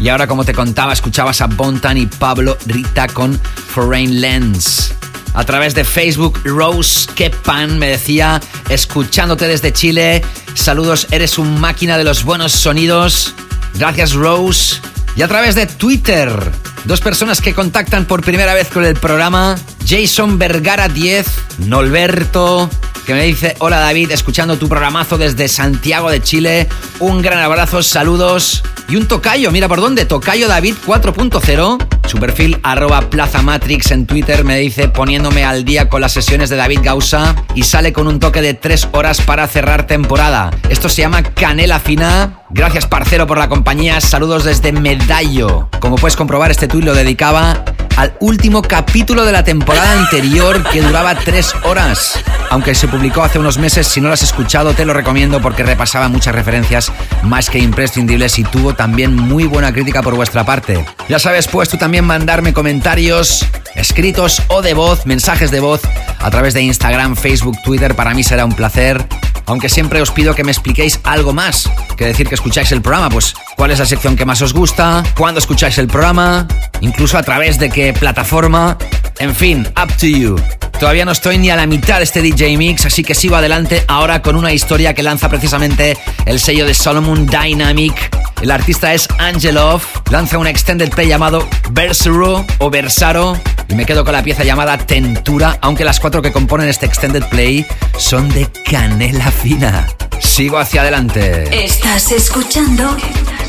Y 0.00 0.08
ahora, 0.08 0.26
como 0.26 0.44
te 0.44 0.52
contaba, 0.52 0.92
escuchabas 0.92 1.40
a 1.40 1.46
Bontan 1.46 1.96
y 1.96 2.06
Pablo 2.06 2.58
Rita 2.66 3.06
con 3.06 3.38
Foreign 3.68 4.20
Lens. 4.20 4.92
A 5.34 5.44
través 5.44 5.74
de 5.74 5.84
Facebook, 5.84 6.40
Rose 6.44 7.08
Kepan 7.14 7.78
me 7.78 7.88
decía, 7.88 8.40
escuchándote 8.68 9.48
desde 9.48 9.72
Chile, 9.72 10.22
saludos, 10.54 11.06
eres 11.10 11.38
un 11.38 11.60
máquina 11.60 11.96
de 11.96 12.04
los 12.04 12.24
buenos 12.24 12.52
sonidos. 12.52 13.34
Gracias, 13.74 14.12
Rose. 14.12 14.76
Y 15.16 15.22
a 15.22 15.28
través 15.28 15.54
de 15.54 15.66
Twitter, 15.66 16.50
dos 16.84 17.00
personas 17.00 17.40
que 17.40 17.54
contactan 17.54 18.04
por 18.04 18.22
primera 18.22 18.54
vez 18.54 18.68
con 18.68 18.84
el 18.84 18.94
programa, 18.94 19.56
Jason 19.86 20.38
Vergara 20.38 20.88
10, 20.88 21.26
Nolberto, 21.58 22.68
que 23.06 23.14
me 23.14 23.24
dice, 23.24 23.56
hola 23.58 23.78
David, 23.78 24.10
escuchando 24.10 24.58
tu 24.58 24.68
programazo 24.68 25.18
desde 25.18 25.48
Santiago 25.48 26.10
de 26.10 26.22
Chile, 26.22 26.68
un 27.00 27.22
gran 27.22 27.38
abrazo, 27.38 27.82
saludos 27.82 28.62
y 28.88 28.96
un 28.96 29.06
tocayo, 29.06 29.50
mira 29.50 29.68
por 29.68 29.80
dónde, 29.80 30.04
tocayo 30.04 30.48
David 30.48 30.74
4.0, 30.86 31.78
su 32.08 32.18
perfil 32.18 32.58
arroba 32.62 33.08
Plaza 33.10 33.42
Matrix 33.42 33.90
en 33.90 34.06
Twitter 34.06 34.44
me 34.44 34.58
dice 34.58 34.88
poniéndome 34.88 35.44
al 35.44 35.64
día 35.64 35.88
con 35.88 36.00
las 36.00 36.12
sesiones 36.12 36.50
de 36.50 36.56
David 36.56 36.80
Gausa 36.82 37.34
y 37.54 37.62
sale 37.62 37.92
con 37.92 38.06
un 38.06 38.20
toque 38.20 38.42
de 38.42 38.54
tres 38.54 38.88
horas 38.92 39.20
para 39.20 39.46
cerrar 39.46 39.86
temporada. 39.86 40.50
Esto 40.68 40.88
se 40.88 41.02
llama 41.02 41.22
Canela 41.22 41.78
Fina. 41.78 42.40
Gracias 42.50 42.86
parcero 42.86 43.26
por 43.26 43.38
la 43.38 43.48
compañía, 43.48 44.00
saludos 44.00 44.44
desde 44.44 44.72
Medallo. 44.72 45.70
Como 45.80 45.96
puedes 45.96 46.16
comprobar, 46.16 46.50
este 46.50 46.68
tuit 46.72 46.86
lo 46.86 46.94
dedicaba 46.94 47.62
al 47.98 48.14
último 48.20 48.62
capítulo 48.62 49.26
de 49.26 49.32
la 49.32 49.44
temporada 49.44 49.92
anterior 49.92 50.64
que 50.70 50.80
duraba 50.80 51.14
tres 51.14 51.54
horas. 51.64 52.18
Aunque 52.48 52.74
se 52.74 52.88
publicó 52.88 53.22
hace 53.22 53.38
unos 53.38 53.58
meses, 53.58 53.86
si 53.86 54.00
no 54.00 54.08
lo 54.08 54.14
has 54.14 54.22
escuchado 54.22 54.72
te 54.72 54.86
lo 54.86 54.94
recomiendo 54.94 55.42
porque 55.42 55.64
repasaba 55.64 56.08
muchas 56.08 56.34
referencias 56.34 56.90
más 57.24 57.50
que 57.50 57.58
imprescindibles 57.58 58.38
y 58.38 58.44
tuvo 58.44 58.74
también 58.74 59.14
muy 59.14 59.44
buena 59.44 59.70
crítica 59.70 60.02
por 60.02 60.14
vuestra 60.14 60.44
parte. 60.44 60.82
Ya 61.10 61.18
sabes, 61.18 61.46
puedes 61.46 61.68
tú 61.68 61.76
también 61.76 62.06
mandarme 62.06 62.54
comentarios 62.54 63.44
escritos 63.74 64.40
o 64.48 64.62
de 64.62 64.72
voz, 64.72 65.04
mensajes 65.04 65.50
de 65.50 65.60
voz 65.60 65.82
a 66.20 66.30
través 66.30 66.54
de 66.54 66.62
Instagram, 66.62 67.16
Facebook, 67.16 67.58
Twitter, 67.62 67.94
para 67.94 68.14
mí 68.14 68.24
será 68.24 68.46
un 68.46 68.54
placer. 68.54 69.06
Aunque 69.46 69.68
siempre 69.68 70.00
os 70.00 70.10
pido 70.10 70.34
que 70.34 70.44
me 70.44 70.52
expliquéis 70.52 71.00
algo 71.04 71.32
más 71.32 71.70
que 71.96 72.06
decir 72.06 72.28
que 72.28 72.34
escucháis 72.34 72.72
el 72.72 72.82
programa, 72.82 73.10
pues 73.10 73.34
cuál 73.56 73.70
es 73.70 73.78
la 73.78 73.86
sección 73.86 74.16
que 74.16 74.24
más 74.24 74.42
os 74.42 74.52
gusta, 74.52 75.02
cuándo 75.16 75.38
escucháis 75.38 75.78
el 75.78 75.88
programa, 75.88 76.46
incluso 76.80 77.18
a 77.18 77.22
través 77.22 77.58
de 77.58 77.70
qué 77.70 77.92
plataforma, 77.92 78.76
en 79.18 79.34
fin, 79.34 79.68
up 79.82 79.92
to 79.98 80.06
you. 80.06 80.36
Todavía 80.82 81.04
no 81.04 81.12
estoy 81.12 81.38
ni 81.38 81.48
a 81.48 81.54
la 81.54 81.68
mitad 81.68 81.98
de 81.98 82.02
este 82.02 82.22
DJ 82.22 82.56
Mix, 82.56 82.86
así 82.86 83.04
que 83.04 83.14
sigo 83.14 83.36
adelante 83.36 83.84
ahora 83.86 84.20
con 84.20 84.34
una 84.34 84.52
historia 84.52 84.94
que 84.94 85.04
lanza 85.04 85.28
precisamente 85.28 85.96
el 86.26 86.40
sello 86.40 86.66
de 86.66 86.74
Solomon 86.74 87.24
Dynamic. 87.24 87.94
El 88.42 88.50
artista 88.50 88.92
es 88.92 89.06
Angelov, 89.18 89.80
lanza 90.10 90.38
un 90.38 90.48
extended 90.48 90.90
play 90.90 91.06
llamado 91.06 91.48
Versaro 91.70 92.44
o 92.58 92.68
Versaro 92.68 93.40
y 93.68 93.76
me 93.76 93.86
quedo 93.86 94.04
con 94.04 94.12
la 94.12 94.24
pieza 94.24 94.42
llamada 94.42 94.76
Tentura, 94.76 95.56
aunque 95.60 95.84
las 95.84 96.00
cuatro 96.00 96.20
que 96.20 96.32
componen 96.32 96.68
este 96.68 96.86
extended 96.86 97.22
play 97.28 97.64
son 97.96 98.28
de 98.30 98.48
canela 98.68 99.30
fina. 99.30 99.86
Sigo 100.18 100.58
hacia 100.58 100.80
adelante. 100.80 101.64
Estás 101.64 102.10
escuchando 102.10 102.96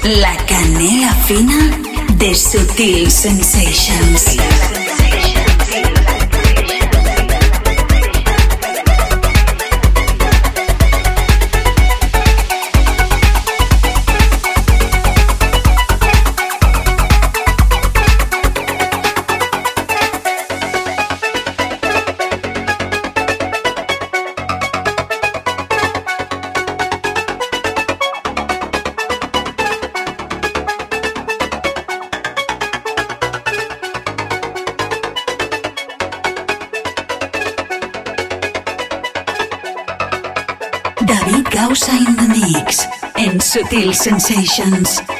La 0.04 0.38
Canela 0.46 1.12
Fina 1.26 1.80
de 2.16 2.36
Sutil 2.36 3.10
Sensations. 3.10 4.38
Sutil 43.54 43.94
Sensations. 43.94 45.13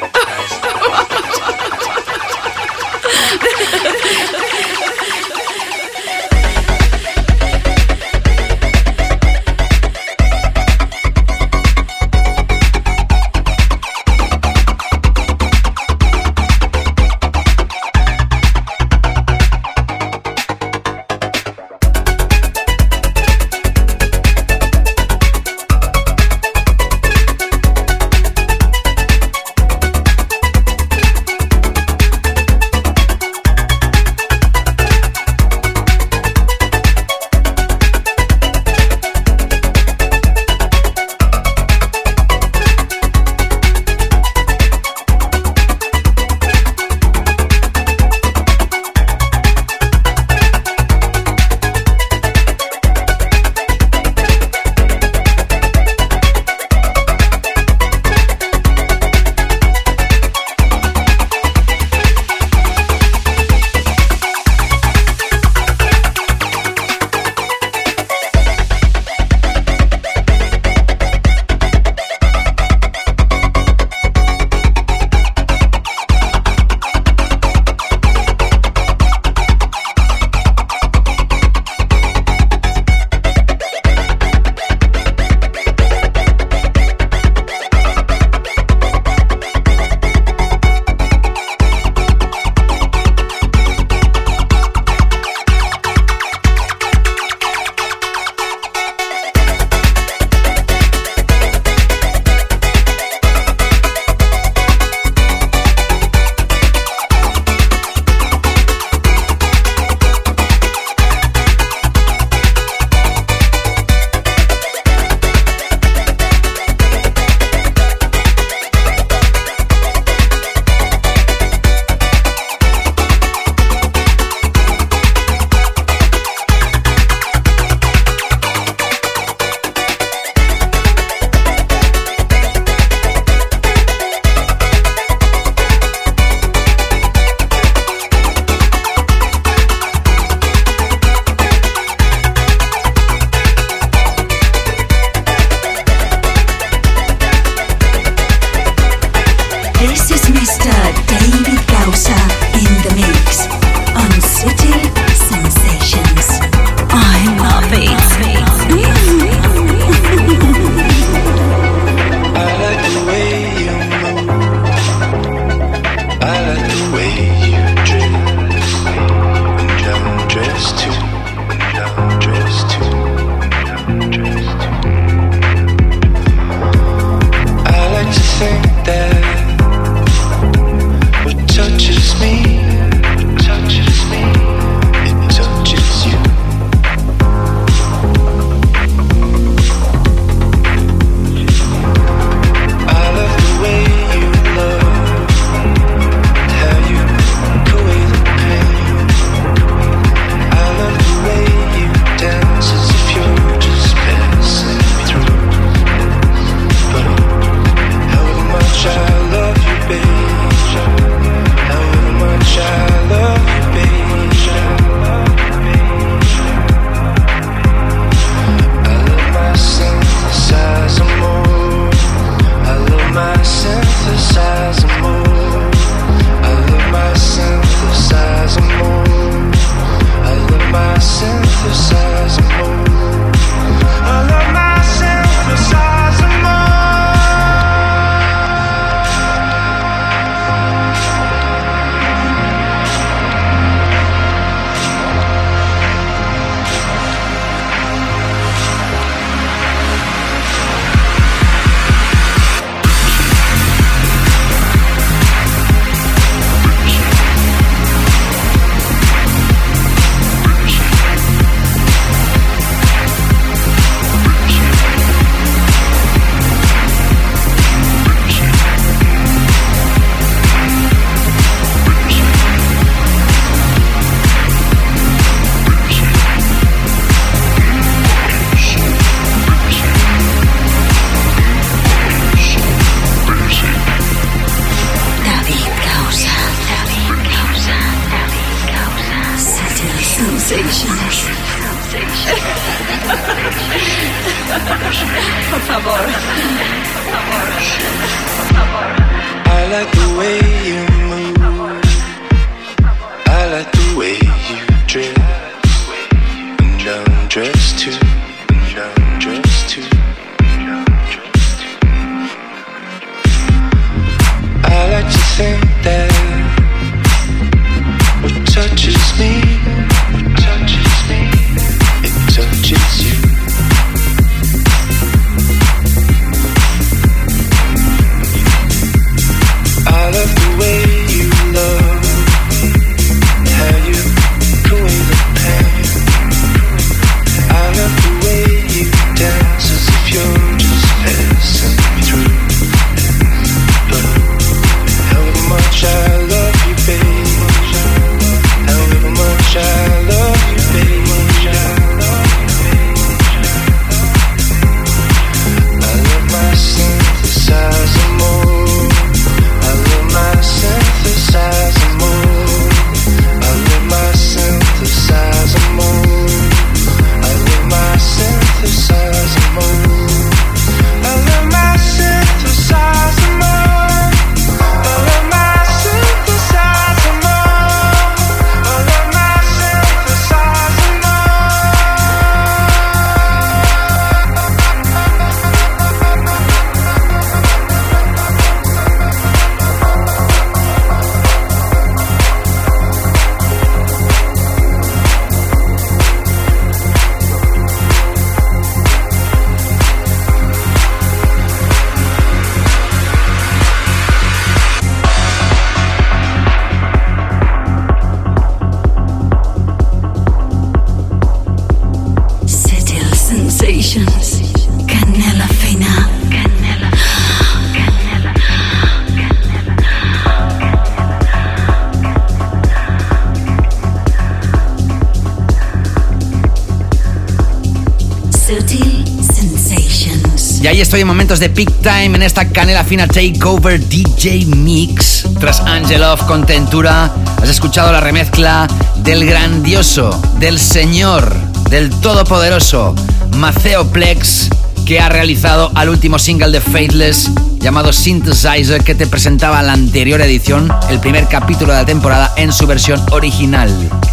Y 430.62 430.66
ahí 430.66 430.80
estoy 430.80 431.00
en 431.00 431.06
momentos 431.06 431.40
de 431.40 431.50
peak 431.50 431.70
time 431.82 432.16
en 432.16 432.22
esta 432.22 432.48
canela 432.48 432.84
fina 432.84 433.06
takeover 433.06 433.80
DJ 433.86 434.46
Mix. 434.46 435.26
Tras 435.38 435.60
Angelov 435.60 436.26
con 436.26 436.46
Tentura, 436.46 437.14
has 437.42 437.48
escuchado 437.48 437.92
la 437.92 438.00
remezcla 438.00 438.66
del 438.96 439.26
grandioso, 439.26 440.20
del 440.40 440.58
señor, 440.58 441.34
del 441.68 441.90
todopoderoso 441.90 442.94
Maceo 443.36 443.90
Plex 443.90 444.48
que 444.86 445.00
ha 445.00 445.08
realizado 445.08 445.70
al 445.74 445.88
último 445.88 446.18
single 446.18 446.50
de 446.50 446.60
Faithless 446.60 447.30
llamado 447.64 447.94
Synthesizer 447.94 448.84
que 448.84 448.94
te 448.94 449.06
presentaba 449.06 449.60
en 449.60 449.66
la 449.68 449.72
anterior 449.72 450.20
edición, 450.20 450.70
el 450.90 451.00
primer 451.00 451.26
capítulo 451.28 451.72
de 451.72 451.78
la 451.78 451.86
temporada 451.86 452.30
en 452.36 452.52
su 452.52 452.66
versión 452.66 453.02
original. 453.10 453.70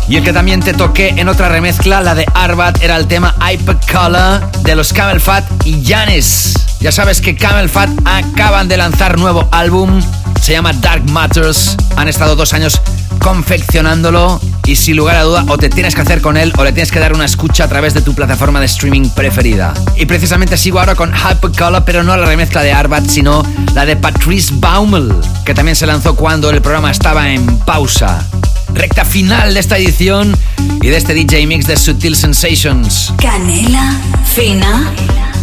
Y 0.08 0.16
el 0.16 0.24
que 0.24 0.32
también 0.32 0.62
te 0.62 0.74
toqué 0.74 1.10
en 1.18 1.28
otra 1.28 1.50
remezcla, 1.50 2.00
la 2.00 2.16
de 2.16 2.26
Arbat, 2.34 2.82
era 2.82 2.96
el 2.96 3.08
tema 3.08 3.36
Hypercolor 3.42 4.50
de 4.62 4.74
los 4.74 4.94
Camel 4.94 5.20
Fat 5.20 5.44
y 5.66 5.84
Janis. 5.86 6.54
Ya 6.80 6.94
sabes 6.94 7.20
que 7.20 7.36
Camel 7.36 7.68
Fat 7.68 7.90
acaban 8.06 8.70
de 8.70 8.78
lanzar 8.78 9.20
nuevo 9.20 9.50
álbum, 9.52 10.02
se 10.42 10.54
llama 10.54 10.72
Dark 10.72 11.04
Matters. 11.12 11.76
Han 11.98 12.08
estado 12.08 12.38
dos 12.38 12.54
años 12.54 12.82
confeccionándolo 13.22 14.42
y 14.66 14.76
sin 14.76 14.98
lugar 14.98 15.16
a 15.16 15.24
duda 15.24 15.46
o 15.48 15.58
te 15.58 15.70
tienes 15.70 15.96
que 15.96 16.02
hacer 16.02 16.22
con 16.22 16.38
él 16.38 16.52
o 16.58 16.64
le 16.64 16.72
tienes 16.72 16.92
que 16.92 17.00
dar 17.00 17.14
una 17.14 17.26
escucha 17.26 17.66
a 17.66 17.68
través 17.68 17.94
de 17.94 18.02
tu 18.02 18.14
plataforma 18.14 18.60
de 18.60 18.66
streaming 18.66 19.10
preferida. 19.10 19.74
Y 19.96 20.06
precisamente 20.06 20.58
sigo 20.58 20.80
ahora 20.80 20.96
con 20.96 21.14
Hypercolor, 21.14 21.84
pero 21.86 22.04
no 22.04 22.18
la 22.18 22.26
remezcla 22.26 22.62
de 22.64 22.74
Arbat, 22.74 23.08
sino 23.08 23.46
la 23.74 23.86
de 23.86 23.96
Patrice 23.96 24.54
Baumel, 24.58 25.14
que 25.46 25.54
también 25.54 25.76
se 25.76 25.86
lanzó 25.86 26.16
cuando 26.16 26.50
el 26.50 26.62
programa 26.62 26.92
estaba 26.92 27.30
en 27.30 27.46
pausa. 27.60 28.26
Recta 28.74 29.06
final 29.06 29.54
de 29.54 29.60
esta 29.60 29.78
edición 29.78 30.36
y 30.82 30.88
de 30.88 30.98
este 30.98 31.14
DJ 31.14 31.46
Mix 31.46 31.68
de 31.68 31.78
Sutil 31.78 32.16
Sensations. 32.16 33.14
Canela 33.18 33.96
fina 34.26 34.92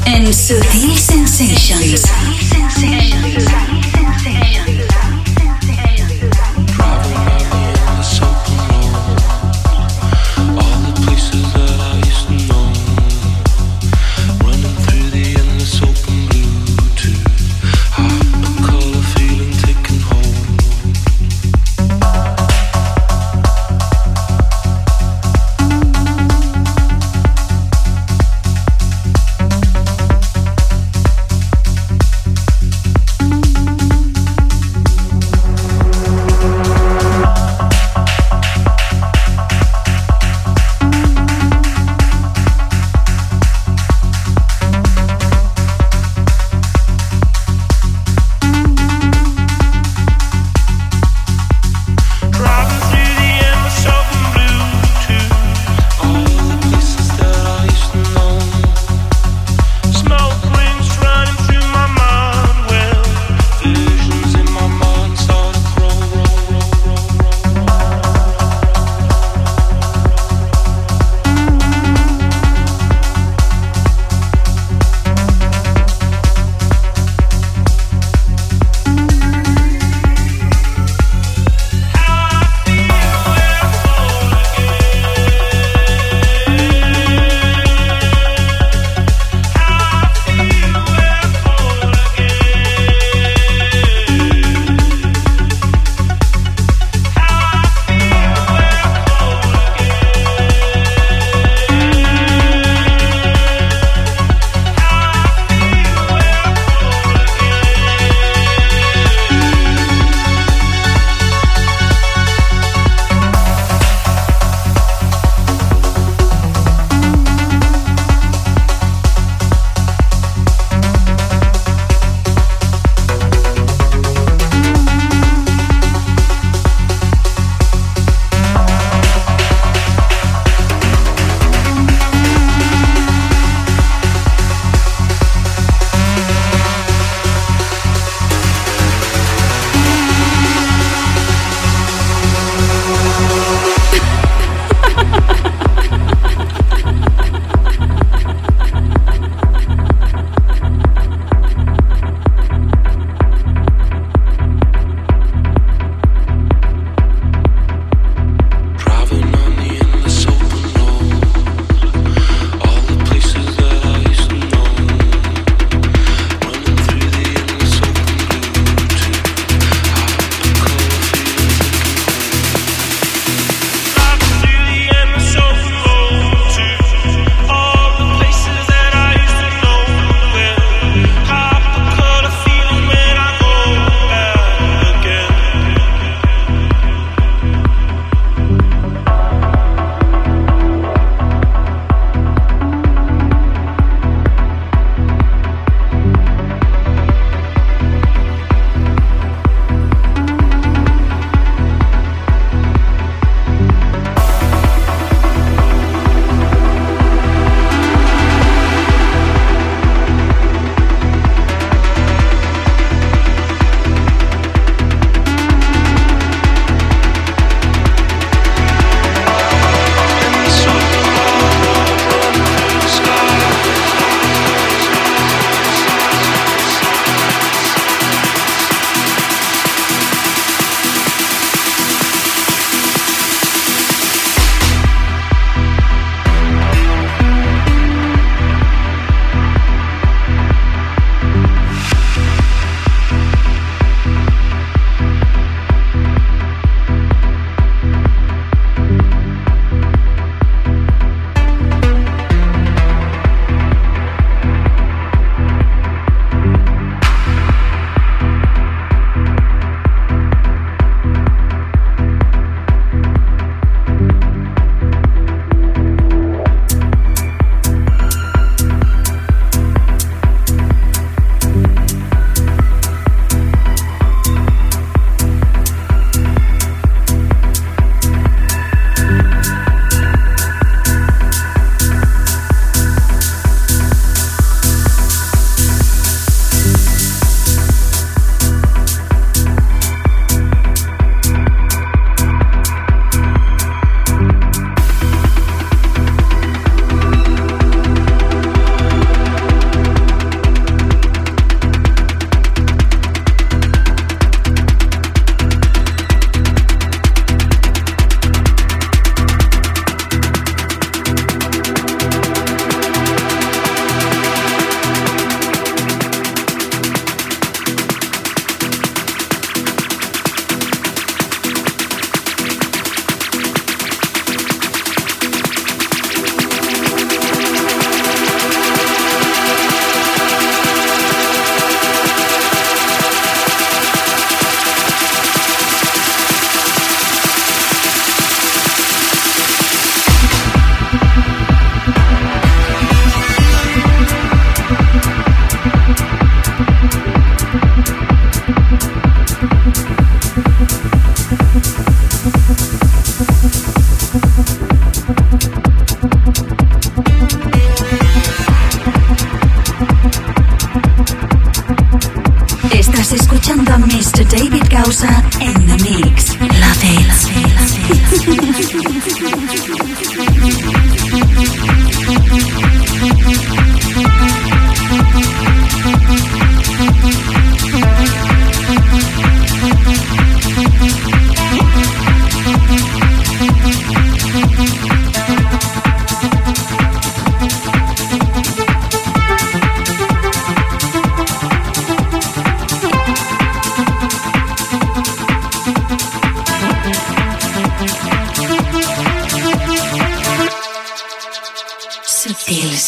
en 0.07 0.33
Sutil 0.35 0.99
sensations. 0.99 2.03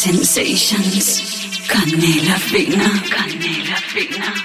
Sensations. 0.01 1.67
Canela 1.67 2.35
fina, 2.39 2.89
canela 3.13 3.77
fina, 3.91 4.40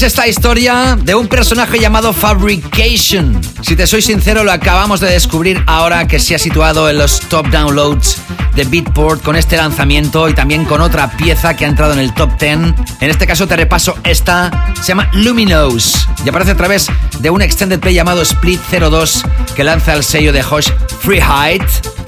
Tienes 0.00 0.14
esta 0.14 0.26
historia 0.26 0.96
de 0.98 1.14
un 1.14 1.28
personaje 1.28 1.78
llamado 1.78 2.14
Fabrication. 2.14 3.38
Si 3.60 3.76
te 3.76 3.86
soy 3.86 4.00
sincero, 4.00 4.44
lo 4.44 4.50
acabamos 4.50 4.98
de 4.98 5.10
descubrir 5.10 5.62
ahora 5.66 6.08
que 6.08 6.18
se 6.18 6.34
ha 6.34 6.38
situado 6.38 6.88
en 6.88 6.96
los 6.96 7.20
top 7.20 7.46
downloads 7.48 8.16
de 8.56 8.64
Beatport 8.64 9.22
con 9.22 9.36
este 9.36 9.58
lanzamiento 9.58 10.26
y 10.30 10.32
también 10.32 10.64
con 10.64 10.80
otra 10.80 11.10
pieza 11.10 11.54
que 11.54 11.66
ha 11.66 11.68
entrado 11.68 11.92
en 11.92 11.98
el 11.98 12.14
top 12.14 12.30
10. 12.40 12.52
En 13.00 13.10
este 13.10 13.26
caso 13.26 13.46
te 13.46 13.56
repaso 13.56 13.94
esta, 14.02 14.72
se 14.80 14.88
llama 14.88 15.10
Luminous 15.12 16.08
y 16.24 16.30
aparece 16.30 16.52
a 16.52 16.56
través 16.56 16.86
de 17.18 17.28
un 17.28 17.42
extended 17.42 17.78
play 17.78 17.92
llamado 17.92 18.22
Split 18.22 18.62
02 18.70 19.22
que 19.54 19.64
lanza 19.64 19.92
el 19.92 20.02
sello 20.02 20.32
de 20.32 20.42
Hosh 20.42 20.70
Free 21.00 21.20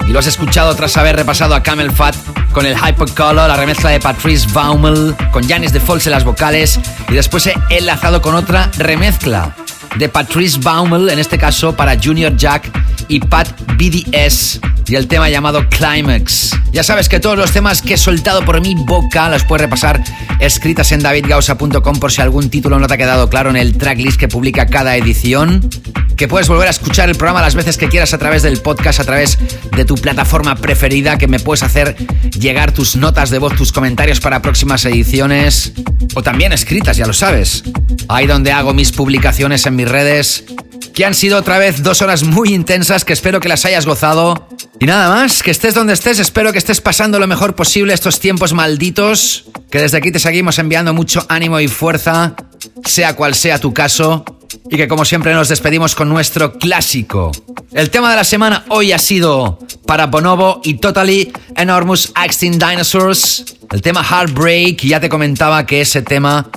y 0.07 0.11
lo 0.11 0.17
has 0.17 0.25
escuchado 0.25 0.73
tras 0.75 0.97
haber 0.97 1.15
repasado 1.15 1.53
a 1.53 1.61
Camel 1.61 1.91
Fat 1.91 2.15
con 2.53 2.65
el 2.65 2.75
Hypercolor, 2.75 3.47
la 3.47 3.55
remezcla 3.55 3.89
de 3.89 3.99
Patrice 3.99 4.47
Baumel, 4.51 5.15
con 5.31 5.47
Janis 5.47 5.73
de 5.73 5.79
Fols 5.79 6.05
en 6.07 6.11
las 6.11 6.23
vocales 6.23 6.79
y 7.13 7.15
después 7.15 7.45
he 7.45 7.53
enlazado 7.69 8.23
con 8.23 8.33
otra 8.33 8.71
remezcla 8.75 9.55
de 9.97 10.09
Patrice 10.09 10.59
Baumel, 10.59 11.09
en 11.09 11.19
este 11.19 11.37
caso 11.37 11.75
para 11.75 11.95
Junior 12.01 12.35
Jack 12.35 12.71
y 13.07 13.19
Pat 13.19 13.47
BDS 13.77 14.59
y 14.87 14.95
el 14.95 15.07
tema 15.07 15.29
llamado 15.29 15.69
Climax. 15.69 16.57
Ya 16.71 16.81
sabes 16.81 17.09
que 17.09 17.19
todos 17.19 17.37
los 17.37 17.51
temas 17.51 17.83
que 17.83 17.93
he 17.93 17.97
soltado 17.97 18.43
por 18.43 18.59
mi 18.61 18.73
boca 18.73 19.29
los 19.29 19.43
puedes 19.43 19.61
repasar 19.61 20.03
escritas 20.39 20.91
en 20.91 21.03
davidgausa.com 21.03 21.99
por 21.99 22.11
si 22.11 22.21
algún 22.21 22.49
título 22.49 22.79
no 22.79 22.87
te 22.87 22.95
ha 22.95 22.97
quedado 22.97 23.29
claro 23.29 23.51
en 23.51 23.57
el 23.57 23.77
tracklist 23.77 24.19
que 24.19 24.27
publica 24.27 24.65
cada 24.65 24.97
edición. 24.97 25.69
Que 26.17 26.27
puedes 26.27 26.47
volver 26.47 26.67
a 26.67 26.71
escuchar 26.71 27.09
el 27.09 27.15
programa 27.15 27.41
las 27.41 27.55
veces 27.55 27.77
que 27.77 27.89
quieras 27.89 28.13
a 28.13 28.17
través 28.17 28.43
del 28.43 28.59
podcast, 28.59 28.99
a 28.99 29.03
través 29.03 29.37
de 29.75 29.83
tu 29.85 29.95
plataforma 29.95 30.55
preferida, 30.55 31.17
que 31.17 31.27
me 31.27 31.39
puedes 31.39 31.63
hacer 31.63 31.95
llegar 32.39 32.71
tus 32.71 32.95
notas 32.95 33.29
de 33.29 33.39
voz, 33.39 33.55
tus 33.55 33.71
comentarios 33.71 34.19
para 34.19 34.41
próximas 34.41 34.85
ediciones, 34.85 35.73
o 36.13 36.21
también 36.21 36.53
escritas, 36.53 36.97
ya 36.97 37.05
lo 37.05 37.13
sabes. 37.13 37.63
Ahí 38.07 38.27
donde 38.27 38.51
hago 38.51 38.73
mis 38.73 38.91
publicaciones 38.91 39.65
en 39.65 39.75
mis 39.75 39.89
redes, 39.89 40.45
que 40.93 41.05
han 41.05 41.15
sido 41.15 41.37
otra 41.37 41.57
vez 41.57 41.83
dos 41.83 42.01
horas 42.01 42.23
muy 42.23 42.53
intensas, 42.53 43.05
que 43.05 43.13
espero 43.13 43.39
que 43.39 43.49
las 43.49 43.65
hayas 43.65 43.85
gozado. 43.85 44.47
Y 44.79 44.85
nada 44.85 45.09
más, 45.09 45.41
que 45.41 45.51
estés 45.51 45.73
donde 45.73 45.93
estés, 45.93 46.19
espero 46.19 46.51
que 46.51 46.57
estés 46.59 46.81
pasando 46.81 47.19
lo 47.19 47.27
mejor 47.27 47.55
posible 47.55 47.93
estos 47.93 48.19
tiempos 48.19 48.53
malditos, 48.53 49.45
que 49.71 49.79
desde 49.79 49.97
aquí 49.97 50.11
te 50.11 50.19
seguimos 50.19 50.59
enviando 50.59 50.93
mucho 50.93 51.25
ánimo 51.29 51.59
y 51.59 51.67
fuerza, 51.67 52.35
sea 52.85 53.15
cual 53.15 53.33
sea 53.33 53.59
tu 53.59 53.73
caso, 53.73 54.23
y 54.69 54.77
que 54.77 54.87
como 54.87 55.05
siempre 55.05 55.33
nos 55.33 55.49
despedimos 55.49 55.95
con 55.95 56.09
nuestro 56.09 56.53
clásico. 56.59 57.31
El 57.71 57.89
tema 57.89 58.11
de 58.11 58.17
la 58.17 58.23
semana 58.23 58.65
hoy 58.69 58.91
ha 58.91 58.99
sido 58.99 59.59
para 59.87 60.07
Bonobo 60.07 60.61
y 60.63 60.75
Totally 60.75 61.31
Enormous 61.55 62.13
Extinct 62.23 62.63
Dinosaurs, 62.63 63.52
el 63.73 63.81
tema 63.81 64.03
Heartbreak, 64.03 64.81
ya 64.81 64.99
te 64.99 65.09
comentaba 65.09 65.65
que 65.65 65.81
ese 65.81 66.03
tema 66.03 66.47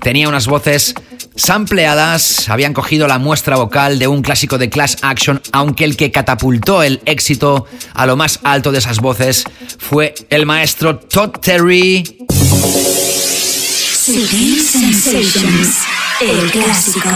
tenía 0.00 0.28
unas 0.28 0.48
voces 0.48 0.92
sampleadas, 1.36 2.48
habían 2.48 2.74
cogido 2.74 3.06
la 3.06 3.18
muestra 3.18 3.56
vocal 3.56 4.00
de 4.00 4.08
un 4.08 4.22
clásico 4.22 4.58
de 4.58 4.70
Class 4.70 4.98
Action, 5.02 5.40
aunque 5.52 5.84
el 5.84 5.96
que 5.96 6.10
catapultó 6.10 6.82
el 6.82 7.00
éxito 7.06 7.66
a 7.94 8.06
lo 8.06 8.16
más 8.16 8.40
alto 8.42 8.72
de 8.72 8.78
esas 8.78 8.98
voces 8.98 9.44
fue 9.78 10.14
el 10.30 10.46
maestro 10.46 10.98
Todd 10.98 11.38
Terry. 11.40 12.02
Sensations. 14.60 15.78
El 16.20 16.50
clásico. 16.50 17.08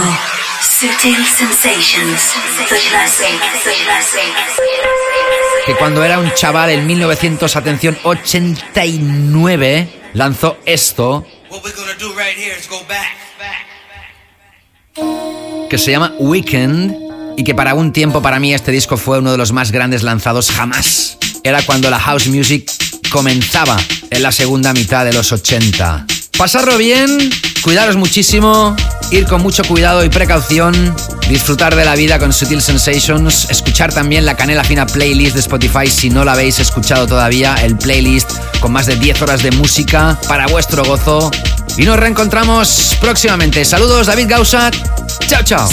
Sutil 0.61 1.25
sensations. 1.25 2.33
The 2.67 2.75
classic. 2.89 3.39
The 3.63 3.73
classic. 3.85 4.33
que 5.65 5.75
cuando 5.75 6.03
era 6.03 6.19
un 6.19 6.33
chaval 6.33 6.69
en 6.71 6.85
1900, 6.85 7.55
atención, 7.55 7.97
89, 8.03 9.87
lanzó 10.13 10.57
esto 10.65 11.25
que 15.69 15.77
se 15.77 15.91
llama 15.91 16.13
Weekend 16.19 16.95
y 17.37 17.43
que 17.43 17.55
para 17.55 17.73
un 17.73 17.93
tiempo 17.93 18.21
para 18.21 18.39
mí 18.39 18.53
este 18.53 18.71
disco 18.71 18.97
fue 18.97 19.19
uno 19.19 19.31
de 19.31 19.37
los 19.37 19.53
más 19.53 19.71
grandes 19.71 20.03
lanzados 20.03 20.51
jamás. 20.51 21.17
Era 21.43 21.61
cuando 21.61 21.89
la 21.89 21.99
house 21.99 22.27
music 22.27 22.69
comenzaba 23.11 23.77
en 24.09 24.23
la 24.23 24.31
segunda 24.31 24.73
mitad 24.73 25.05
de 25.05 25.13
los 25.13 25.31
80. 25.31 26.05
Pasarlo 26.39 26.77
bien, 26.77 27.29
cuidaros 27.61 27.97
muchísimo, 27.97 28.73
ir 29.11 29.25
con 29.25 29.41
mucho 29.41 29.61
cuidado 29.65 30.05
y 30.05 30.09
precaución, 30.09 30.95
disfrutar 31.27 31.75
de 31.75 31.83
la 31.83 31.95
vida 31.95 32.17
con 32.17 32.31
Sutil 32.31 32.61
Sensations, 32.61 33.49
escuchar 33.49 33.93
también 33.93 34.25
la 34.25 34.37
Canela 34.37 34.63
Fina 34.63 34.85
playlist 34.85 35.33
de 35.33 35.41
Spotify 35.41 35.87
si 35.87 36.09
no 36.09 36.23
la 36.23 36.31
habéis 36.31 36.59
escuchado 36.59 37.07
todavía, 37.07 37.55
el 37.55 37.77
playlist 37.77 38.31
con 38.61 38.71
más 38.71 38.85
de 38.85 38.95
10 38.95 39.21
horas 39.21 39.43
de 39.43 39.51
música 39.51 40.17
para 40.29 40.47
vuestro 40.47 40.85
gozo. 40.85 41.29
Y 41.75 41.83
nos 41.83 41.99
reencontramos 41.99 42.95
próximamente. 43.01 43.65
Saludos, 43.65 44.07
David 44.07 44.27
Gausa. 44.29 44.71
Chao, 45.27 45.43
chao. 45.43 45.69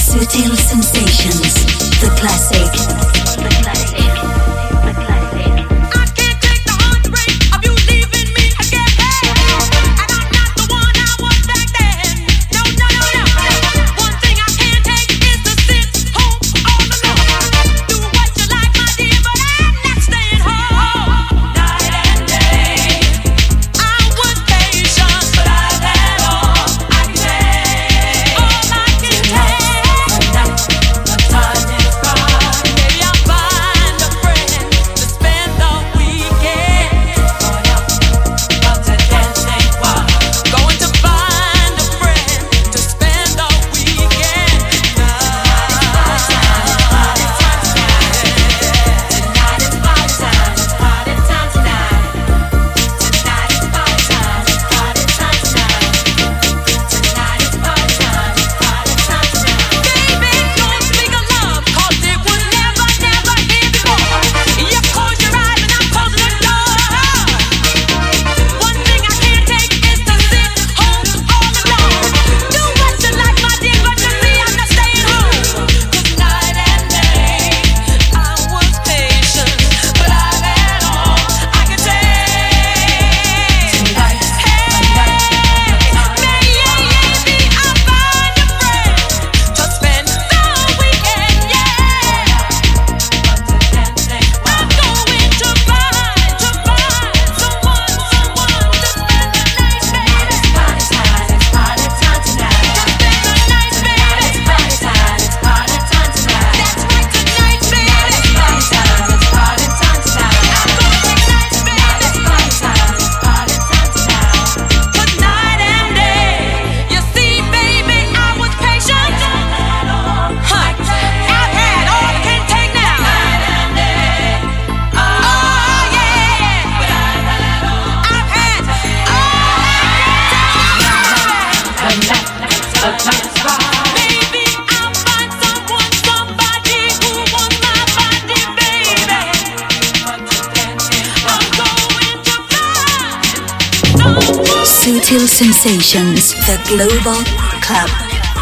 The 145.66 146.62
Global 146.68 147.24
Club 147.60 147.90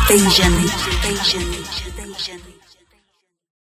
Vision. 0.09 1.93